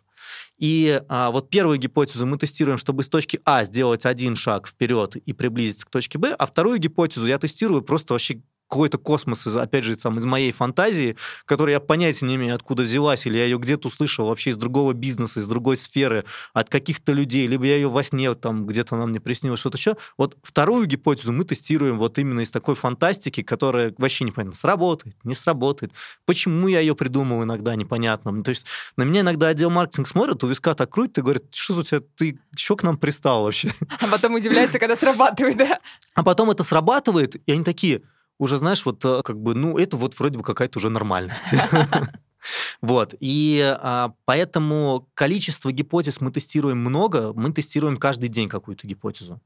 И 0.57 1.03
а, 1.09 1.31
вот 1.31 1.51
первую 1.51 1.79
гипотезу 1.79 2.25
мы 2.27 2.39
тестируем, 2.39 2.79
чтобы 2.79 3.03
из 3.03 3.09
точки 3.09 3.41
А 3.45 3.65
сделать 3.65 4.07
один 4.07 4.35
шаг 4.35 4.67
вперед 4.67 5.17
и 5.17 5.33
приблизиться 5.35 5.85
к 5.85 5.91
точке 5.91 6.19
Б, 6.19 6.35
а 6.39 6.47
вторую 6.47 6.79
гипотезу 6.79 7.27
я 7.27 7.39
тестирую 7.39 7.83
просто 7.83 8.15
вообще 8.15 8.43
какой-то 8.71 8.99
космос, 8.99 9.47
из, 9.49 9.57
опять 9.57 9.83
же, 9.83 9.97
там, 9.97 10.19
из 10.19 10.25
моей 10.25 10.53
фантазии, 10.53 11.17
которая 11.45 11.75
я 11.75 11.81
понятия 11.81 12.25
не 12.25 12.37
имею, 12.37 12.55
откуда 12.55 12.85
взялась, 12.85 13.27
или 13.27 13.37
я 13.37 13.45
ее 13.45 13.59
где-то 13.59 13.89
услышал 13.89 14.29
вообще 14.29 14.51
из 14.51 14.57
другого 14.57 14.93
бизнеса, 14.93 15.41
из 15.41 15.49
другой 15.49 15.77
сферы, 15.77 16.25
от 16.55 16.71
каких-то 16.71 17.13
людей, 17.13 17.49
либо 17.49 17.67
я 17.67 17.75
ее 17.75 17.91
во 17.91 18.03
сне 18.05 18.33
там 18.35 18.67
где-то 18.67 18.95
она 18.95 19.07
мне 19.07 19.19
приснилась, 19.19 19.59
что-то 19.59 19.77
еще. 19.77 19.97
Вот 20.17 20.37
вторую 20.45 20.87
гипотезу 20.87 21.33
мы 21.33 21.45
тестируем 21.45 21.99
вот 21.99 22.19
именно 22.19 22.41
из 22.41 22.51
такой 22.51 22.77
фантастики, 22.77 23.43
которая 23.43 23.93
вообще 23.99 24.25
непонятно, 24.25 24.57
сработает, 24.57 25.17
не 25.25 25.35
сработает. 25.35 25.93
Почему 26.25 26.69
я 26.69 26.79
ее 26.79 26.95
придумал 26.95 27.43
иногда, 27.43 27.75
непонятно. 27.75 28.45
То 28.45 28.51
есть 28.51 28.67
на 28.97 29.03
меня 29.03 29.23
иногда 29.23 29.49
отдел 29.49 29.71
маркетинг 29.71 30.07
смотрит, 30.07 30.45
у 30.45 30.47
виска 30.47 30.75
так 30.75 30.91
крутит 30.91 31.19
и 31.19 31.23
говорит, 31.23 31.47
что 31.53 31.75
у 31.75 31.83
тебя, 31.83 32.03
ты 32.17 32.39
что 32.55 32.77
к 32.77 32.85
нам 32.85 32.97
пристал 32.99 33.43
вообще? 33.43 33.73
А 33.99 34.07
потом 34.07 34.35
удивляется, 34.35 34.79
когда 34.79 34.95
срабатывает, 34.95 35.57
да? 35.57 35.81
А 36.15 36.23
потом 36.23 36.51
это 36.51 36.63
срабатывает, 36.63 37.35
и 37.35 37.53
они 37.53 37.65
такие, 37.65 38.03
уже 38.41 38.57
знаешь, 38.57 38.85
вот 38.85 39.05
э, 39.05 39.23
как 39.23 39.39
бы, 39.41 39.55
ну, 39.55 39.79
это 39.79 39.97
вот 39.97 40.19
вроде 40.19 40.39
бы 40.39 40.45
какая-то 40.45 40.79
уже 40.79 40.89
нормальность. 40.89 41.45
Вот, 42.81 43.15
и 43.21 43.61
а, 43.81 44.15
поэтому 44.25 45.09
количество 45.15 45.71
гипотез 45.71 46.23
мы 46.23 46.31
тестируем 46.31 46.79
много, 46.79 47.33
мы 47.35 47.53
тестируем 47.53 47.99
каждый 47.99 48.31
день 48.31 48.49
какую-то 48.49 48.87
гипотезу. 48.87 49.41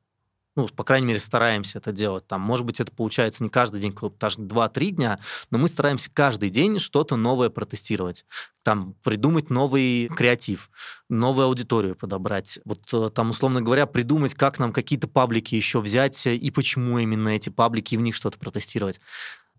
Ну, 0.57 0.69
по 0.69 0.85
крайней 0.85 1.09
мере, 1.09 1.19
стараемся 1.19 1.79
это 1.79 1.91
делать. 1.91 2.27
Там, 2.29 2.41
может 2.41 2.65
быть, 2.65 2.79
это 2.79 2.93
получается 2.93 3.43
не 3.43 3.51
каждый 3.51 3.81
день, 3.81 3.95
даже 4.21 4.39
2-3 4.39 4.91
дня, 4.91 5.19
но 5.51 5.59
мы 5.59 5.69
стараемся 5.69 6.11
каждый 6.13 6.51
день 6.51 6.79
что-то 6.79 7.17
новое 7.17 7.51
протестировать. 7.51 8.25
Там, 8.63 8.95
придумать 9.03 9.51
новый 9.51 10.07
креатив, 10.09 10.71
новую 11.09 11.47
аудиторию 11.47 11.97
подобрать. 11.97 12.61
Вот 12.65 12.83
э, 12.93 13.11
там, 13.11 13.31
условно 13.31 13.63
говоря, 13.63 13.87
придумать, 13.87 14.35
как 14.35 14.61
нам 14.61 14.73
какие-то 14.73 15.09
паблики 15.09 15.57
еще 15.57 15.81
взять 15.81 16.25
э, 16.27 16.37
и 16.37 16.51
почему 16.53 16.99
именно 16.99 17.31
эти 17.31 17.49
паблики, 17.49 17.95
и 17.95 17.99
в 17.99 18.01
них 18.01 18.15
что-то 18.15 18.39
протестировать. 18.39 19.01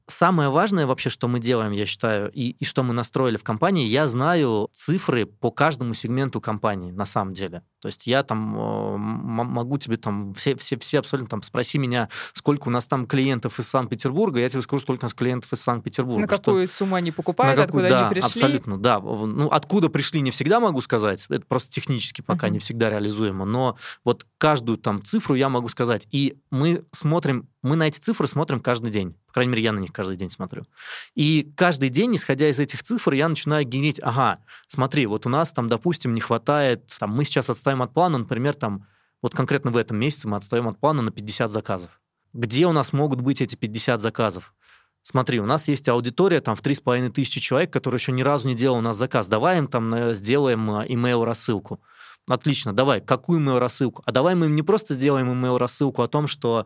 Самое 0.08 0.50
важное 0.50 0.86
вообще, 0.86 1.10
что 1.10 1.28
мы 1.28 1.40
делаем, 1.40 1.72
я 1.72 1.86
считаю, 1.86 2.32
и, 2.32 2.52
и 2.52 2.64
что 2.64 2.84
мы 2.84 2.94
настроили 2.94 3.38
в 3.38 3.44
компании, 3.44 3.88
я 3.88 4.08
знаю 4.08 4.70
цифры 4.72 5.26
по 5.26 5.52
каждому 5.52 5.94
сегменту 5.94 6.40
компании, 6.40 6.92
на 6.92 7.06
самом 7.06 7.34
деле. 7.34 7.64
То 7.86 7.90
есть 7.90 8.08
я 8.08 8.24
там 8.24 8.58
э, 8.58 8.98
могу 8.98 9.78
тебе 9.78 9.98
там, 9.98 10.34
все, 10.34 10.56
все, 10.56 10.76
все 10.80 10.98
абсолютно 10.98 11.30
там, 11.30 11.44
спроси 11.44 11.78
меня, 11.78 12.10
сколько 12.34 12.68
у 12.68 12.72
нас 12.72 12.86
там 12.86 13.06
клиентов 13.06 13.60
из 13.60 13.68
Санкт-Петербурга, 13.68 14.40
я 14.40 14.50
тебе 14.50 14.64
скажу, 14.64 14.82
сколько 14.82 15.04
у 15.04 15.06
нас 15.06 15.14
клиентов 15.14 15.54
из 15.54 15.62
Санкт-Петербурга. 15.62 16.22
На 16.22 16.26
Что- 16.28 16.38
какую 16.38 16.68
сумму 16.68 16.96
они 16.96 17.12
покупают, 17.12 17.56
на 17.56 17.64
какую- 17.64 17.86
откуда 17.86 17.96
да, 17.96 18.08
они 18.08 18.16
пришли. 18.16 18.42
абсолютно, 18.42 18.80
да. 18.80 19.00
Ну, 19.00 19.50
откуда 19.50 19.90
пришли, 19.90 20.22
не 20.22 20.32
всегда 20.32 20.60
могу 20.60 20.82
сказать. 20.82 21.24
Это 21.30 21.46
просто 21.46 21.70
технически 21.72 22.22
пока 22.22 22.48
Мгм. 22.48 22.54
не 22.54 22.60
всегда 22.60 22.90
реализуемо. 22.90 23.46
Но 23.46 23.78
вот 24.04 24.26
каждую 24.40 24.80
там 24.80 25.04
цифру 25.04 25.36
я 25.36 25.48
могу 25.50 25.68
сказать. 25.68 26.08
И 26.10 26.40
мы 26.50 26.84
смотрим, 26.92 27.48
мы 27.62 27.76
на 27.76 27.88
эти 27.88 28.00
цифры 28.00 28.28
смотрим 28.28 28.60
каждый 28.62 28.90
день. 28.90 29.16
По 29.28 29.34
крайней 29.34 29.52
мере, 29.52 29.64
я 29.64 29.72
на 29.74 29.80
них 29.80 29.92
каждый 29.92 30.18
день 30.18 30.32
смотрю. 30.32 30.66
И 31.16 31.52
каждый 31.58 31.90
день, 31.90 32.16
исходя 32.16 32.48
из 32.50 32.60
этих 32.60 32.82
цифр, 32.84 33.14
я 33.14 33.28
начинаю 33.28 33.66
генерить, 33.66 34.00
ага, 34.02 34.40
смотри, 34.68 35.06
вот 35.08 35.26
у 35.26 35.30
нас 35.30 35.52
там, 35.52 35.68
допустим, 35.68 36.14
не 36.14 36.22
хватает, 36.22 36.90
там, 37.00 37.12
мы 37.12 37.26
сейчас 37.26 37.50
отстаем 37.76 37.82
от 37.82 37.94
плана, 37.94 38.18
например, 38.20 38.54
там, 38.54 38.86
вот 39.22 39.34
конкретно 39.34 39.72
в 39.72 39.78
этом 39.78 39.98
месяце 39.98 40.28
мы 40.28 40.38
отстаем 40.38 40.68
от 40.68 40.80
плана 40.80 41.02
на 41.02 41.12
50 41.12 41.52
заказов. 41.52 42.02
Где 42.34 42.68
у 42.68 42.72
нас 42.72 42.94
могут 42.94 43.22
быть 43.22 43.42
эти 43.42 43.56
50 43.56 44.02
заказов? 44.02 44.54
Смотри, 45.04 45.40
у 45.40 45.46
нас 45.46 45.68
есть 45.68 45.88
аудитория 45.88 46.42
там 46.42 46.56
в 46.56 46.62
3,5 46.62 47.12
тысячи 47.12 47.40
человек, 47.40 47.72
которые 47.72 47.98
еще 48.00 48.12
ни 48.12 48.24
разу 48.24 48.48
не 48.48 48.56
делал 48.56 48.78
у 48.78 48.82
нас 48.82 48.98
заказ. 48.98 49.28
Давай 49.28 49.60
им 49.60 49.68
там 49.68 49.94
э, 49.94 50.16
сделаем 50.16 50.70
э, 50.72 50.88
email-рассылку. 50.88 51.80
Отлично, 52.28 52.74
давай. 52.74 53.02
Какую 53.02 53.40
email-рассылку? 53.40 54.02
А 54.06 54.12
давай 54.12 54.36
мы 54.36 54.48
им 54.48 54.56
не 54.56 54.64
просто 54.64 54.96
сделаем 54.96 55.30
email-рассылку 55.32 56.02
о 56.02 56.08
том, 56.08 56.28
что 56.28 56.66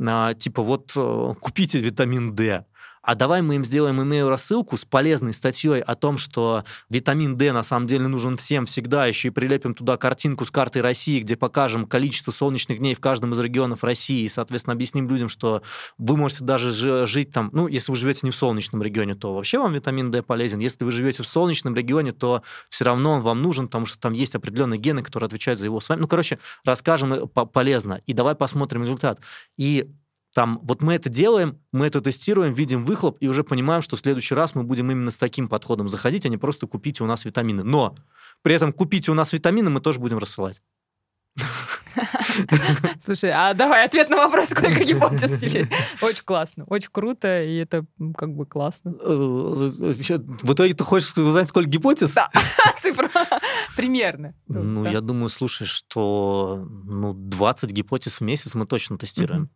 а, 0.00 0.34
типа 0.34 0.62
вот 0.62 0.92
э, 0.96 1.34
купите 1.40 1.80
витамин 1.80 2.34
D, 2.34 2.64
а 3.02 3.14
давай 3.14 3.42
мы 3.42 3.56
им 3.56 3.64
сделаем 3.64 4.00
email-рассылку 4.00 4.76
с 4.76 4.84
полезной 4.84 5.34
статьей 5.34 5.80
о 5.80 5.94
том, 5.94 6.18
что 6.18 6.64
витамин 6.88 7.36
D 7.36 7.52
на 7.52 7.62
самом 7.62 7.86
деле 7.86 8.06
нужен 8.08 8.36
всем 8.36 8.66
всегда, 8.66 9.06
еще 9.06 9.28
и 9.28 9.30
прилепим 9.30 9.74
туда 9.74 9.96
картинку 9.96 10.44
с 10.44 10.50
картой 10.50 10.82
России, 10.82 11.20
где 11.20 11.36
покажем 11.36 11.86
количество 11.86 12.30
солнечных 12.30 12.78
дней 12.78 12.94
в 12.94 13.00
каждом 13.00 13.32
из 13.32 13.38
регионов 13.38 13.84
России, 13.84 14.22
и, 14.22 14.28
соответственно, 14.28 14.74
объясним 14.74 15.08
людям, 15.08 15.28
что 15.28 15.62
вы 15.98 16.16
можете 16.16 16.44
даже 16.44 16.70
жи- 16.70 17.06
жить 17.06 17.32
там, 17.32 17.50
ну, 17.52 17.68
если 17.68 17.90
вы 17.90 17.96
живете 17.96 18.20
не 18.24 18.30
в 18.30 18.36
солнечном 18.36 18.82
регионе, 18.82 19.14
то 19.14 19.34
вообще 19.34 19.58
вам 19.58 19.72
витамин 19.72 20.10
D 20.10 20.22
полезен. 20.22 20.58
Если 20.58 20.84
вы 20.84 20.90
живете 20.90 21.22
в 21.22 21.26
солнечном 21.28 21.74
регионе, 21.74 22.12
то 22.12 22.42
все 22.68 22.84
равно 22.84 23.12
он 23.12 23.20
вам 23.22 23.42
нужен, 23.42 23.66
потому 23.66 23.86
что 23.86 23.98
там 23.98 24.12
есть 24.12 24.34
определенные 24.34 24.78
гены, 24.78 25.02
которые 25.02 25.26
отвечают 25.26 25.58
за 25.58 25.66
его 25.66 25.80
с 25.80 25.88
вами. 25.88 26.00
Ну, 26.00 26.08
короче, 26.08 26.38
расскажем 26.64 27.12
э, 27.12 27.26
по- 27.26 27.46
полезно, 27.46 28.02
и 28.06 28.12
давай 28.12 28.34
посмотрим 28.34 28.82
результат. 28.82 29.20
И 29.56 29.90
там, 30.34 30.60
вот 30.62 30.80
мы 30.82 30.94
это 30.94 31.08
делаем, 31.08 31.58
мы 31.72 31.86
это 31.86 32.00
тестируем, 32.00 32.52
видим 32.52 32.84
выхлоп 32.84 33.16
и 33.20 33.26
уже 33.28 33.42
понимаем, 33.42 33.82
что 33.82 33.96
в 33.96 34.00
следующий 34.00 34.34
раз 34.34 34.54
мы 34.54 34.62
будем 34.62 34.90
именно 34.90 35.10
с 35.10 35.16
таким 35.16 35.48
подходом 35.48 35.88
заходить, 35.88 36.24
а 36.24 36.28
не 36.28 36.36
просто 36.36 36.66
купите 36.66 37.02
у 37.02 37.06
нас 37.06 37.24
витамины. 37.24 37.64
Но 37.64 37.96
при 38.42 38.54
этом 38.54 38.72
купите 38.72 39.10
у 39.10 39.14
нас 39.14 39.32
витамины 39.32 39.70
мы 39.70 39.80
тоже 39.80 39.98
будем 39.98 40.18
рассылать. 40.18 40.62
Слушай, 43.04 43.32
а 43.32 43.54
давай 43.54 43.84
ответ 43.84 44.08
на 44.08 44.16
вопрос, 44.16 44.46
сколько 44.50 44.84
гипотез 44.84 45.40
теперь. 45.40 45.68
Очень 46.00 46.24
классно, 46.24 46.64
очень 46.64 46.90
круто, 46.92 47.42
и 47.42 47.56
это 47.56 47.84
как 48.16 48.34
бы 48.34 48.46
классно. 48.46 48.94
Э, 49.00 49.14
В 49.14 50.52
итоге 50.52 50.74
ты 50.74 50.84
хочешь 50.84 51.16
узнать, 51.16 51.48
сколько 51.48 51.68
гипотез? 51.68 52.12
Да, 52.12 52.30
цифра 52.80 53.10
примерно. 53.76 54.34
Ну, 54.46 54.84
я 54.84 55.00
думаю, 55.00 55.28
слушай, 55.28 55.66
что 55.66 56.66
ну, 56.84 57.14
20 57.14 57.70
гипотез 57.72 58.20
в 58.20 58.20
месяц 58.22 58.54
мы 58.54 58.66
точно 58.66 58.98
тестируем. 58.98 59.50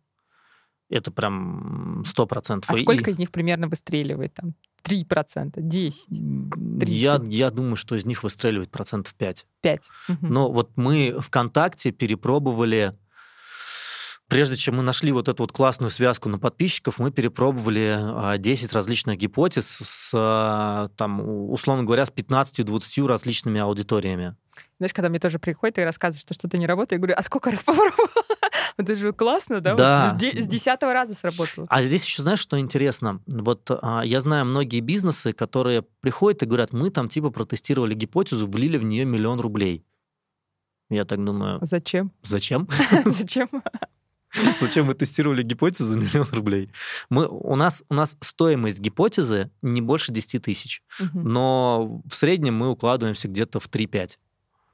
Это 0.95 1.11
прям 1.11 2.03
100%. 2.03 2.63
А 2.67 2.75
И- 2.77 2.81
сколько 2.83 3.11
из 3.11 3.17
них 3.17 3.31
примерно 3.31 3.67
выстреливает? 3.67 4.33
Там 4.33 4.53
3%, 4.83 5.61
10, 5.61 6.07
Я, 6.09 7.17
30? 7.17 7.33
я 7.33 7.49
думаю, 7.51 7.75
что 7.75 7.95
из 7.95 8.05
них 8.05 8.23
выстреливает 8.23 8.69
процентов 8.71 9.15
5. 9.15 9.45
5? 9.61 9.89
Но 10.21 10.51
вот 10.51 10.71
мы 10.77 11.15
ВКонтакте 11.19 11.91
перепробовали, 11.91 12.93
прежде 14.27 14.55
чем 14.55 14.75
мы 14.77 14.83
нашли 14.83 15.11
вот 15.11 15.27
эту 15.27 15.43
вот 15.43 15.51
классную 15.51 15.89
связку 15.89 16.29
на 16.29 16.37
подписчиков, 16.39 16.99
мы 16.99 17.11
перепробовали 17.11 17.97
а, 17.99 18.37
10 18.37 18.73
различных 18.73 19.17
гипотез 19.17 19.67
с, 19.83 20.11
а, 20.13 20.89
там, 20.97 21.21
условно 21.51 21.83
говоря, 21.83 22.05
с 22.05 22.11
15-20 22.11 23.07
различными 23.07 23.59
аудиториями. 23.59 24.35
Знаешь, 24.77 24.93
когда 24.93 25.09
мне 25.09 25.19
тоже 25.19 25.39
приходит 25.39 25.77
и 25.79 25.81
рассказывают, 25.81 26.21
что 26.21 26.33
что-то 26.33 26.57
не 26.57 26.67
работает, 26.67 26.93
я 26.93 26.97
говорю, 26.99 27.15
а 27.17 27.23
сколько 27.23 27.51
раз 27.51 27.61
попробовала? 27.63 28.09
Это 28.77 28.95
же 28.95 29.13
классно, 29.13 29.61
да? 29.61 29.71
Вот 29.71 29.77
Да. 29.77 30.17
де- 30.19 30.41
С 30.41 30.47
десятого 30.47 30.93
раза 30.93 31.13
сработало. 31.13 31.65
А 31.69 31.83
здесь 31.83 32.03
еще 32.03 32.21
знаешь, 32.21 32.39
что 32.39 32.59
интересно? 32.59 33.21
Вот 33.25 33.69
а, 33.69 34.01
я 34.03 34.19
знаю 34.19 34.45
многие 34.45 34.81
бизнесы, 34.81 35.31
которые 35.33 35.83
приходят 36.01 36.43
и 36.43 36.45
говорят, 36.45 36.73
мы 36.73 36.89
там 36.89 37.07
типа 37.07 37.29
протестировали 37.31 37.93
гипотезу, 37.93 38.47
влили 38.47 38.77
в 38.77 38.83
нее 38.83 39.05
миллион 39.05 39.39
рублей. 39.39 39.85
Я 40.89 41.05
так 41.05 41.23
думаю, 41.23 41.59
Зачем? 41.61 42.11
зачем? 42.23 42.67
Зачем? 43.05 43.49
Зачем 44.59 44.85
вы 44.85 44.93
тестировали 44.95 45.41
гипотезу 45.43 45.85
за 45.85 45.97
миллион 45.97 46.27
рублей? 46.33 46.69
Мы, 47.09 47.25
у, 47.27 47.55
нас, 47.55 47.81
у 47.89 47.93
нас 47.93 48.17
стоимость 48.19 48.79
гипотезы 48.79 49.49
не 49.61 49.81
больше 49.81 50.11
10 50.11 50.41
тысяч, 50.43 50.83
Мгм. 50.99 51.31
но 51.31 52.01
в 52.05 52.13
среднем 52.13 52.55
мы 52.55 52.69
укладываемся 52.69 53.29
где-то 53.29 53.61
в 53.61 53.69
3-5. 53.69 54.19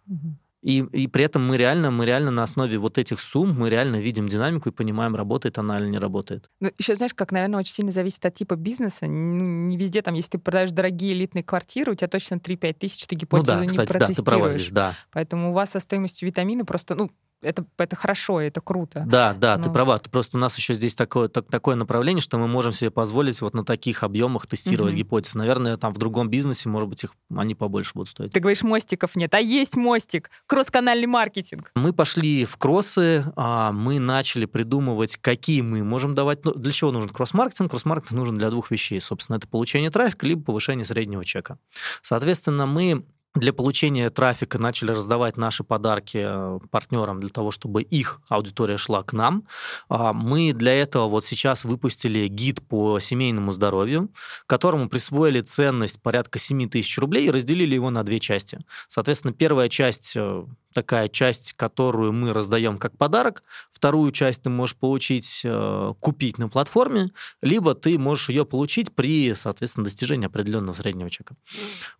Мгм. 0.07 0.39
И, 0.61 0.79
и 0.79 1.07
при 1.07 1.23
этом 1.23 1.45
мы 1.45 1.57
реально, 1.57 1.89
мы 1.89 2.05
реально 2.05 2.29
на 2.29 2.43
основе 2.43 2.77
вот 2.77 2.97
этих 2.97 3.19
сумм, 3.19 3.57
мы 3.57 3.69
реально 3.69 3.95
видим 3.95 4.27
динамику 4.27 4.69
и 4.69 4.71
понимаем, 4.71 5.15
работает 5.15 5.57
она 5.57 5.79
или 5.79 5.87
не 5.87 5.97
работает. 5.97 6.49
Ну, 6.59 6.71
еще 6.77 6.95
знаешь, 6.95 7.13
как, 7.15 7.31
наверное, 7.31 7.59
очень 7.59 7.73
сильно 7.73 7.91
зависит 7.91 8.25
от 8.25 8.35
типа 8.35 8.55
бизнеса. 8.55 9.07
Ну, 9.07 9.67
не 9.67 9.77
везде 9.77 10.01
там, 10.03 10.13
если 10.13 10.31
ты 10.31 10.37
продаешь 10.37 10.71
дорогие 10.71 11.13
элитные 11.13 11.43
квартиры, 11.43 11.93
у 11.93 11.95
тебя 11.95 12.07
точно 12.07 12.35
3-5 12.35 12.73
тысяч, 12.73 13.07
ты 13.07 13.15
Ну 13.15 13.19
гипотезу 13.21 13.57
да, 13.57 13.61
не 13.61 13.67
кстати, 13.67 13.91
да, 13.97 14.07
ты 14.07 14.21
права 14.21 14.43
протестируешь. 14.43 14.53
здесь, 14.53 14.71
да. 14.71 14.95
Поэтому 15.11 15.49
у 15.49 15.53
вас 15.53 15.71
со 15.71 15.79
стоимостью 15.79 16.27
витамина 16.27 16.63
просто, 16.63 16.93
ну, 16.95 17.11
это, 17.41 17.65
это 17.77 17.95
хорошо, 17.95 18.39
это 18.39 18.61
круто. 18.61 19.03
Да, 19.07 19.33
да, 19.33 19.57
ты 19.57 19.67
Ну. 19.69 19.73
права. 19.73 19.97
Ты 19.99 20.09
Просто 20.09 20.37
у 20.37 20.39
нас 20.39 20.55
еще 20.57 20.73
здесь 20.73 20.95
такое, 20.95 21.27
так- 21.27 21.47
такое 21.49 21.75
направление, 21.75 22.21
что 22.21 22.37
мы 22.37 22.47
можем 22.47 22.71
себе 22.71 22.91
позволить 22.91 23.41
вот 23.41 23.53
на 23.53 23.63
таких 23.65 24.03
объемах 24.03 24.47
тестировать 24.47 24.93
Мгм. 24.93 24.99
гипотезы. 24.99 25.37
Наверное, 25.37 25.77
там 25.77 25.93
в 25.93 25.97
другом 25.97 26.29
бизнесе, 26.29 26.69
может 26.69 26.89
быть, 26.89 27.03
их 27.03 27.13
они 27.35 27.55
побольше 27.55 27.91
будут 27.93 28.09
стоить. 28.09 28.31
Ты 28.33 28.39
говоришь, 28.39 28.61
мостиков 28.63 29.15
нет, 29.15 29.33
а 29.33 29.39
есть 29.39 29.75
мостик, 29.75 30.29
кросс-канальный 30.47 31.07
маркетинг. 31.07 31.71
Мы 31.75 31.93
пошли 31.93 32.45
в 32.45 32.57
кроссы, 32.57 33.25
а, 33.35 33.71
мы 33.71 33.99
начали 33.99 34.45
придумывать, 34.45 35.17
какие 35.17 35.61
мы 35.61 35.83
можем 35.83 36.13
давать. 36.15 36.45
Ну, 36.45 36.53
для 36.53 36.71
чего 36.71 36.91
нужен 36.91 37.09
кросс-маркетинг? 37.09 37.71
Кросс-маркетинг 37.71 38.17
нужен 38.19 38.37
для 38.37 38.49
двух 38.49 38.69
вещей. 38.71 38.99
Собственно, 39.01 39.37
это 39.37 39.47
получение 39.47 39.89
трафика, 39.91 40.25
либо 40.27 40.43
повышение 40.43 40.85
среднего 40.85 41.23
чека. 41.25 41.57
Соответственно, 42.01 42.65
мы 42.65 43.05
для 43.33 43.53
получения 43.53 44.09
трафика 44.09 44.57
начали 44.57 44.91
раздавать 44.91 45.37
наши 45.37 45.63
подарки 45.63 46.21
э, 46.21 46.59
партнерам 46.69 47.21
для 47.21 47.29
того, 47.29 47.51
чтобы 47.51 47.81
их 47.81 48.21
аудитория 48.27 48.75
шла 48.75 49.03
к 49.03 49.13
нам. 49.13 49.47
А, 49.87 50.11
Мы 50.11 50.51
для 50.53 50.73
этого 50.73 51.07
вот 51.07 51.25
сейчас 51.25 51.63
выпустили 51.63 52.27
гид 52.27 52.61
по 52.67 52.99
семейному 52.99 53.51
здоровью, 53.51 54.09
которому 54.47 54.89
присвоили 54.89 55.39
ценность 55.41 56.01
порядка 56.01 56.39
7 56.39 56.69
тысяч 56.69 56.97
рублей 56.97 57.27
и 57.27 57.31
разделили 57.31 57.73
его 57.75 57.89
на 57.89 58.03
две 58.03 58.19
части. 58.19 58.59
Соответственно, 58.89 59.33
первая 59.33 59.69
часть 59.69 60.13
э, 60.15 60.43
такая 60.73 61.07
часть, 61.07 61.53
которую 61.53 62.13
мы 62.13 62.33
раздаем 62.33 62.77
как 62.77 62.97
подарок. 62.97 63.43
Вторую 63.71 64.11
часть 64.11 64.43
ты 64.43 64.49
можешь 64.49 64.75
получить, 64.75 65.41
э, 65.43 65.93
купить 65.99 66.37
на 66.37 66.49
платформе, 66.49 67.09
либо 67.41 67.75
ты 67.75 67.97
можешь 67.97 68.29
ее 68.29 68.45
получить 68.45 68.93
при, 68.93 69.33
соответственно, 69.33 69.85
достижении 69.85 70.27
определенного 70.27 70.75
среднего 70.75 71.09
чека. 71.09 71.35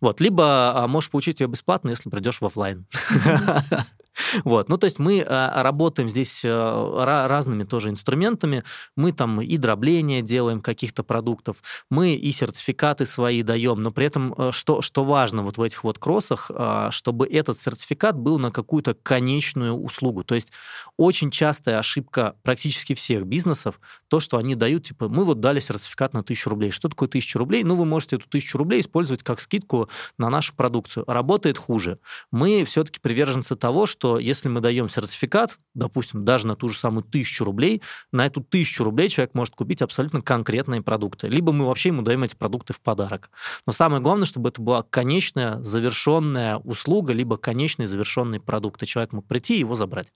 Вот. 0.00 0.20
Либо 0.20 0.72
а, 0.74 0.86
можешь 0.86 1.10
получить 1.10 1.21
ее 1.40 1.46
бесплатно, 1.46 1.90
если 1.90 2.10
придешь 2.10 2.40
в 2.40 2.44
офлайн. 2.46 2.86
Вот, 4.44 4.68
ну 4.68 4.76
то 4.78 4.86
есть 4.86 4.98
мы 4.98 5.18
э, 5.20 5.62
работаем 5.62 6.08
здесь 6.08 6.44
ра- 6.44 7.26
разными 7.26 7.64
тоже 7.64 7.90
инструментами. 7.90 8.64
Мы 8.96 9.12
там 9.12 9.40
и 9.40 9.56
дробление 9.56 10.22
делаем 10.22 10.60
каких-то 10.60 11.02
продуктов, 11.02 11.56
мы 11.90 12.14
и 12.14 12.32
сертификаты 12.32 13.06
свои 13.06 13.42
даем, 13.42 13.80
но 13.80 13.90
при 13.90 14.06
этом 14.06 14.34
э, 14.36 14.50
что, 14.52 14.82
что 14.82 15.04
важно 15.04 15.42
вот 15.42 15.58
в 15.58 15.62
этих 15.62 15.84
вот 15.84 15.98
кроссах, 15.98 16.50
э, 16.54 16.88
чтобы 16.90 17.26
этот 17.26 17.58
сертификат 17.58 18.16
был 18.16 18.38
на 18.38 18.50
какую-то 18.50 18.94
конечную 18.94 19.74
услугу. 19.74 20.24
То 20.24 20.34
есть 20.34 20.52
очень 20.96 21.30
частая 21.30 21.78
ошибка 21.78 22.36
практически 22.42 22.94
всех 22.94 23.24
бизнесов, 23.24 23.80
то, 24.08 24.20
что 24.20 24.38
они 24.38 24.54
дают, 24.54 24.84
типа, 24.84 25.08
мы 25.08 25.24
вот 25.24 25.40
дали 25.40 25.60
сертификат 25.60 26.12
на 26.14 26.22
тысячу 26.22 26.50
рублей. 26.50 26.70
Что 26.70 26.88
такое 26.88 27.08
тысяча 27.08 27.38
рублей? 27.38 27.64
Ну, 27.64 27.76
вы 27.76 27.84
можете 27.84 28.16
эту 28.16 28.28
тысячу 28.28 28.58
рублей 28.58 28.80
использовать 28.80 29.22
как 29.22 29.40
скидку 29.40 29.88
на 30.18 30.30
нашу 30.30 30.54
продукцию. 30.54 31.04
Работает 31.06 31.58
хуже. 31.58 31.98
Мы 32.30 32.64
все-таки 32.64 33.00
приверженцы 33.00 33.56
того, 33.56 33.86
что 33.86 34.01
если 34.18 34.48
мы 34.48 34.60
даем 34.60 34.88
сертификат, 34.88 35.58
допустим, 35.74 36.24
даже 36.24 36.46
на 36.46 36.56
ту 36.56 36.68
же 36.68 36.78
самую 36.78 37.04
тысячу 37.04 37.44
рублей, 37.44 37.82
на 38.12 38.26
эту 38.26 38.42
тысячу 38.42 38.84
рублей 38.84 39.08
человек 39.08 39.34
может 39.34 39.54
купить 39.54 39.82
абсолютно 39.82 40.22
конкретные 40.22 40.82
продукты. 40.82 41.28
Либо 41.28 41.52
мы 41.52 41.66
вообще 41.66 41.88
ему 41.88 42.02
даем 42.02 42.22
эти 42.22 42.34
продукты 42.34 42.72
в 42.72 42.80
подарок. 42.80 43.30
Но 43.66 43.72
самое 43.72 44.02
главное, 44.02 44.26
чтобы 44.26 44.48
это 44.50 44.60
была 44.60 44.82
конечная, 44.82 45.60
завершенная 45.62 46.56
услуга, 46.58 47.12
либо 47.12 47.36
конечный 47.36 47.86
завершенный 47.86 48.40
продукт, 48.40 48.82
и 48.82 48.86
человек 48.86 49.12
мог 49.12 49.26
прийти 49.26 49.56
и 49.56 49.60
его 49.60 49.74
забрать. 49.74 50.08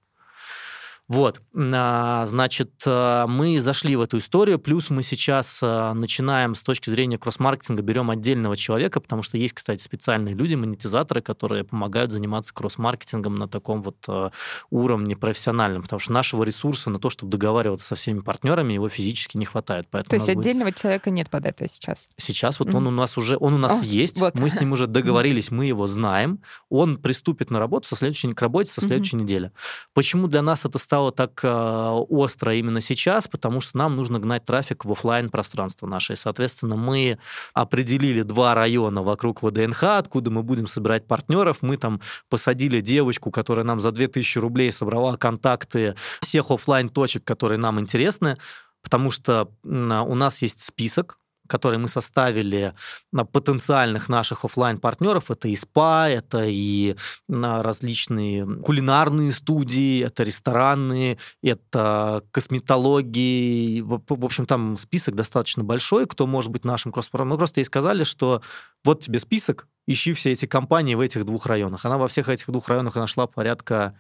Вот, 1.09 1.40
а, 1.54 2.26
значит, 2.26 2.72
а, 2.84 3.28
мы 3.28 3.61
зашли 3.61 3.94
в 3.94 4.00
эту 4.00 4.18
историю, 4.18 4.59
плюс 4.59 4.90
мы 4.90 5.04
сейчас 5.04 5.61
а, 5.62 5.94
начинаем 5.94 6.57
с 6.57 6.62
точки 6.62 6.90
зрения 6.90 7.16
кросс-маркетинга, 7.16 7.80
берем 7.82 8.11
отдельного 8.11 8.57
человека, 8.57 9.00
потому 9.00 9.22
что 9.22 9.38
есть, 9.38 9.54
кстати, 9.54 9.80
специальные 9.80 10.34
люди, 10.34 10.57
монетизаторы, 10.57 11.20
которые 11.20 11.62
помогают 11.62 12.11
заниматься 12.11 12.52
кросс-маркетингом 12.52 13.36
на 13.36 13.46
таком 13.46 13.82
вот 13.82 13.98
а, 14.09 14.32
уровне 14.70 15.14
профессиональном, 15.16 15.82
потому 15.82 16.00
что 16.00 16.12
нашего 16.12 16.42
ресурса 16.42 16.90
на 16.90 16.98
то, 16.98 17.09
чтобы 17.09 17.30
договариваться 17.30 17.86
со 17.86 17.94
всеми 17.94 18.18
партнерами, 18.18 18.72
его 18.72 18.88
физически 18.88 19.36
не 19.36 19.44
хватает. 19.44 19.86
Поэтому 19.88 20.11
То 20.11 20.16
есть 20.16 20.26
нас 20.26 20.34
будет- 20.34 20.44
отдельного 20.46 20.72
человека 20.72 21.11
нет 21.11 21.30
под 21.30 21.46
это 21.46 21.68
сейчас. 21.68 22.09
Сейчас 22.16 22.59
вот 22.59 22.68
Мгм. 22.68 22.78
он 22.78 22.86
у 22.88 22.90
нас 22.90 23.16
уже, 23.16 23.36
он 23.38 23.54
у 23.54 23.59
нас 23.59 23.80
А, 23.80 23.84
есть, 23.84 24.18
вот. 24.18 24.34
мы 24.34 24.50
с 24.50 24.61
ним 24.61 24.72
уже 24.72 24.86
договорились, 24.88 25.52
мы 25.52 25.66
его 25.66 25.86
знаем, 25.86 26.40
он 26.68 26.96
приступит 26.96 27.50
на 27.52 27.61
работу 27.61 27.86
со 27.86 27.94
следующей, 27.94 28.32
к 28.32 28.42
работе 28.42 28.72
со 28.72 28.80
следующей 28.80 29.14
недели. 29.18 29.52
Почему 29.94 30.26
для 30.26 30.42
нас 30.42 30.64
это 30.64 30.78
стало 30.78 30.95
так 31.11 31.40
э, 31.42 31.49
остро 31.49 32.55
именно 32.55 32.80
сейчас? 32.80 33.28
Потому 33.28 33.61
что 33.61 33.76
нам 33.78 33.97
нужно 33.97 34.18
гнать 34.18 34.44
трафик 34.44 34.84
в 34.84 34.92
офлайн 34.92 35.30
пространство 35.30 35.86
наше. 35.86 36.14
И, 36.14 36.16
соответственно, 36.16 36.76
мы 36.76 37.18
определили 37.55 38.22
два 38.22 38.55
района 38.55 39.03
вокруг 39.03 39.42
ВДНХ, 39.42 39.82
откуда 39.82 40.30
мы 40.30 40.42
будем 40.42 40.66
собирать 40.66 41.07
партнеров. 41.07 41.59
Мы 41.62 41.76
там 41.76 42.01
посадили 42.28 42.80
девочку, 42.80 43.30
которая 43.30 43.64
нам 43.64 43.80
за 43.80 43.92
2000 43.92 44.38
рублей 44.38 44.72
собрала 44.72 45.16
контакты 45.16 45.94
всех 46.20 46.51
офлайн 46.51 46.88
точек 46.88 47.24
которые 47.24 47.59
нам 47.59 47.78
интересны, 47.78 48.38
потому 48.82 49.11
что 49.11 49.51
у 49.62 50.14
нас 50.14 50.40
есть 50.42 50.64
список 50.64 51.18
который 51.47 51.78
мы 51.78 51.88
составили 51.88 52.74
на 53.12 53.24
потенциальных 53.24 54.09
наших 54.09 54.44
офлайн 54.44 54.78
партнеров 54.78 55.30
это 55.30 55.49
и 55.49 55.57
спа, 55.57 56.09
это 56.09 56.44
и 56.47 56.97
на 57.28 57.62
различные 57.62 58.47
кулинарные 58.62 59.32
студии, 59.32 60.05
это 60.05 60.22
рестораны, 60.22 61.18
это 61.42 62.22
косметологии. 62.30 63.80
В 63.80 64.24
общем, 64.24 64.47
там 64.47 64.76
список 64.76 65.14
достаточно 65.14 65.64
большой, 65.64 66.07
кто 66.07 66.26
может 66.26 66.51
быть 66.51 66.64
нашим 66.64 66.92
кросс 66.92 67.09
Мы 67.12 67.36
просто 67.36 67.61
ей 67.61 67.64
сказали, 67.64 68.05
что 68.05 68.42
вот 68.84 69.01
тебе 69.01 69.18
список, 69.20 69.66
ищи 69.86 70.12
все 70.12 70.32
эти 70.32 70.47
компании 70.47 70.94
в 70.94 71.01
этих 71.01 71.24
двух 71.24 71.47
районах. 71.47 71.84
Она 71.84 71.99
во 71.99 72.09
всех 72.09 72.28
этих 72.28 72.47
двух 72.47 72.68
районах 72.68 72.94
нашла 72.97 73.26
порядка 73.26 73.94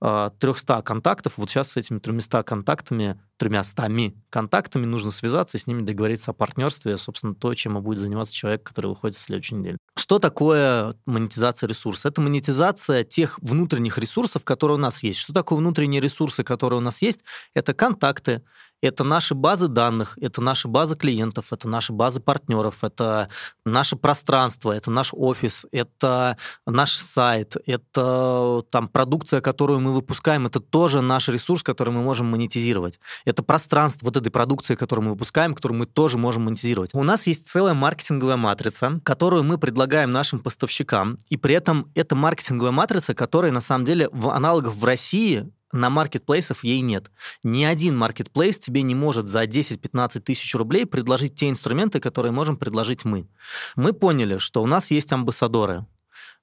300 0.00 0.82
контактов. 0.82 1.34
Вот 1.36 1.48
сейчас 1.48 1.72
с 1.72 1.76
этими 1.76 1.98
300 1.98 2.42
контактами 2.42 3.20
тремя 3.38 3.64
стами 3.64 4.14
контактами, 4.30 4.86
нужно 4.86 5.10
связаться 5.10 5.56
и 5.56 5.60
с 5.60 5.66
ними 5.66 5.82
договориться 5.82 6.30
о 6.30 6.34
партнерстве, 6.34 6.96
собственно, 6.96 7.34
то, 7.34 7.52
чем 7.54 7.80
будет 7.82 7.98
заниматься 7.98 8.34
человек, 8.34 8.62
который 8.62 8.88
выходит 8.88 9.16
в 9.16 9.20
следующей 9.20 9.56
неделе. 9.56 9.78
Что 9.96 10.18
такое 10.18 10.96
монетизация 11.06 11.68
ресурса? 11.68 12.08
Это 12.08 12.20
монетизация 12.20 13.04
тех 13.04 13.38
внутренних 13.40 13.98
ресурсов, 13.98 14.44
которые 14.44 14.76
у 14.76 14.80
нас 14.80 15.02
есть. 15.02 15.18
Что 15.18 15.32
такое 15.32 15.58
внутренние 15.58 16.00
ресурсы, 16.00 16.44
которые 16.44 16.78
у 16.78 16.82
нас 16.82 17.02
есть? 17.02 17.24
Это 17.54 17.74
контакты, 17.74 18.42
это 18.82 19.04
наши 19.04 19.34
базы 19.34 19.68
данных, 19.68 20.18
это 20.20 20.40
наши 20.40 20.68
базы 20.68 20.96
клиентов, 20.96 21.52
это 21.52 21.68
наши 21.68 21.92
базы 21.92 22.20
партнеров, 22.20 22.82
это 22.82 23.28
наше 23.64 23.96
пространство, 23.96 24.72
это 24.72 24.90
наш 24.90 25.10
офис, 25.12 25.66
это 25.72 26.36
наш 26.66 26.96
сайт, 26.96 27.56
это 27.66 28.62
там 28.70 28.88
продукция, 28.88 29.40
которую 29.40 29.80
мы 29.80 29.92
выпускаем, 29.92 30.46
это 30.46 30.60
тоже 30.60 31.00
наш 31.00 31.28
ресурс, 31.28 31.62
который 31.62 31.92
мы 31.92 32.02
можем 32.02 32.26
монетизировать. 32.26 33.00
Это 33.24 33.42
пространство 33.42 34.06
вот 34.06 34.16
этой 34.16 34.30
продукции, 34.30 34.74
которую 34.74 35.06
мы 35.06 35.10
выпускаем, 35.12 35.54
которую 35.54 35.78
мы 35.78 35.86
тоже 35.86 36.18
можем 36.18 36.44
монетизировать. 36.44 36.90
У 36.92 37.02
нас 37.02 37.26
есть 37.26 37.48
целая 37.48 37.74
маркетинговая 37.74 38.36
матрица, 38.36 39.00
которую 39.04 39.44
мы 39.44 39.58
предлагаем 39.58 40.10
нашим 40.12 40.40
поставщикам, 40.40 41.18
и 41.28 41.36
при 41.36 41.54
этом 41.54 41.90
это 41.94 42.14
маркетинговая 42.14 42.72
матрица, 42.72 43.14
которая 43.14 43.52
на 43.52 43.60
самом 43.60 43.84
деле 43.84 44.08
в 44.12 44.28
аналогов 44.28 44.76
в 44.76 44.84
России 44.84 45.50
на 45.72 45.90
маркетплейсов 45.90 46.64
ей 46.64 46.80
нет. 46.80 47.10
Ни 47.42 47.64
один 47.64 47.96
маркетплейс 47.96 48.58
тебе 48.58 48.82
не 48.82 48.94
может 48.94 49.26
за 49.26 49.44
10-15 49.44 50.20
тысяч 50.20 50.54
рублей 50.54 50.86
предложить 50.86 51.34
те 51.34 51.48
инструменты, 51.48 52.00
которые 52.00 52.32
можем 52.32 52.56
предложить 52.56 53.04
мы. 53.04 53.28
Мы 53.74 53.92
поняли, 53.92 54.38
что 54.38 54.62
у 54.62 54.66
нас 54.66 54.90
есть 54.90 55.12
амбассадоры, 55.12 55.86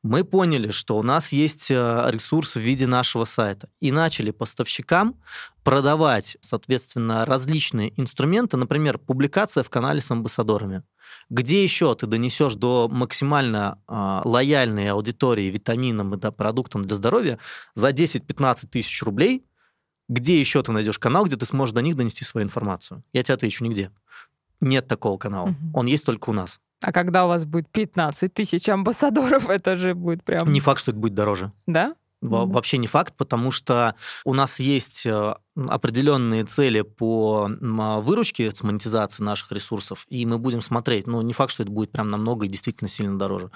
мы 0.03 0.25
поняли, 0.25 0.71
что 0.71 0.97
у 0.97 1.03
нас 1.03 1.31
есть 1.31 1.71
э, 1.71 2.03
ресурс 2.09 2.55
в 2.55 2.59
виде 2.59 2.85
нашего 2.85 3.23
сайта 3.23 3.69
и 3.79 3.91
начали 3.91 4.31
поставщикам 4.31 5.15
продавать, 5.63 6.37
соответственно, 6.41 7.25
различные 7.25 7.99
инструменты, 7.99 8.57
например, 8.57 8.97
публикация 8.97 9.63
в 9.63 9.69
канале 9.69 10.01
с 10.01 10.11
амбассадорами. 10.11 10.83
Где 11.29 11.63
еще 11.63 11.95
ты 11.95 12.05
донесешь 12.05 12.55
до 12.55 12.89
максимально 12.89 13.79
э, 13.87 14.21
лояльной 14.25 14.89
аудитории 14.89 15.49
витаминам 15.49 16.13
и 16.13 16.17
да, 16.17 16.31
продуктам 16.31 16.83
для 16.83 16.97
здоровья 16.97 17.39
за 17.73 17.89
10-15 17.89 18.67
тысяч 18.67 19.01
рублей, 19.03 19.45
где 20.09 20.37
еще 20.37 20.61
ты 20.63 20.73
найдешь 20.73 20.99
канал, 20.99 21.25
где 21.25 21.37
ты 21.37 21.45
сможешь 21.45 21.73
до 21.73 21.81
них 21.81 21.95
донести 21.95 22.25
свою 22.25 22.45
информацию? 22.45 23.03
Я 23.13 23.23
тебе 23.23 23.35
отвечу, 23.35 23.63
нигде. 23.63 23.89
Нет 24.59 24.85
такого 24.87 25.17
канала. 25.17 25.49
Угу. 25.49 25.57
Он 25.79 25.85
есть 25.85 26.05
только 26.05 26.29
у 26.29 26.33
нас. 26.33 26.59
А 26.83 26.91
когда 26.91 27.25
у 27.25 27.29
вас 27.29 27.45
будет 27.45 27.69
15 27.69 28.33
тысяч 28.33 28.67
амбассадоров, 28.67 29.49
это 29.49 29.77
же 29.77 29.95
будет 29.95 30.23
прям... 30.23 30.51
Не 30.51 30.59
факт, 30.59 30.81
что 30.81 30.91
это 30.91 30.99
будет 30.99 31.13
дороже. 31.13 31.51
Да? 31.65 31.95
Вообще 32.21 32.77
не 32.77 32.87
факт, 32.87 33.13
потому 33.17 33.51
что 33.51 33.95
у 34.23 34.33
нас 34.33 34.59
есть 34.59 35.05
э, 35.05 35.33
определенные 35.55 36.45
цели 36.45 36.81
по 36.81 37.49
выручке 37.59 38.51
с 38.51 38.63
монетизации 38.63 39.23
наших 39.23 39.51
ресурсов, 39.51 40.05
и 40.09 40.25
мы 40.25 40.37
будем 40.39 40.61
смотреть. 40.61 41.05
Но 41.07 41.21
не 41.21 41.33
факт, 41.33 41.51
что 41.51 41.63
это 41.63 41.71
будет 41.71 41.91
прям 41.91 42.09
намного 42.09 42.45
и 42.45 42.49
действительно 42.49 42.89
сильно 42.89 43.17
дороже. 43.19 43.51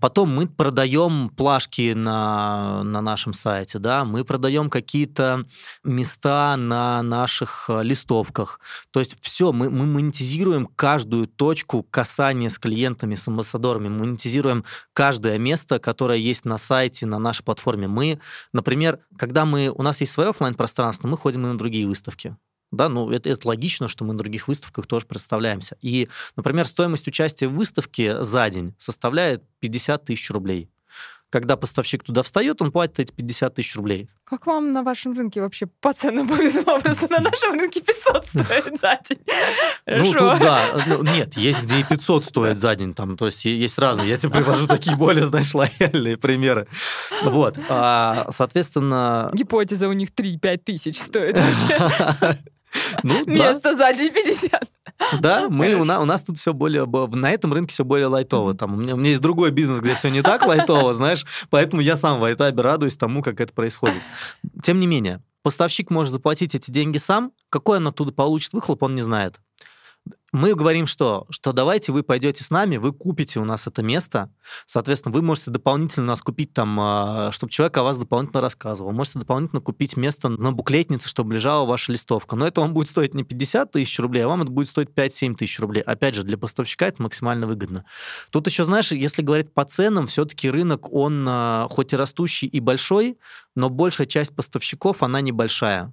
Потом 0.00 0.34
мы 0.34 0.48
продаем 0.48 1.28
плашки 1.28 1.92
на, 1.92 2.82
на 2.84 3.02
нашем 3.02 3.34
сайте, 3.34 3.78
да, 3.78 4.04
мы 4.04 4.24
продаем 4.24 4.70
какие-то 4.70 5.44
места 5.84 6.56
на 6.56 7.02
наших 7.02 7.66
э, 7.68 7.82
листовках. 7.82 8.60
То 8.92 9.00
есть 9.00 9.16
все, 9.20 9.52
мы, 9.52 9.68
мы 9.68 9.84
монетизируем 9.84 10.66
каждую 10.66 11.26
точку 11.26 11.82
касания 11.82 12.48
с 12.48 12.58
клиентами, 12.58 13.14
с 13.14 13.28
амбассадорами, 13.28 13.88
монетизируем 13.88 14.64
каждое 14.94 15.38
место, 15.38 15.78
которое 15.78 16.18
есть 16.18 16.46
на 16.46 16.56
сайте, 16.56 17.04
на 17.04 17.18
нашей 17.18 17.44
платформе. 17.44 17.86
Мы, 17.86 18.20
например, 18.54 19.00
когда 19.18 19.44
мы, 19.44 19.68
у 19.68 19.82
нас 19.82 20.00
есть 20.00 20.12
свое 20.12 20.30
офлайн 20.30 20.54
пространство 20.54 21.08
мы 21.08 21.18
ходим 21.20 21.44
и 21.44 21.48
на 21.48 21.58
другие 21.58 21.86
выставки. 21.86 22.36
Да, 22.72 22.88
ну 22.88 23.10
это, 23.10 23.28
это 23.28 23.48
логично, 23.48 23.88
что 23.88 24.04
мы 24.04 24.12
на 24.12 24.18
других 24.18 24.46
выставках 24.46 24.86
тоже 24.86 25.06
представляемся. 25.06 25.76
И, 25.82 26.08
например, 26.36 26.66
стоимость 26.66 27.06
участия 27.08 27.48
в 27.48 27.54
выставке 27.54 28.22
за 28.22 28.48
день 28.48 28.74
составляет 28.78 29.42
50 29.58 30.04
тысяч 30.04 30.30
рублей. 30.30 30.70
Когда 31.30 31.56
поставщик 31.56 32.02
туда 32.02 32.24
встает, 32.24 32.60
он 32.60 32.72
платит 32.72 32.98
эти 32.98 33.12
50 33.12 33.54
тысяч 33.54 33.76
рублей. 33.76 34.08
Как 34.24 34.46
вам 34.46 34.72
на 34.72 34.82
вашем 34.82 35.12
рынке 35.16 35.40
вообще 35.40 35.66
по 35.66 35.92
ценам 35.92 36.26
повезло? 36.28 36.80
Просто 36.80 37.08
на 37.08 37.20
нашем 37.20 37.52
рынке 37.52 37.80
500 37.80 38.26
стоит 38.26 38.80
за 38.80 38.98
день. 39.08 39.18
Ну, 39.86 40.12
тут 40.12 40.38
да. 40.40 40.84
Ну, 40.88 41.04
нет, 41.04 41.34
есть 41.34 41.62
где 41.62 41.80
и 41.80 41.84
500 41.84 42.24
стоит 42.24 42.58
за 42.58 42.74
день. 42.74 42.94
Там, 42.94 43.16
то 43.16 43.26
есть 43.26 43.44
есть 43.44 43.78
разные. 43.78 44.08
Я 44.08 44.18
тебе 44.18 44.32
привожу 44.32 44.66
такие 44.66 44.96
более, 44.96 45.26
знаешь, 45.26 45.54
лояльные 45.54 46.16
примеры. 46.16 46.66
Вот. 47.22 47.58
А, 47.68 48.28
соответственно... 48.30 49.30
Гипотеза 49.32 49.88
у 49.88 49.92
них 49.92 50.10
3-5 50.10 50.58
тысяч 50.58 51.00
стоит 51.00 51.38
вообще. 51.38 52.38
Ну, 53.02 53.24
Место 53.26 53.74
да. 53.74 53.76
сзади 53.76 54.10
50. 54.10 54.70
Да, 55.20 55.48
мы, 55.48 55.74
у, 55.74 55.84
нас, 55.84 56.02
у 56.02 56.04
нас 56.04 56.24
тут 56.24 56.38
все 56.38 56.52
более... 56.52 56.86
На 56.86 57.30
этом 57.30 57.52
рынке 57.52 57.72
все 57.72 57.84
более 57.84 58.06
лайтово. 58.06 58.54
Там, 58.54 58.74
у, 58.74 58.76
меня, 58.76 58.94
у 58.94 58.98
меня 58.98 59.10
есть 59.10 59.22
другой 59.22 59.50
бизнес, 59.50 59.80
где 59.80 59.94
все 59.94 60.08
не 60.10 60.22
так 60.22 60.46
лайтово, 60.46 60.94
знаешь, 60.94 61.24
поэтому 61.48 61.82
я 61.82 61.96
сам 61.96 62.20
в 62.20 62.24
Айтабе 62.24 62.62
радуюсь 62.62 62.96
тому, 62.96 63.22
как 63.22 63.40
это 63.40 63.52
происходит. 63.52 64.02
Тем 64.62 64.78
не 64.78 64.86
менее, 64.86 65.22
поставщик 65.42 65.90
может 65.90 66.12
заплатить 66.12 66.54
эти 66.54 66.70
деньги 66.70 66.98
сам, 66.98 67.32
какой 67.48 67.78
он 67.78 67.88
оттуда 67.88 68.12
получит 68.12 68.52
выхлоп, 68.52 68.82
он 68.82 68.94
не 68.94 69.02
знает 69.02 69.40
мы 70.32 70.54
говорим 70.54 70.86
что? 70.86 71.26
Что 71.30 71.52
давайте 71.52 71.90
вы 71.90 72.04
пойдете 72.04 72.44
с 72.44 72.50
нами, 72.50 72.76
вы 72.76 72.92
купите 72.92 73.40
у 73.40 73.44
нас 73.44 73.66
это 73.66 73.82
место, 73.82 74.32
соответственно, 74.64 75.12
вы 75.12 75.22
можете 75.22 75.50
дополнительно 75.50 76.06
нас 76.06 76.22
купить 76.22 76.52
там, 76.52 76.78
а, 76.78 77.32
чтобы 77.32 77.50
человек 77.50 77.76
о 77.78 77.82
вас 77.82 77.98
дополнительно 77.98 78.40
рассказывал, 78.40 78.92
можете 78.92 79.18
дополнительно 79.18 79.60
купить 79.60 79.96
место 79.96 80.28
на 80.28 80.52
буклетнице, 80.52 81.08
чтобы 81.08 81.34
лежала 81.34 81.66
ваша 81.66 81.90
листовка. 81.90 82.36
Но 82.36 82.46
это 82.46 82.60
вам 82.60 82.74
будет 82.74 82.88
стоить 82.88 83.12
не 83.14 83.24
50 83.24 83.72
тысяч 83.72 83.98
рублей, 83.98 84.24
а 84.24 84.28
вам 84.28 84.42
это 84.42 84.50
будет 84.52 84.68
стоить 84.68 84.90
5-7 84.90 85.34
тысяч 85.34 85.58
рублей. 85.58 85.82
Опять 85.82 86.14
же, 86.14 86.22
для 86.22 86.38
поставщика 86.38 86.86
это 86.86 87.02
максимально 87.02 87.48
выгодно. 87.48 87.84
Тут 88.30 88.46
еще, 88.46 88.64
знаешь, 88.64 88.92
если 88.92 89.22
говорить 89.22 89.52
по 89.52 89.64
ценам, 89.64 90.06
все-таки 90.06 90.48
рынок, 90.48 90.92
он 90.92 91.26
а, 91.28 91.66
хоть 91.70 91.92
и 91.92 91.96
растущий 91.96 92.46
и 92.46 92.60
большой, 92.60 93.18
но 93.56 93.68
большая 93.68 94.06
часть 94.06 94.34
поставщиков, 94.34 95.02
она 95.02 95.20
небольшая 95.20 95.92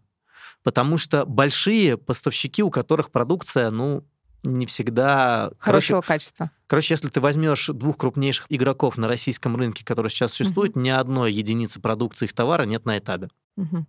потому 0.63 0.97
что 0.97 1.25
большие 1.25 1.97
поставщики, 1.97 2.61
у 2.61 2.69
которых 2.69 3.09
продукция, 3.09 3.71
ну, 3.71 4.03
не 4.43 4.65
всегда... 4.65 5.51
Хорошего 5.59 6.01
короче, 6.01 6.07
качества. 6.07 6.51
Короче, 6.67 6.93
если 6.93 7.09
ты 7.09 7.19
возьмешь 7.21 7.67
двух 7.67 7.97
крупнейших 7.97 8.45
игроков 8.49 8.97
на 8.97 9.07
российском 9.07 9.55
рынке, 9.55 9.83
которые 9.85 10.09
сейчас 10.09 10.33
существуют, 10.33 10.71
угу. 10.71 10.81
ни 10.81 10.89
одной 10.89 11.33
единицы 11.33 11.79
продукции 11.79 12.25
их 12.25 12.33
товара 12.33 12.63
нет 12.63 12.85
на 12.85 12.97
этапе. 12.97 13.29
Угу. 13.57 13.85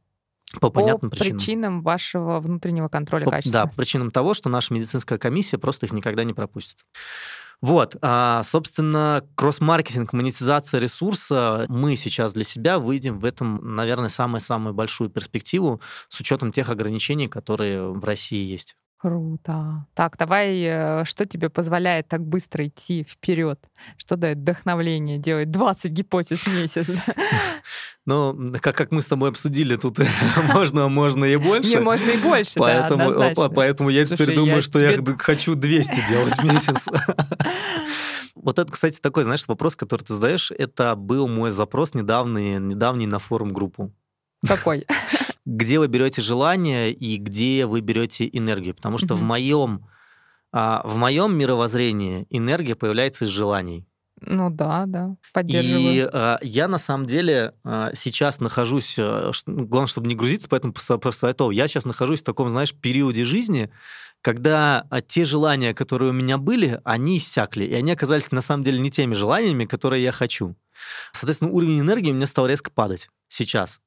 По, 0.54 0.60
по 0.60 0.70
понятным 0.70 1.10
причинам. 1.10 1.38
причинам 1.38 1.82
вашего 1.82 2.40
внутреннего 2.40 2.88
контроля 2.88 3.26
по, 3.26 3.30
качества. 3.32 3.62
Да, 3.64 3.66
по 3.66 3.76
причинам 3.76 4.10
того, 4.10 4.32
что 4.32 4.48
наша 4.48 4.72
медицинская 4.72 5.18
комиссия 5.18 5.58
просто 5.58 5.86
их 5.86 5.92
никогда 5.92 6.24
не 6.24 6.32
пропустит. 6.32 6.86
Вот, 7.60 7.96
а, 8.02 8.44
собственно, 8.44 9.24
кросс-маркетинг, 9.34 10.12
монетизация 10.12 10.80
ресурса, 10.80 11.66
мы 11.68 11.96
сейчас 11.96 12.32
для 12.32 12.44
себя 12.44 12.78
выйдем 12.78 13.18
в 13.18 13.24
этом, 13.24 13.74
наверное, 13.74 14.08
самую-самую 14.08 14.74
большую 14.74 15.10
перспективу 15.10 15.80
с 16.08 16.20
учетом 16.20 16.52
тех 16.52 16.70
ограничений, 16.70 17.26
которые 17.26 17.90
в 17.90 18.04
России 18.04 18.48
есть. 18.48 18.76
Круто. 19.00 19.86
Так, 19.94 20.16
давай, 20.16 20.60
э, 20.60 21.04
что 21.04 21.24
тебе 21.24 21.48
позволяет 21.48 22.08
так 22.08 22.20
быстро 22.20 22.66
идти 22.66 23.04
вперед? 23.08 23.60
Что 23.96 24.16
дает 24.16 24.38
вдохновление 24.38 25.18
делать 25.18 25.52
20 25.52 25.92
гипотез 25.92 26.40
в 26.40 26.54
месяц? 26.54 26.86
Ну, 28.06 28.54
как, 28.62 28.74
как 28.74 28.90
мы 28.90 29.02
с 29.02 29.06
тобой 29.06 29.28
обсудили, 29.28 29.76
тут 29.76 29.98
можно, 30.54 30.88
можно 30.88 31.26
и 31.26 31.36
больше. 31.36 31.68
Не, 31.68 31.78
можно 31.78 32.08
и 32.10 32.16
больше, 32.16 32.54
поэтому, 32.56 33.12
да, 33.12 33.50
Поэтому 33.50 33.90
я 33.90 34.06
теперь 34.06 34.34
думаю, 34.34 34.62
что 34.62 34.78
я 34.78 34.96
хочу 35.18 35.54
200 35.54 36.08
делать 36.08 36.34
в 36.36 36.44
месяц. 36.44 36.86
Вот 38.34 38.58
это, 38.58 38.72
кстати, 38.72 38.98
такой, 39.00 39.24
знаешь, 39.24 39.46
вопрос, 39.48 39.74
который 39.74 40.02
ты 40.02 40.14
задаешь, 40.14 40.52
это 40.52 40.94
был 40.94 41.26
мой 41.26 41.50
запрос 41.50 41.92
недавний, 41.92 42.58
недавний 42.58 43.06
на 43.06 43.18
форум-группу. 43.18 43.92
Какой? 44.46 44.86
Где 45.44 45.78
вы 45.78 45.88
берете 45.88 46.22
желание 46.22 46.92
и 46.92 47.16
где 47.16 47.66
вы 47.66 47.80
берете 47.80 48.28
энергию. 48.30 48.74
Потому 48.74 48.98
что 48.98 49.14
mm-hmm. 49.14 49.18
в 49.18 49.22
моем 49.22 49.86
а, 50.52 50.80
в 50.84 50.96
моем 50.96 51.36
мировоззрении 51.36 52.26
энергия 52.30 52.74
появляется 52.74 53.26
из 53.26 53.28
желаний. 53.28 53.86
Ну 54.20 54.50
да, 54.50 54.84
да, 54.86 55.14
поддерживаю. 55.32 55.94
И 55.94 56.10
а, 56.12 56.38
я 56.42 56.68
на 56.68 56.78
самом 56.78 57.06
деле 57.06 57.54
а, 57.64 57.92
сейчас 57.94 58.40
нахожусь, 58.40 58.96
а, 58.98 59.30
главное, 59.46 59.86
чтобы 59.86 60.08
не 60.08 60.16
грузиться, 60.16 60.48
поэтому 60.48 60.72
просто 60.72 61.28
это, 61.28 61.50
я 61.50 61.68
сейчас 61.68 61.84
нахожусь 61.84 62.20
в 62.20 62.24
таком, 62.24 62.48
знаешь, 62.48 62.74
периоде 62.74 63.24
жизни, 63.24 63.70
когда 64.20 64.86
те 65.06 65.24
желания, 65.24 65.72
которые 65.72 66.10
у 66.10 66.14
меня 66.14 66.38
были, 66.38 66.80
они 66.82 67.18
иссякли, 67.18 67.64
и 67.64 67.74
они 67.74 67.92
оказались 67.92 68.32
на 68.32 68.42
самом 68.42 68.64
деле 68.64 68.80
не 68.80 68.90
теми 68.90 69.14
желаниями, 69.14 69.64
которые 69.64 70.02
я 70.02 70.10
хочу. 70.10 70.56
Соответственно, 71.12 71.52
уровень 71.52 71.80
энергии 71.80 72.10
у 72.10 72.14
меня 72.14 72.26
стал 72.26 72.46
резко 72.46 72.70
падать 72.70 73.08
сейчас. 73.28 73.80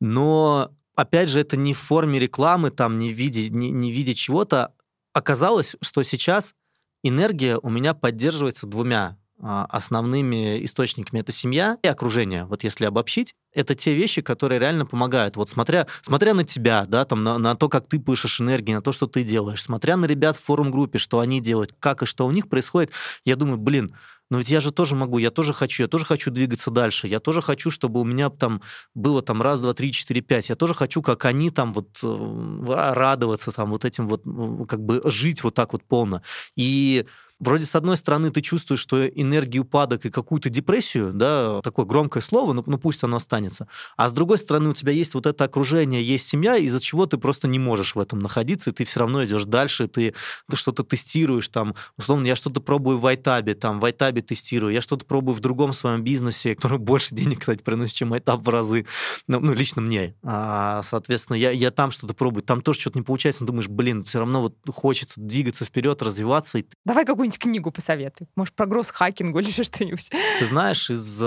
Но 0.00 0.70
опять 0.98 1.28
же, 1.28 1.38
это 1.38 1.56
не 1.56 1.74
в 1.74 1.78
форме 1.78 2.18
рекламы, 2.18 2.70
там, 2.70 2.98
не 2.98 3.10
в 3.10 3.12
виде, 3.12 3.48
не, 3.50 3.70
не 3.70 3.92
в 3.92 3.94
виде 3.94 4.14
чего-то. 4.14 4.74
Оказалось, 5.12 5.76
что 5.80 6.02
сейчас 6.02 6.56
энергия 7.04 7.56
у 7.62 7.70
меня 7.70 7.94
поддерживается 7.94 8.66
двумя 8.66 9.16
а, 9.40 9.66
основными 9.66 10.64
источниками 10.64 11.20
это 11.20 11.30
семья 11.30 11.78
и 11.84 11.86
окружение. 11.86 12.46
Вот 12.46 12.64
если 12.64 12.84
обобщить, 12.84 13.36
это 13.54 13.76
те 13.76 13.94
вещи, 13.94 14.22
которые 14.22 14.58
реально 14.58 14.86
помогают. 14.86 15.36
Вот 15.36 15.48
смотря, 15.48 15.86
смотря 16.02 16.34
на 16.34 16.42
тебя, 16.42 16.84
да, 16.88 17.04
там, 17.04 17.22
на, 17.22 17.38
на 17.38 17.54
то, 17.54 17.68
как 17.68 17.86
ты 17.86 18.00
пышешь 18.00 18.40
энергии, 18.40 18.74
на 18.74 18.82
то, 18.82 18.90
что 18.90 19.06
ты 19.06 19.22
делаешь, 19.22 19.62
смотря 19.62 19.96
на 19.96 20.06
ребят 20.06 20.36
в 20.36 20.42
форум-группе, 20.42 20.98
что 20.98 21.20
они 21.20 21.40
делают, 21.40 21.72
как 21.78 22.02
и 22.02 22.06
что 22.06 22.26
у 22.26 22.32
них 22.32 22.48
происходит, 22.48 22.90
я 23.24 23.36
думаю, 23.36 23.58
блин, 23.58 23.94
но 24.30 24.38
ведь 24.38 24.50
я 24.50 24.60
же 24.60 24.72
тоже 24.72 24.94
могу, 24.94 25.18
я 25.18 25.30
тоже 25.30 25.52
хочу, 25.52 25.82
я 25.82 25.88
тоже 25.88 26.04
хочу 26.04 26.30
двигаться 26.30 26.70
дальше, 26.70 27.06
я 27.06 27.20
тоже 27.20 27.42
хочу, 27.42 27.70
чтобы 27.70 28.00
у 28.00 28.04
меня 28.04 28.30
там 28.30 28.62
было 28.94 29.22
там 29.22 29.42
раз, 29.42 29.60
два, 29.60 29.72
три, 29.72 29.92
четыре, 29.92 30.20
пять, 30.20 30.48
я 30.48 30.54
тоже 30.54 30.74
хочу, 30.74 31.02
как 31.02 31.24
они 31.24 31.50
там 31.50 31.72
вот 31.72 31.98
э, 32.02 32.92
радоваться 32.92 33.52
там 33.52 33.70
вот 33.70 33.84
этим 33.84 34.08
вот, 34.08 34.22
как 34.68 34.84
бы 34.84 35.02
жить 35.04 35.42
вот 35.42 35.54
так 35.54 35.72
вот 35.72 35.84
полно. 35.84 36.22
И 36.56 37.06
вроде 37.40 37.66
с 37.66 37.74
одной 37.74 37.96
стороны 37.96 38.30
ты 38.30 38.40
чувствуешь, 38.40 38.80
что 38.80 39.06
энергию 39.06 39.62
упадок 39.62 40.04
и 40.06 40.10
какую-то 40.10 40.48
депрессию, 40.48 41.12
да, 41.12 41.60
такое 41.62 41.84
громкое 41.86 42.20
слово, 42.20 42.52
но 42.52 42.62
ну 42.66 42.78
пусть 42.78 43.04
оно 43.04 43.16
останется. 43.16 43.68
А 43.96 44.08
с 44.08 44.12
другой 44.12 44.38
стороны 44.38 44.70
у 44.70 44.72
тебя 44.72 44.92
есть 44.92 45.14
вот 45.14 45.26
это 45.26 45.44
окружение, 45.44 46.02
есть 46.02 46.28
семья, 46.28 46.56
из-за 46.56 46.80
чего 46.80 47.06
ты 47.06 47.18
просто 47.18 47.48
не 47.48 47.58
можешь 47.58 47.94
в 47.94 48.00
этом 48.00 48.18
находиться, 48.18 48.70
и 48.70 48.72
ты 48.72 48.84
все 48.84 49.00
равно 49.00 49.24
идешь 49.24 49.44
дальше, 49.44 49.88
ты, 49.88 50.14
ты 50.48 50.56
что-то 50.56 50.82
тестируешь, 50.82 51.48
там, 51.48 51.74
условно, 51.96 52.26
я 52.26 52.36
что-то 52.36 52.60
пробую 52.60 52.98
в 52.98 53.06
Айтабе, 53.06 53.54
там, 53.54 53.80
в 53.80 53.84
Айтабе 53.84 54.22
тестирую, 54.22 54.72
я 54.72 54.80
что-то 54.80 55.04
пробую 55.04 55.34
в 55.34 55.40
другом 55.40 55.72
своем 55.72 56.02
бизнесе, 56.02 56.54
который 56.54 56.78
больше 56.78 57.14
денег, 57.14 57.40
кстати, 57.40 57.62
приносит, 57.62 57.94
чем 57.94 58.12
Айтаб 58.12 58.44
в 58.44 58.48
разы, 58.48 58.86
ну, 59.26 59.40
ну 59.40 59.52
лично 59.52 59.82
мне. 59.82 60.14
А, 60.22 60.82
соответственно, 60.82 61.36
я, 61.36 61.50
я 61.50 61.70
там 61.70 61.90
что-то 61.90 62.14
пробую, 62.14 62.42
там 62.42 62.62
тоже 62.62 62.80
что-то 62.80 62.98
не 62.98 63.04
получается, 63.04 63.42
но 63.42 63.48
думаешь, 63.48 63.68
блин, 63.68 64.04
все 64.04 64.18
равно 64.18 64.40
вот 64.40 64.56
хочется 64.70 65.20
двигаться 65.20 65.64
вперед, 65.64 66.02
развиваться. 66.02 66.58
И... 66.58 66.66
Давай 66.84 67.04
какую 67.04 67.27
какую-нибудь 67.28 67.38
книгу 67.38 67.70
посоветуй. 67.70 68.28
Может, 68.36 68.54
про 68.54 68.66
гросс-хакингу 68.66 69.38
или 69.38 69.50
что-нибудь. 69.62 70.10
Ты 70.38 70.46
знаешь, 70.46 70.90
из 70.90 71.18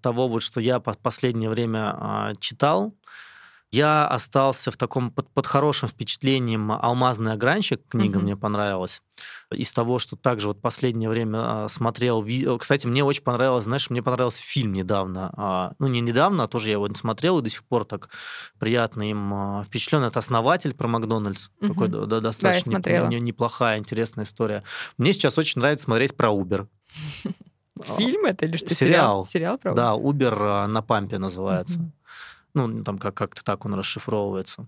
того, 0.00 0.28
вот, 0.28 0.42
что 0.42 0.60
я 0.60 0.80
последнее 0.98 1.50
время 1.50 1.94
а, 1.96 2.32
читал, 2.40 2.94
я 3.74 4.06
остался 4.06 4.70
в 4.70 4.76
таком 4.76 5.10
под, 5.10 5.28
под 5.30 5.46
хорошим 5.46 5.88
впечатлением 5.88 6.70
«Алмазный 6.70 7.32
огранщик», 7.32 7.80
книга 7.88 8.18
mm-hmm. 8.18 8.22
мне 8.22 8.36
понравилась. 8.36 9.02
Из 9.50 9.72
того, 9.72 9.98
что 9.98 10.14
также 10.14 10.46
вот 10.48 10.60
последнее 10.60 11.10
время 11.10 11.38
а, 11.64 11.68
смотрел... 11.68 12.22
Ви... 12.22 12.46
Кстати, 12.58 12.86
мне 12.86 13.02
очень 13.02 13.22
понравилось, 13.22 13.64
знаешь, 13.64 13.90
мне 13.90 14.00
понравился 14.00 14.42
фильм 14.42 14.72
недавно. 14.72 15.32
А, 15.36 15.72
ну, 15.80 15.88
не 15.88 16.00
недавно, 16.00 16.44
а 16.44 16.46
тоже 16.46 16.68
я 16.68 16.74
его 16.74 16.86
не 16.86 16.94
смотрел, 16.94 17.40
и 17.40 17.42
до 17.42 17.50
сих 17.50 17.64
пор 17.64 17.84
так 17.84 18.10
приятно 18.60 19.10
им 19.10 19.34
а, 19.34 19.64
впечатлен. 19.64 20.04
Это 20.04 20.20
«Основатель» 20.20 20.72
про 20.74 20.86
Макдональдс. 20.86 21.48
Mm-hmm. 21.48 21.68
Такой 21.68 21.88
да, 21.88 22.20
достаточно 22.20 22.80
да, 22.80 23.06
не, 23.08 23.16
не, 23.16 23.20
неплохая, 23.20 23.78
интересная 23.78 24.24
история. 24.24 24.62
Мне 24.98 25.12
сейчас 25.12 25.36
очень 25.36 25.60
нравится 25.60 25.84
смотреть 25.84 26.16
про 26.16 26.28
Uber. 26.28 26.68
Фильм 27.96 28.26
это 28.26 28.46
или 28.46 28.56
что? 28.56 28.72
Сериал. 28.72 29.24
Сериал, 29.24 29.58
про 29.58 29.74
Да, 29.74 29.94
Uber 29.94 30.66
на 30.68 30.80
пампе 30.80 31.18
называется. 31.18 31.80
Mm-hmm. 31.80 32.03
Ну, 32.54 32.82
там 32.84 32.98
как- 32.98 33.14
как-то 33.14 33.44
так 33.44 33.64
он 33.64 33.74
расшифровывается. 33.74 34.66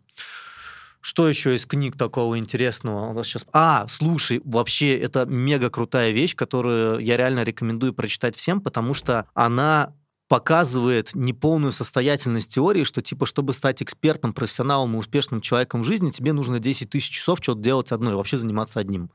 Что 1.00 1.28
еще 1.28 1.54
из 1.54 1.66
книг 1.66 1.96
такого 1.96 2.36
интересного? 2.38 3.22
Сейчас... 3.22 3.46
А, 3.52 3.86
слушай, 3.88 4.40
вообще 4.44 4.98
это 4.98 5.24
мега 5.24 5.70
крутая 5.70 6.10
вещь, 6.10 6.34
которую 6.34 6.98
я 6.98 7.16
реально 7.16 7.44
рекомендую 7.44 7.94
прочитать 7.94 8.34
всем, 8.34 8.60
потому 8.60 8.92
что 8.92 9.28
она 9.34 9.94
показывает 10.28 11.14
неполную 11.14 11.72
состоятельность 11.72 12.52
теории, 12.52 12.84
что 12.84 13.00
типа, 13.00 13.26
чтобы 13.26 13.52
стать 13.52 13.82
экспертом, 13.82 14.32
профессионалом 14.32 14.94
и 14.94 14.98
успешным 14.98 15.40
человеком 15.40 15.82
в 15.82 15.84
жизни, 15.84 16.10
тебе 16.10 16.32
нужно 16.32 16.58
10 16.58 16.90
тысяч 16.90 17.10
часов 17.10 17.38
что-то 17.40 17.60
делать 17.60 17.92
одно 17.92 18.10
и 18.10 18.14
вообще 18.14 18.36
заниматься 18.36 18.80
одним. 18.80 19.10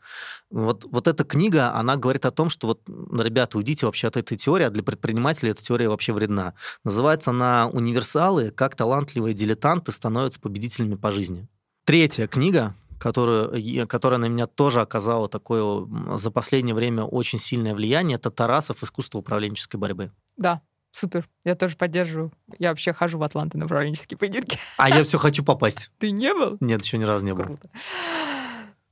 Вот, 0.50 0.86
вот 0.90 1.08
эта 1.08 1.24
книга, 1.24 1.74
она 1.74 1.98
говорит 1.98 2.26
о 2.26 2.32
том, 2.32 2.50
что 2.50 2.68
вот, 2.68 2.82
ребята, 2.88 3.58
уйдите 3.58 3.86
вообще 3.86 4.08
от 4.08 4.16
этой 4.16 4.38
теории, 4.38 4.66
а 4.66 4.70
для 4.70 4.84
предпринимателей 4.84 5.52
эта 5.52 5.64
теория 5.64 5.90
вообще 5.90 6.14
вредна. 6.14 6.54
Называется 6.84 7.32
она 7.32 7.68
«Универсалы. 7.68 8.52
Как 8.52 8.76
талантливые 8.76 9.34
дилетанты 9.34 9.92
становятся 9.92 10.40
победителями 10.40 10.96
по 10.96 11.12
жизни». 11.12 11.48
Третья 11.84 12.28
книга, 12.28 12.76
которую, 13.00 13.88
которая 13.88 14.20
на 14.20 14.28
меня 14.28 14.48
тоже 14.48 14.80
оказала 14.80 15.28
такое 15.28 15.88
за 16.18 16.32
последнее 16.32 16.76
время 16.76 17.04
очень 17.04 17.40
сильное 17.40 17.74
влияние, 17.74 18.16
это 18.16 18.30
Тарасов 18.30 18.84
«Искусство 18.84 19.18
управленческой 19.18 19.80
борьбы». 19.80 20.12
Да, 20.38 20.62
Супер, 20.92 21.28
я 21.46 21.56
тоже 21.56 21.78
поддерживаю. 21.78 22.32
Я 22.60 22.70
вообще 22.70 22.94
хожу 22.94 23.18
в 23.18 23.24
Атланты 23.24 23.58
на 23.58 23.66
управленческие 23.66 24.18
поединки. 24.18 24.60
А 24.78 24.90
я 24.90 25.04
все 25.04 25.18
хочу 25.18 25.44
попасть. 25.44 25.90
Ты 26.00 26.12
не 26.12 26.34
был? 26.34 26.58
Нет, 26.60 26.84
еще 26.84 26.98
ни 26.98 27.06
разу 27.06 27.26
не 27.26 27.34
был. 27.34 27.44
Круто. 27.46 27.70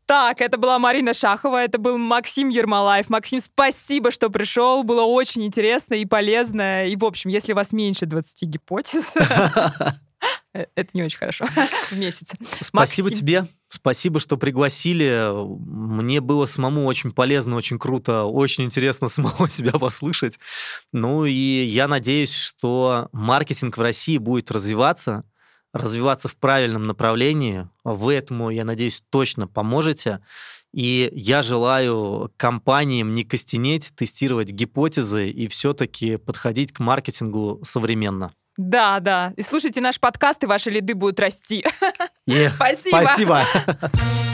Так, 0.06 0.42
это 0.42 0.58
была 0.58 0.80
Марина 0.80 1.14
Шахова, 1.14 1.64
это 1.64 1.78
был 1.78 2.00
Максим 2.00 2.50
Ермолаев. 2.50 3.12
Максим, 3.12 3.40
спасибо, 3.40 4.10
что 4.10 4.32
пришел. 4.32 4.84
Было 4.84 5.04
очень 5.04 5.46
интересно 5.46 5.94
и 5.94 6.06
полезно. 6.06 6.88
И, 6.88 6.96
в 6.96 7.06
общем, 7.06 7.30
если 7.30 7.54
у 7.54 7.56
вас 7.56 7.74
меньше 7.74 8.08
20 8.08 8.42
гипотез, 8.50 9.04
это 10.54 10.90
не 10.94 11.04
очень 11.04 11.18
хорошо 11.18 11.46
в 11.92 11.98
месяц. 11.98 12.28
Спасибо 12.62 13.10
Максим. 13.10 13.20
тебе. 13.20 13.48
Спасибо, 13.70 14.20
что 14.20 14.38
пригласили. 14.38 15.30
Мне 15.60 16.22
было 16.22 16.48
самому 16.48 16.86
очень 16.86 17.12
полезно, 17.12 17.56
очень 17.56 17.78
круто, 17.78 18.24
очень 18.24 18.64
интересно 18.64 19.08
самого 19.10 19.50
себя 19.50 19.74
послушать. 19.74 20.40
Ну 20.92 21.26
и 21.26 21.32
я 21.32 21.88
надеюсь, 21.88 22.34
что 22.34 23.10
маркетинг 23.12 23.78
в 23.78 23.82
России 23.82 24.18
будет 24.18 24.50
развиваться, 24.50 25.24
развиваться 25.72 26.28
в 26.28 26.38
правильном 26.38 26.84
направлении. 26.84 27.70
Вы 27.84 28.16
этому, 28.16 28.50
я 28.50 28.66
надеюсь, 28.66 29.04
точно 29.12 29.48
поможете. 29.48 30.20
И 30.74 31.10
я 31.14 31.42
желаю 31.42 32.32
компаниям 32.38 33.12
не 33.12 33.24
костенеть, 33.24 33.92
тестировать 33.96 34.52
гипотезы 34.52 35.30
и 35.30 35.48
все-таки 35.48 36.18
подходить 36.18 36.72
к 36.72 36.80
маркетингу 36.80 37.60
современно. 37.64 38.32
Да, 38.60 39.00
да. 39.00 39.32
И 39.38 39.42
слушайте 39.42 39.80
наш 39.80 40.02
подкаст, 40.02 40.44
и 40.44 40.46
ваши 40.46 40.70
лиды 40.70 40.94
будут 40.94 41.18
расти. 41.22 41.64
Yeah. 42.30 42.52
Спасибо. 42.56 43.02
Спасибо. 43.06 43.46